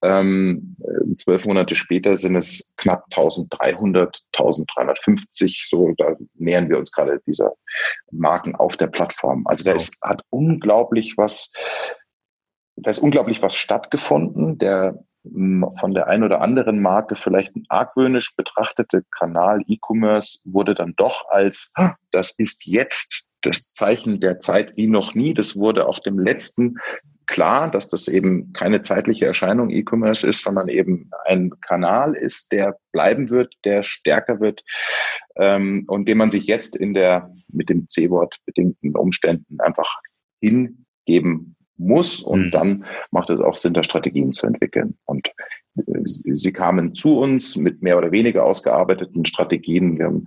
Ähm, 0.03 0.75
zwölf 1.17 1.45
Monate 1.45 1.75
später 1.75 2.15
sind 2.15 2.35
es 2.35 2.73
knapp 2.77 3.05
1300, 3.05 4.21
1350, 4.33 5.67
so 5.67 5.93
da 5.97 6.15
nähern 6.35 6.69
wir 6.69 6.77
uns 6.77 6.91
gerade 6.91 7.19
dieser 7.25 7.53
Marken 8.11 8.55
auf 8.55 8.77
der 8.77 8.87
Plattform. 8.87 9.47
Also 9.47 9.63
da 9.63 9.71
ist, 9.71 9.97
hat 10.03 10.23
unglaublich 10.29 11.17
was 11.17 11.51
da 12.77 12.91
ist 12.91 12.99
unglaublich 12.99 13.41
was 13.41 13.55
stattgefunden. 13.55 14.57
Der 14.57 15.03
von 15.79 15.93
der 15.93 16.07
ein 16.07 16.23
oder 16.23 16.41
anderen 16.41 16.81
Marke 16.81 17.15
vielleicht 17.15 17.51
argwöhnisch 17.67 18.35
betrachtete 18.37 19.03
Kanal 19.11 19.61
E-Commerce 19.67 20.39
wurde 20.45 20.73
dann 20.73 20.93
doch 20.95 21.27
als, 21.29 21.73
das 22.11 22.33
ist 22.37 22.65
jetzt 22.65 23.27
das 23.41 23.73
Zeichen 23.73 24.21
der 24.21 24.39
Zeit 24.39 24.75
wie 24.77 24.87
noch 24.87 25.15
nie. 25.15 25.33
Das 25.33 25.57
wurde 25.57 25.87
auch 25.87 25.99
dem 25.99 26.17
letzten 26.17 26.77
klar, 27.25 27.69
dass 27.69 27.89
das 27.89 28.07
eben 28.07 28.53
keine 28.53 28.81
zeitliche 28.81 29.25
Erscheinung 29.25 29.69
E-Commerce 29.69 30.25
ist, 30.25 30.43
sondern 30.43 30.69
eben 30.69 31.09
ein 31.25 31.51
Kanal 31.59 32.15
ist, 32.15 32.53
der 32.53 32.77
bleiben 32.93 33.29
wird, 33.29 33.53
der 33.65 33.83
stärker 33.83 34.39
wird 34.39 34.63
ähm, 35.35 35.83
und 35.87 36.07
dem 36.07 36.19
man 36.19 36.31
sich 36.31 36.47
jetzt 36.47 36.75
in 36.77 36.93
der 36.93 37.33
mit 37.49 37.69
dem 37.69 37.89
C-Wort 37.89 38.37
bedingten 38.45 38.95
Umständen 38.95 39.59
einfach 39.59 39.99
hingeben 40.39 41.56
muss 41.77 42.19
und 42.19 42.47
mhm. 42.47 42.51
dann 42.51 42.85
macht 43.11 43.29
es 43.29 43.39
auch 43.39 43.55
Sinn, 43.55 43.73
da 43.73 43.83
Strategien 43.83 44.31
zu 44.31 44.47
entwickeln. 44.47 44.97
Und 45.05 45.31
sie 46.05 46.53
kamen 46.53 46.95
zu 46.95 47.19
uns 47.19 47.55
mit 47.55 47.81
mehr 47.81 47.97
oder 47.97 48.11
weniger 48.11 48.43
ausgearbeiteten 48.43 49.25
Strategien. 49.25 49.99
Wir 49.99 50.21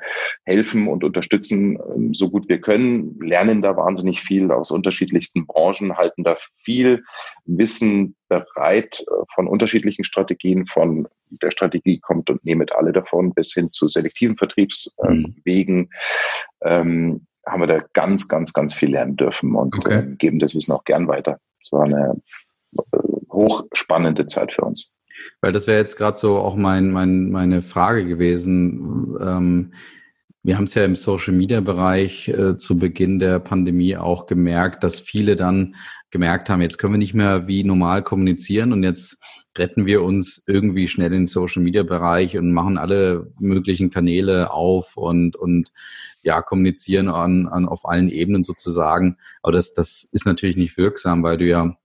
helfen 0.44 0.88
und 0.88 1.04
unterstützen 1.04 1.78
ähm, 1.94 2.14
so 2.14 2.30
gut 2.30 2.48
wir 2.48 2.60
können, 2.60 3.18
lernen 3.20 3.62
da 3.62 3.76
wahnsinnig 3.76 4.20
viel 4.20 4.50
aus 4.50 4.70
unterschiedlichsten 4.70 5.46
Branchen, 5.46 5.96
halten 5.96 6.24
da 6.24 6.36
viel 6.62 7.02
Wissen 7.46 8.14
bereit 8.28 9.00
äh, 9.00 9.24
von 9.34 9.48
unterschiedlichen 9.48 10.04
Strategien, 10.04 10.66
von 10.66 11.08
der 11.42 11.50
Strategie 11.50 11.98
kommt 12.00 12.30
und 12.30 12.44
nehmet 12.44 12.72
alle 12.72 12.92
davon 12.92 13.34
bis 13.34 13.52
hin 13.52 13.72
zu 13.72 13.88
selektiven 13.88 14.36
Vertriebswegen. 14.36 15.78
Mhm. 15.78 15.88
Ähm, 16.62 17.26
haben 17.50 17.60
wir 17.60 17.66
da 17.66 17.84
ganz, 17.92 18.28
ganz, 18.28 18.52
ganz 18.52 18.74
viel 18.74 18.90
lernen 18.90 19.16
dürfen 19.16 19.54
und 19.54 19.76
okay. 19.76 19.98
äh, 19.98 20.16
geben 20.16 20.38
das 20.38 20.54
Wissen 20.54 20.72
auch 20.72 20.84
gern 20.84 21.08
weiter. 21.08 21.38
Es 21.62 21.72
war 21.72 21.84
eine 21.84 22.20
äh, 22.76 22.98
hochspannende 23.30 24.26
Zeit 24.26 24.52
für 24.52 24.62
uns. 24.62 24.90
Weil 25.40 25.52
das 25.52 25.66
wäre 25.66 25.78
jetzt 25.78 25.96
gerade 25.96 26.16
so 26.16 26.38
auch 26.38 26.56
mein, 26.56 26.90
mein, 26.90 27.30
meine 27.30 27.62
Frage 27.62 28.06
gewesen. 28.06 29.16
Ähm, 29.20 29.72
wir 30.42 30.56
haben 30.56 30.64
es 30.64 30.74
ja 30.74 30.84
im 30.84 30.96
Social 30.96 31.34
Media 31.34 31.60
Bereich 31.60 32.28
äh, 32.28 32.56
zu 32.56 32.78
Beginn 32.78 33.18
der 33.18 33.38
Pandemie 33.38 33.96
auch 33.96 34.26
gemerkt, 34.26 34.82
dass 34.84 35.00
viele 35.00 35.36
dann 35.36 35.74
gemerkt 36.10 36.50
haben, 36.50 36.60
jetzt 36.60 36.78
können 36.78 36.94
wir 36.94 36.98
nicht 36.98 37.14
mehr 37.14 37.46
wie 37.46 37.64
normal 37.64 38.02
kommunizieren 38.02 38.72
und 38.72 38.82
jetzt 38.82 39.20
retten 39.58 39.86
wir 39.86 40.02
uns 40.02 40.44
irgendwie 40.46 40.88
schnell 40.88 41.08
in 41.08 41.22
den 41.22 41.26
Social 41.26 41.62
Media 41.62 41.82
Bereich 41.82 42.36
und 42.36 42.52
machen 42.52 42.78
alle 42.78 43.32
möglichen 43.38 43.90
Kanäle 43.90 44.52
auf 44.52 44.96
und, 44.96 45.36
und 45.36 45.72
ja, 46.22 46.40
kommunizieren 46.42 47.08
an, 47.08 47.48
an 47.48 47.68
auf 47.68 47.86
allen 47.88 48.08
Ebenen 48.08 48.44
sozusagen. 48.44 49.16
Aber 49.42 49.52
das, 49.52 49.74
das 49.74 50.04
ist 50.04 50.26
natürlich 50.26 50.56
nicht 50.56 50.76
wirksam, 50.76 51.22
weil 51.22 51.38
du 51.38 51.46
ja 51.46 51.76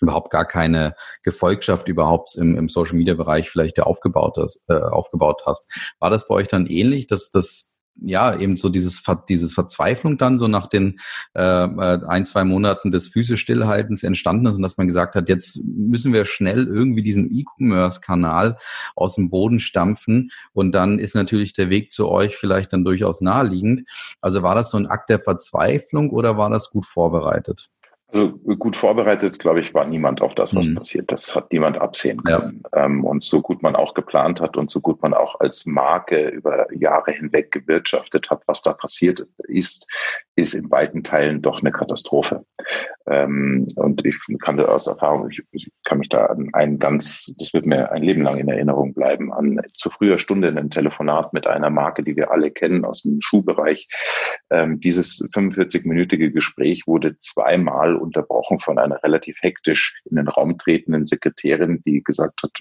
überhaupt 0.00 0.30
gar 0.30 0.46
keine 0.46 0.94
Gefolgschaft 1.22 1.88
überhaupt 1.88 2.36
im, 2.36 2.56
im 2.56 2.68
Social 2.68 2.96
Media 2.96 3.14
Bereich 3.14 3.50
vielleicht 3.50 3.80
aufgebaut 3.80 4.36
hast, 4.38 4.62
äh, 4.68 4.74
aufgebaut 4.74 5.42
hast. 5.46 5.70
War 5.98 6.10
das 6.10 6.26
bei 6.26 6.34
euch 6.34 6.48
dann 6.48 6.66
ähnlich, 6.66 7.06
dass 7.06 7.30
das 7.30 7.78
ja 7.96 8.38
eben 8.38 8.56
so 8.56 8.68
dieses 8.68 9.02
dieses 9.28 9.52
Verzweiflung 9.52 10.18
dann 10.18 10.38
so 10.38 10.48
nach 10.48 10.66
den 10.66 10.98
äh, 11.34 11.42
äh, 11.42 12.04
ein 12.06 12.24
zwei 12.24 12.44
Monaten 12.44 12.90
des 12.90 13.08
Füße 13.08 13.36
stillhaltens 13.36 14.02
entstanden 14.02 14.46
ist 14.46 14.54
und 14.54 14.62
dass 14.62 14.76
man 14.76 14.86
gesagt 14.86 15.14
hat 15.14 15.28
jetzt 15.28 15.64
müssen 15.64 16.12
wir 16.12 16.24
schnell 16.24 16.66
irgendwie 16.66 17.02
diesen 17.02 17.30
E-Commerce 17.32 18.00
Kanal 18.00 18.56
aus 18.96 19.16
dem 19.16 19.30
Boden 19.30 19.60
stampfen 19.60 20.30
und 20.52 20.72
dann 20.72 20.98
ist 20.98 21.14
natürlich 21.14 21.52
der 21.52 21.70
Weg 21.70 21.92
zu 21.92 22.08
euch 22.08 22.36
vielleicht 22.36 22.72
dann 22.72 22.84
durchaus 22.84 23.20
naheliegend. 23.20 23.88
Also 24.20 24.42
war 24.42 24.54
das 24.54 24.70
so 24.70 24.78
ein 24.78 24.86
Akt 24.86 25.10
der 25.10 25.18
Verzweiflung 25.18 26.10
oder 26.10 26.36
war 26.36 26.50
das 26.50 26.70
gut 26.70 26.86
vorbereitet 26.86 27.70
also 28.12 28.32
gut 28.58 28.76
vorbereitet, 28.76 29.38
glaube 29.38 29.60
ich, 29.60 29.74
war 29.74 29.84
niemand 29.86 30.20
auf 30.20 30.34
das, 30.34 30.54
was 30.54 30.68
mhm. 30.68 30.76
passiert. 30.76 31.12
Das 31.12 31.34
hat 31.34 31.52
niemand 31.52 31.78
absehen 31.78 32.22
können. 32.22 32.62
Ja. 32.74 32.84
Ähm, 32.84 33.04
und 33.04 33.22
so 33.22 33.40
gut 33.40 33.62
man 33.62 33.76
auch 33.76 33.94
geplant 33.94 34.40
hat 34.40 34.56
und 34.56 34.70
so 34.70 34.80
gut 34.80 35.00
man 35.02 35.14
auch 35.14 35.38
als 35.40 35.66
Marke 35.66 36.28
über 36.28 36.72
Jahre 36.74 37.12
hinweg 37.12 37.52
gewirtschaftet 37.52 38.30
hat, 38.30 38.42
was 38.46 38.62
da 38.62 38.72
passiert 38.72 39.26
ist, 39.38 39.90
ist 40.40 40.54
in 40.54 40.70
weiten 40.70 41.04
Teilen 41.04 41.42
doch 41.42 41.60
eine 41.60 41.72
Katastrophe. 41.72 42.44
Ähm, 43.08 43.68
und 43.76 44.04
ich 44.04 44.16
kann 44.42 44.56
da 44.56 44.66
aus 44.66 44.86
Erfahrung, 44.86 45.30
ich, 45.30 45.42
ich, 45.52 45.70
kann 45.84 45.98
mich 45.98 46.08
da 46.08 46.26
an 46.26 46.50
ein 46.52 46.78
ganz, 46.78 47.34
das 47.38 47.52
wird 47.52 47.66
mir 47.66 47.90
ein 47.90 48.02
Leben 48.02 48.22
lang 48.22 48.38
in 48.38 48.48
Erinnerung 48.48 48.94
bleiben, 48.94 49.32
an 49.32 49.60
zu 49.74 49.90
früher 49.90 50.18
Stunde 50.18 50.48
ein 50.48 50.70
Telefonat 50.70 51.32
mit 51.32 51.46
einer 51.46 51.70
Marke, 51.70 52.02
die 52.02 52.16
wir 52.16 52.30
alle 52.30 52.50
kennen 52.50 52.84
aus 52.84 53.02
dem 53.02 53.20
Schuhbereich. 53.20 53.88
Ähm, 54.50 54.80
dieses 54.80 55.28
45-minütige 55.34 56.30
Gespräch 56.30 56.84
wurde 56.86 57.18
zweimal 57.18 57.96
unterbrochen 57.96 58.60
von 58.60 58.78
einer 58.78 59.02
relativ 59.02 59.38
hektisch 59.40 60.00
in 60.08 60.16
den 60.16 60.28
Raum 60.28 60.58
tretenden 60.58 61.06
Sekretärin, 61.06 61.82
die 61.84 62.02
gesagt 62.02 62.42
hat, 62.42 62.58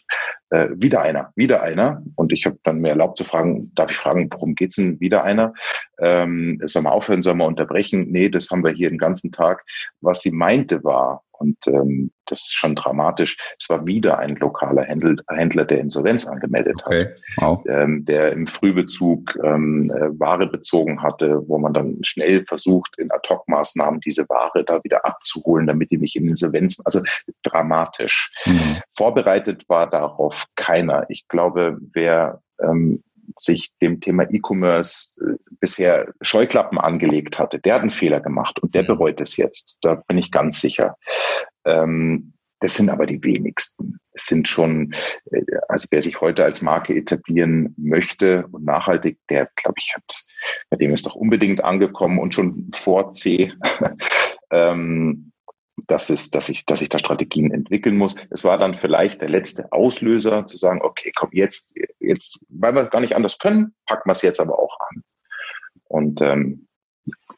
äh, 0.49 0.69
wieder 0.75 1.01
einer, 1.01 1.32
wieder 1.36 1.61
einer. 1.61 2.01
Und 2.15 2.32
ich 2.32 2.45
habe 2.45 2.57
dann 2.63 2.80
mir 2.80 2.89
erlaubt 2.89 3.17
zu 3.17 3.23
fragen, 3.23 3.71
darf 3.75 3.91
ich 3.91 3.97
fragen, 3.97 4.30
worum 4.32 4.55
geht's 4.55 4.75
denn 4.75 4.99
wieder 4.99 5.23
einer? 5.23 5.53
Ähm, 5.99 6.59
soll 6.63 6.82
man 6.82 6.93
aufhören, 6.93 7.21
soll 7.21 7.36
man 7.36 7.47
unterbrechen? 7.47 7.68
Nee, 8.11 8.30
das 8.30 8.49
haben 8.49 8.63
wir 8.63 8.72
hier 8.72 8.89
den 8.89 8.97
ganzen 8.97 9.32
Tag. 9.32 9.63
Was 10.01 10.22
sie 10.22 10.32
meinte 10.32 10.84
war, 10.84 11.24
und 11.39 11.57
ähm, 11.67 12.11
das 12.26 12.39
ist 12.39 12.53
schon 12.53 12.76
dramatisch. 12.76 13.38
Es 13.57 13.70
war 13.70 13.86
wieder 13.86 14.20
ein 14.20 14.36
lokaler 14.36 14.84
Händler, 14.84 15.15
Händler 15.30 15.65
der 15.65 15.80
Insolvenz 15.80 16.28
angemeldet 16.28 16.82
okay. 16.86 16.99
hat, 16.99 17.15
wow. 17.38 17.65
ähm, 17.67 18.05
der 18.05 18.34
im 18.34 18.45
Frühbezug 18.45 19.36
ähm, 19.43 19.89
äh, 19.91 20.20
Ware 20.20 20.47
bezogen 20.47 21.01
hatte, 21.01 21.41
wo 21.47 21.57
man 21.57 21.74
dann 21.74 21.97
schnell 22.03 22.41
versucht, 22.41 22.97
in 22.99 23.11
Ad-Hoc-Maßnahmen 23.11 24.01
diese 24.01 24.28
Ware 24.30 24.63
da 24.65 24.84
wieder 24.84 25.05
abzuholen, 25.05 25.65
damit 25.65 25.91
die 25.91 25.97
nicht 25.97 26.15
in 26.15 26.28
Insolvenz, 26.28 26.82
also 26.84 26.99
dramatisch. 27.43 28.32
Mhm. 28.45 28.82
Vorbereitet 28.97 29.67
war 29.70 29.89
darauf 29.89 30.45
keiner. 30.55 31.05
Ich 31.09 31.28
glaube, 31.30 31.78
wer 31.93 32.41
ähm, 32.61 33.01
sich 33.38 33.71
dem 33.82 33.99
Thema 34.01 34.23
E-Commerce 34.23 35.21
äh, 35.23 35.38
bisher 35.59 36.13
Scheuklappen 36.21 36.77
angelegt 36.77 37.39
hatte, 37.39 37.59
der 37.59 37.75
hat 37.75 37.82
einen 37.82 37.89
Fehler 37.89 38.19
gemacht 38.19 38.59
und 38.59 38.75
der 38.75 38.84
bereut 38.84 39.21
es 39.21 39.38
jetzt. 39.38 39.77
Da 39.82 39.95
bin 40.07 40.17
ich 40.17 40.32
ganz 40.32 40.61
sicher. 40.61 40.95
Ähm, 41.65 42.34
das 42.61 42.75
sind 42.75 42.89
aber 42.89 43.05
die 43.05 43.23
wenigsten. 43.23 43.99
Es 44.11 44.25
sind 44.25 44.47
schon, 44.47 44.93
äh, 45.32 45.41
also 45.67 45.88
wer 45.91 46.01
sich 46.01 46.19
heute 46.21 46.43
als 46.43 46.61
Marke 46.61 46.95
etablieren 46.95 47.73
möchte 47.77 48.47
und 48.51 48.65
nachhaltig, 48.65 49.17
der, 49.30 49.49
glaube 49.55 49.75
ich, 49.77 49.93
hat, 49.95 50.25
bei 50.69 50.77
dem 50.77 50.93
ist 50.93 51.05
doch 51.05 51.15
unbedingt 51.15 51.63
angekommen 51.63 52.19
und 52.19 52.34
schon 52.34 52.69
vor 52.73 53.13
C. 53.13 53.53
ähm, 54.51 55.32
dass, 55.88 56.09
es, 56.09 56.32
dass, 56.32 56.49
ich, 56.49 56.65
dass 56.65 56.82
ich 56.82 56.89
da 56.89 56.99
Strategien 56.99 57.51
entwickeln 57.51 57.97
muss. 57.97 58.15
Es 58.30 58.43
war 58.43 58.57
dann 58.57 58.75
vielleicht 58.75 59.21
der 59.21 59.30
letzte 59.30 59.71
Auslöser 59.71 60.45
zu 60.45 60.57
sagen, 60.57 60.82
okay, 60.82 61.11
komm, 61.15 61.30
jetzt, 61.34 61.75
jetzt, 61.99 62.45
weil 62.49 62.73
wir 62.73 62.84
es 62.84 62.89
gar 62.89 63.01
nicht 63.01 63.15
anders 63.15 63.39
können, 63.39 63.73
packen 63.86 64.07
wir 64.07 64.13
es 64.13 64.21
jetzt 64.21 64.39
aber 64.39 64.59
auch 64.59 64.77
an. 64.89 65.03
Und 65.86 66.21
ähm, 66.21 66.67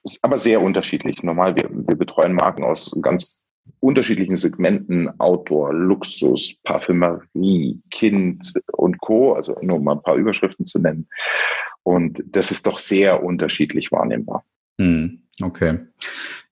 ist 0.04 0.24
aber 0.24 0.38
sehr 0.38 0.62
unterschiedlich. 0.62 1.24
Normal, 1.24 1.56
wir, 1.56 1.70
wir 1.70 1.96
betreuen 1.96 2.34
Marken 2.34 2.64
aus 2.64 2.98
ganz 3.02 3.40
unterschiedlichen 3.80 4.36
Segmenten, 4.36 5.20
Outdoor, 5.20 5.74
Luxus, 5.74 6.56
Parfümerie, 6.64 7.82
Kind 7.92 8.54
und 8.74 9.00
Co., 9.00 9.34
also 9.34 9.58
nur 9.62 9.80
mal 9.80 9.94
ein 9.94 10.04
paar 10.04 10.16
Überschriften 10.16 10.66
zu 10.66 10.80
nennen. 10.80 11.08
Und 11.84 12.24
das 12.26 12.52
ist 12.52 12.68
doch 12.68 12.80
sehr 12.80 13.24
unterschiedlich 13.24 13.92
wahrnehmbar. 13.92 14.44
Hm. 14.80 15.21
Okay. 15.40 15.80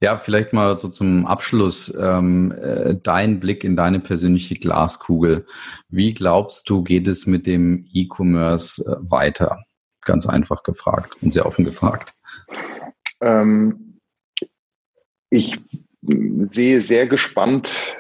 Ja, 0.02 0.18
vielleicht 0.18 0.54
mal 0.54 0.76
so 0.76 0.88
zum 0.88 1.26
Abschluss 1.26 1.94
ähm, 2.00 2.52
äh, 2.52 2.96
dein 2.96 3.40
Blick 3.40 3.64
in 3.64 3.76
deine 3.76 4.00
persönliche 4.00 4.56
Glaskugel. 4.56 5.46
Wie 5.90 6.14
glaubst 6.14 6.70
du, 6.70 6.84
geht 6.84 7.08
es 7.08 7.28
mit 7.28 7.46
dem 7.46 7.86
E-Commerce 7.92 8.82
äh, 8.84 9.12
weiter? 9.12 9.64
Ganz 10.06 10.26
einfach 10.26 10.64
gefragt 10.64 11.18
und 11.22 11.32
sehr 11.32 11.46
offen 11.46 11.66
gefragt. 11.66 12.14
Ähm, 13.22 14.00
ich 15.30 15.60
sehe 16.02 16.82
sehr 16.82 17.08
gespannt 17.08 17.98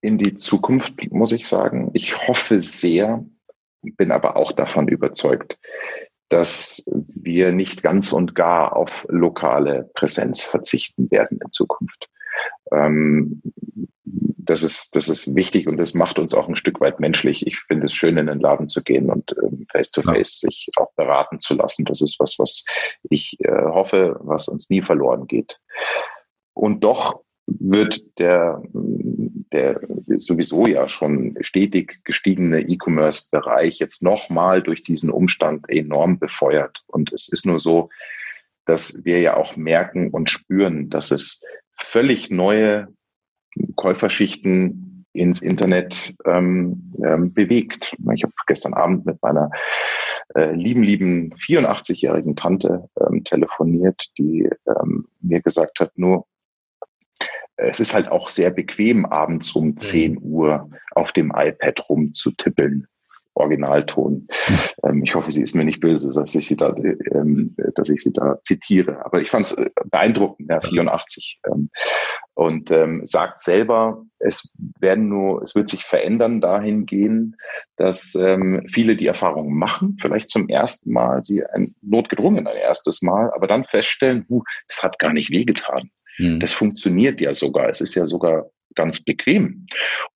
in 0.00 0.18
die 0.18 0.34
Zukunft, 0.34 1.12
muss 1.12 1.32
ich 1.32 1.46
sagen. 1.46 1.90
Ich 1.92 2.26
hoffe 2.26 2.58
sehr, 2.58 3.24
bin 3.82 4.10
aber 4.10 4.36
auch 4.36 4.52
davon 4.52 4.88
überzeugt, 4.88 5.58
dass 6.34 6.84
wir 6.88 7.52
nicht 7.52 7.84
ganz 7.84 8.12
und 8.12 8.34
gar 8.34 8.74
auf 8.74 9.06
lokale 9.08 9.88
Präsenz 9.94 10.42
verzichten 10.42 11.08
werden 11.12 11.38
in 11.40 11.52
Zukunft. 11.52 12.10
Ähm, 12.72 13.40
das 14.02 14.64
ist, 14.64 14.96
das 14.96 15.08
ist 15.08 15.36
wichtig 15.36 15.68
und 15.68 15.76
das 15.76 15.94
macht 15.94 16.18
uns 16.18 16.34
auch 16.34 16.48
ein 16.48 16.56
Stück 16.56 16.80
weit 16.80 16.98
menschlich. 16.98 17.46
Ich 17.46 17.60
finde 17.60 17.86
es 17.86 17.94
schön, 17.94 18.18
in 18.18 18.26
den 18.26 18.40
Laden 18.40 18.66
zu 18.66 18.82
gehen 18.82 19.10
und 19.10 19.32
ähm, 19.44 19.64
face 19.70 19.92
to 19.92 20.02
face 20.02 20.40
sich 20.40 20.70
auch 20.76 20.92
beraten 20.96 21.40
zu 21.40 21.54
lassen. 21.54 21.84
Das 21.84 22.00
ist 22.02 22.18
was, 22.18 22.36
was 22.40 22.64
ich 23.08 23.38
äh, 23.38 23.52
hoffe, 23.52 24.18
was 24.18 24.48
uns 24.48 24.68
nie 24.70 24.82
verloren 24.82 25.28
geht. 25.28 25.60
Und 26.52 26.82
doch 26.82 27.22
wird 27.46 28.18
der, 28.18 28.60
der 28.72 29.80
sowieso 30.06 30.66
ja 30.66 30.88
schon 30.88 31.36
stetig 31.40 32.00
gestiegene 32.04 32.60
E-Commerce-Bereich 32.60 33.78
jetzt 33.78 34.02
nochmal 34.02 34.62
durch 34.62 34.82
diesen 34.82 35.10
Umstand 35.10 35.68
enorm 35.68 36.18
befeuert. 36.18 36.82
Und 36.86 37.12
es 37.12 37.28
ist 37.28 37.46
nur 37.46 37.58
so, 37.58 37.90
dass 38.64 39.04
wir 39.04 39.20
ja 39.20 39.36
auch 39.36 39.56
merken 39.56 40.10
und 40.10 40.30
spüren, 40.30 40.88
dass 40.90 41.10
es 41.10 41.42
völlig 41.76 42.30
neue 42.30 42.88
Käuferschichten 43.76 45.06
ins 45.12 45.42
Internet 45.42 46.14
ähm, 46.24 46.92
ähm, 47.04 47.32
bewegt. 47.32 47.96
Ich 48.14 48.24
habe 48.24 48.32
gestern 48.46 48.74
Abend 48.74 49.06
mit 49.06 49.22
meiner 49.22 49.50
äh, 50.34 50.52
lieben, 50.52 50.82
lieben 50.82 51.34
84-jährigen 51.34 52.34
Tante 52.34 52.88
ähm, 53.00 53.22
telefoniert, 53.22 54.06
die 54.18 54.48
ähm, 54.66 55.06
mir 55.20 55.40
gesagt 55.40 55.80
hat, 55.80 55.96
nur 55.96 56.26
es 57.56 57.80
ist 57.80 57.94
halt 57.94 58.10
auch 58.10 58.28
sehr 58.28 58.50
bequem, 58.50 59.06
abends 59.06 59.52
um 59.52 59.76
10 59.76 60.12
mhm. 60.12 60.18
Uhr 60.22 60.70
auf 60.92 61.12
dem 61.12 61.32
iPad 61.34 61.88
rumzutippeln. 61.88 62.86
Originalton. 63.34 64.28
Ähm, 64.84 65.02
ich 65.02 65.14
hoffe, 65.14 65.30
sie 65.30 65.42
ist 65.42 65.54
mir 65.54 65.64
nicht 65.64 65.80
böse, 65.80 66.12
dass 66.14 66.34
ich 66.34 66.46
sie 66.46 66.56
da, 66.56 66.74
ähm, 67.12 67.56
dass 67.74 67.88
ich 67.88 68.02
sie 68.02 68.12
da 68.12 68.38
zitiere. 68.42 69.04
Aber 69.04 69.20
ich 69.20 69.30
fand 69.30 69.46
es 69.46 69.52
äh, 69.52 69.70
beeindruckend, 69.90 70.48
ja, 70.50 70.60
84. 70.60 71.40
Ähm, 71.46 71.70
und 72.34 72.70
ähm, 72.70 73.06
sagt 73.06 73.40
selber, 73.40 74.04
es 74.18 74.52
werden 74.78 75.08
nur, 75.08 75.42
es 75.42 75.54
wird 75.54 75.68
sich 75.68 75.84
verändern 75.84 76.40
dahin 76.40 76.86
gehen, 76.86 77.36
dass 77.76 78.14
ähm, 78.14 78.66
viele 78.68 78.96
die 78.96 79.06
Erfahrung 79.06 79.54
machen, 79.56 79.96
vielleicht 80.00 80.30
zum 80.30 80.48
ersten 80.48 80.92
Mal, 80.92 81.24
sie 81.24 81.44
ein 81.44 81.74
notgedrungen 81.82 82.46
ein 82.46 82.56
erstes 82.56 83.02
Mal, 83.02 83.30
aber 83.34 83.46
dann 83.46 83.64
feststellen, 83.64 84.26
uh, 84.28 84.42
es 84.68 84.82
hat 84.82 84.98
gar 84.98 85.12
nicht 85.12 85.30
wehgetan. 85.30 85.90
Mhm. 86.18 86.40
Das 86.40 86.52
funktioniert 86.52 87.20
ja 87.20 87.32
sogar. 87.32 87.68
Es 87.68 87.80
ist 87.80 87.94
ja 87.94 88.06
sogar 88.06 88.50
ganz 88.74 89.02
bequem. 89.04 89.66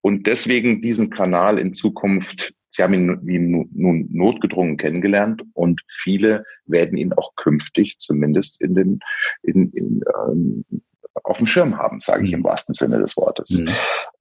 Und 0.01 0.27
deswegen 0.27 0.83
diesen 0.83 1.11
Kanal 1.11 1.59
in 1.59 1.73
Zukunft, 1.73 2.53
Sie 2.71 2.83
haben 2.83 2.95
ihn 2.95 3.69
nun 3.73 4.09
notgedrungen 4.13 4.77
kennengelernt 4.77 5.43
und 5.55 5.81
viele 5.89 6.45
werden 6.67 6.99
ihn 6.99 7.13
auch 7.13 7.35
künftig 7.35 7.99
zumindest 7.99 8.61
in 8.61 8.75
den, 8.75 9.01
in, 9.43 9.71
in, 9.73 10.03
ähm, 10.27 10.65
auf 11.25 11.39
dem 11.39 11.47
Schirm 11.47 11.79
haben, 11.79 11.99
sage 12.01 12.25
ich 12.25 12.33
im 12.33 12.41
mhm. 12.41 12.45
wahrsten 12.45 12.75
Sinne 12.75 12.99
des 12.99 13.17
Wortes. 13.17 13.51
Mhm. 13.51 13.71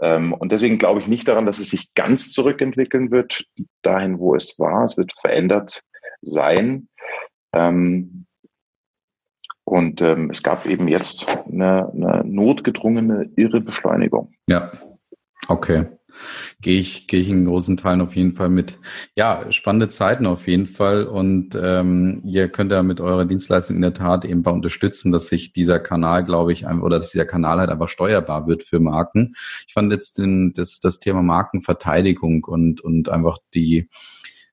Ähm, 0.01 0.33
und 0.33 0.51
deswegen 0.51 0.77
glaube 0.77 1.01
ich 1.01 1.07
nicht 1.07 1.27
daran, 1.27 1.45
dass 1.45 1.59
es 1.59 1.69
sich 1.69 1.93
ganz 1.93 2.31
zurückentwickeln 2.31 3.11
wird, 3.11 3.45
dahin, 3.81 4.17
wo 4.19 4.33
es 4.33 4.57
war. 4.59 4.85
Es 4.85 4.97
wird 4.97 5.13
verändert 5.19 5.83
sein. 6.21 6.87
Ähm, 7.53 8.26
und 9.67 10.01
ähm, 10.01 10.29
es 10.31 10.43
gab 10.43 10.65
eben 10.65 10.87
jetzt 10.87 11.27
eine, 11.45 11.91
eine 11.91 12.23
notgedrungene 12.25 13.31
irre 13.35 13.59
Beschleunigung. 13.59 14.31
Ja, 14.47 14.71
okay. 15.49 15.87
Gehe 16.61 16.79
ich, 16.79 17.05
gehe 17.07 17.19
ich 17.19 17.29
in 17.29 17.43
großen 17.43 17.75
Teilen 17.75 17.99
auf 17.99 18.15
jeden 18.15 18.33
Fall 18.33 18.47
mit. 18.47 18.79
Ja, 19.13 19.51
spannende 19.51 19.89
Zeiten 19.89 20.25
auf 20.25 20.47
jeden 20.47 20.67
Fall. 20.67 21.03
Und 21.03 21.49
ähm, 21.61 22.21
ihr 22.23 22.47
könnt 22.47 22.71
ja 22.71 22.81
mit 22.81 23.01
eurer 23.01 23.25
Dienstleistung 23.25 23.75
in 23.75 23.81
der 23.81 23.93
Tat 23.93 24.23
eben 24.23 24.41
bei 24.41 24.51
unterstützen, 24.51 25.11
dass 25.11 25.27
sich 25.27 25.51
dieser 25.51 25.79
Kanal, 25.79 26.23
glaube 26.23 26.53
ich, 26.53 26.65
oder 26.65 26.97
dass 26.97 27.11
dieser 27.11 27.25
Kanal 27.25 27.59
halt 27.59 27.69
einfach 27.69 27.89
steuerbar 27.89 28.47
wird 28.47 28.63
für 28.63 28.79
Marken. 28.79 29.33
Ich 29.67 29.73
fand 29.73 29.91
jetzt 29.91 30.17
den, 30.17 30.53
das, 30.53 30.79
das 30.79 30.99
Thema 30.99 31.21
Markenverteidigung 31.21 32.45
und, 32.45 32.79
und 32.79 33.09
einfach 33.09 33.37
die 33.53 33.89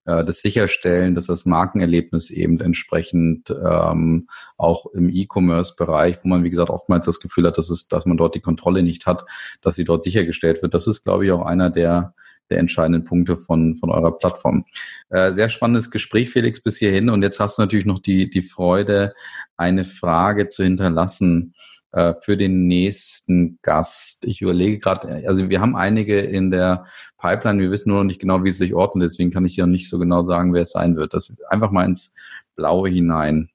äh, 0.04 0.24
das 0.24 0.42
Sicherstellen, 0.42 1.14
dass 1.14 1.26
das 1.26 1.44
Markenerlebnis 1.46 2.30
eben 2.30 2.60
entsprechend 2.60 3.50
ähm, 3.50 4.28
auch 4.56 4.86
im 4.92 5.08
E-Commerce-Bereich, 5.10 6.18
wo 6.22 6.28
man 6.28 6.44
wie 6.44 6.50
gesagt 6.50 6.70
oftmals 6.70 7.06
das 7.06 7.20
Gefühl 7.20 7.46
hat, 7.46 7.58
dass 7.58 7.70
es, 7.70 7.88
dass 7.88 8.06
man 8.06 8.16
dort 8.16 8.34
die 8.34 8.40
Kontrolle 8.40 8.82
nicht 8.82 9.06
hat, 9.06 9.24
dass 9.60 9.76
sie 9.76 9.84
dort 9.84 10.02
sichergestellt 10.02 10.62
wird. 10.62 10.74
Das 10.74 10.86
ist, 10.86 11.04
glaube 11.04 11.24
ich, 11.24 11.32
auch 11.32 11.44
einer 11.44 11.70
der 11.70 12.14
der 12.50 12.58
entscheidenden 12.58 13.04
Punkte 13.04 13.36
von, 13.38 13.74
von 13.74 13.90
eurer 13.90 14.18
Plattform. 14.18 14.66
Äh, 15.08 15.32
sehr 15.32 15.48
spannendes 15.48 15.90
Gespräch, 15.90 16.30
Felix, 16.30 16.60
bis 16.60 16.76
hierhin. 16.76 17.08
Und 17.08 17.22
jetzt 17.22 17.40
hast 17.40 17.58
du 17.58 17.62
natürlich 17.62 17.86
noch 17.86 17.98
die, 17.98 18.28
die 18.28 18.42
Freude, 18.42 19.14
eine 19.56 19.84
Frage 19.84 20.48
zu 20.48 20.62
hinterlassen 20.62 21.54
äh, 21.94 22.14
für 22.14 22.36
den 22.36 22.66
nächsten 22.66 23.58
Gast. 23.62 24.24
Ich 24.26 24.42
überlege 24.42 24.78
gerade, 24.78 25.24
also 25.28 25.48
wir 25.48 25.60
haben 25.60 25.76
einige 25.76 26.18
in 26.18 26.50
der 26.50 26.86
Pipeline, 27.18 27.60
wir 27.60 27.70
wissen 27.70 27.90
nur 27.90 27.98
noch 27.98 28.04
nicht 28.04 28.20
genau, 28.20 28.42
wie 28.42 28.48
es 28.48 28.58
sich 28.58 28.74
ordnet, 28.74 29.04
deswegen 29.04 29.30
kann 29.30 29.44
ich 29.44 29.54
dir 29.54 29.64
noch 29.64 29.70
nicht 29.72 29.88
so 29.88 29.98
genau 29.98 30.22
sagen, 30.22 30.52
wer 30.52 30.62
es 30.62 30.72
sein 30.72 30.96
wird. 30.96 31.14
Das 31.14 31.36
einfach 31.48 31.70
mal 31.70 31.84
ins 31.84 32.14
Blaue 32.56 32.88
hinein. 32.88 33.50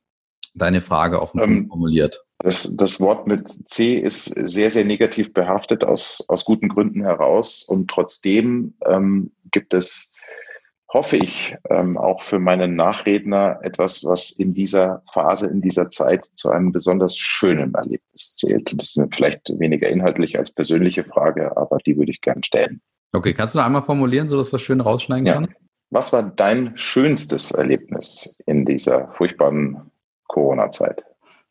Deine 0.56 0.80
Frage 0.80 1.22
offen 1.22 1.42
ähm, 1.42 1.68
formuliert. 1.68 2.24
Das, 2.40 2.76
das 2.78 3.02
Wort 3.02 3.28
mit 3.28 3.70
C 3.70 3.98
ist 3.98 4.26
sehr, 4.26 4.70
sehr 4.70 4.86
negativ 4.86 5.34
behaftet 5.34 5.84
aus, 5.84 6.24
aus 6.30 6.46
guten 6.46 6.70
Gründen 6.70 7.02
heraus. 7.02 7.64
Und 7.64 7.90
trotzdem 7.90 8.74
ähm, 8.86 9.32
gibt 9.52 9.74
es 9.74 10.16
hoffe 10.92 11.18
ich, 11.18 11.56
ähm, 11.70 11.98
auch 11.98 12.24
für 12.24 12.40
meinen 12.40 12.76
Nachredner 12.76 13.60
etwas, 13.62 14.04
was 14.04 14.32
in 14.32 14.54
dieser 14.54 15.04
Phase, 15.12 15.48
in 15.48 15.62
dieser 15.62 15.90
Zeit 15.90 16.26
zu 16.26 16.50
einem 16.50 16.72
besonders 16.72 17.18
schönen 17.18 17.74
Erlebnis 17.76 18.36
zählt. 18.36 18.74
Das 18.76 18.96
ist 18.96 19.16
vielleicht 19.16 19.48
weniger 19.60 19.88
inhaltlich 19.88 20.38
als 20.38 20.52
persönliche 20.52 21.04
Frage, 21.04 21.56
aber 21.56 21.78
die 21.78 21.98
würde 21.98 22.12
ich 22.12 22.22
gerne 22.22 22.44
stellen. 22.44 22.82
Okay, 23.12 23.34
kannst 23.34 23.56
du 23.56 23.60
noch 23.60 23.66
einmal 23.66 23.84
formulieren, 23.84 24.28
so 24.28 24.38
dass 24.38 24.52
wir 24.52 24.60
schön 24.60 24.82
rausschneiden 24.82 25.26
ja. 25.26 25.34
kann? 25.34 25.56
Was 25.92 26.14
war 26.14 26.24
dein 26.24 26.78
schönstes 26.78 27.52
Erlebnis 27.52 28.38
in 28.46 28.66
dieser 28.66 29.12
furchtbaren 29.14 29.92
Corona-Zeit? 30.28 31.04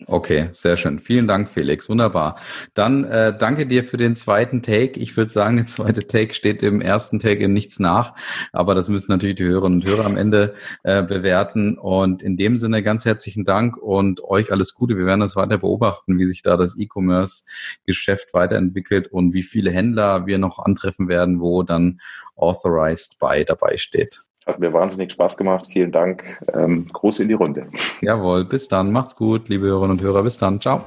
Okay, 0.07 0.49
sehr 0.53 0.77
schön. 0.77 1.01
Vielen 1.01 1.27
Dank, 1.27 1.51
Felix. 1.51 1.89
Wunderbar. 1.89 2.37
Dann 2.73 3.03
äh, 3.03 3.37
danke 3.37 3.67
dir 3.67 3.83
für 3.83 3.97
den 3.97 4.15
zweiten 4.15 4.63
Take. 4.63 5.01
Ich 5.01 5.17
würde 5.17 5.33
sagen, 5.33 5.57
der 5.57 5.67
zweite 5.67 6.07
Take 6.07 6.35
steht 6.35 6.63
dem 6.63 6.81
ersten 6.81 7.19
Take 7.19 7.43
in 7.43 7.53
nichts 7.53 7.81
nach, 7.81 8.15
aber 8.53 8.77
das 8.77 8.89
müssen 8.89 9.11
natürlich 9.11 9.37
die 9.37 9.45
Hörerinnen 9.45 9.81
und 9.81 9.89
Hörer 9.89 10.07
am 10.07 10.17
Ende 10.17 10.55
äh, 10.85 11.03
bewerten. 11.03 11.77
Und 11.77 12.23
in 12.23 12.37
dem 12.37 12.57
Sinne 12.57 12.85
ganz 12.85 13.05
herzlichen 13.07 13.45
Dank 13.45 13.77
und 13.77 14.23
euch 14.23 14.53
alles 14.53 14.73
Gute. 14.73 14.97
Wir 14.97 15.05
werden 15.05 15.21
das 15.21 15.35
weiter 15.35 15.59
beobachten, 15.59 16.17
wie 16.17 16.27
sich 16.27 16.43
da 16.43 16.57
das 16.57 16.77
E-Commerce-Geschäft 16.79 18.33
weiterentwickelt 18.35 19.09
und 19.09 19.35
wie 19.35 19.43
viele 19.43 19.73
Händler 19.73 20.27
wir 20.27 20.39
noch 20.39 20.61
antreffen 20.61 21.09
werden, 21.09 21.41
wo 21.41 21.65
dann 21.65 22.01
Authorized 22.37 23.19
Buy 23.19 23.45
dabei 23.45 23.77
steht. 23.79 24.23
Hat 24.49 24.59
mir 24.59 24.73
wahnsinnig 24.73 25.13
Spaß 25.13 25.37
gemacht. 25.37 25.67
Vielen 25.71 25.93
Dank. 25.93 26.25
Ähm, 26.55 26.87
Gruß 26.91 27.21
in 27.21 27.29
die 27.29 27.35
Runde. 27.35 27.67
Jawohl, 28.01 28.47
bis 28.47 28.67
dann. 28.67 28.91
Macht's 28.91 29.15
gut, 29.15 29.51
liebe 29.51 29.67
Hörerinnen 29.67 29.99
und 29.99 30.03
Hörer. 30.03 30.23
Bis 30.23 30.39
dann. 30.39 30.59
Ciao. 30.59 30.83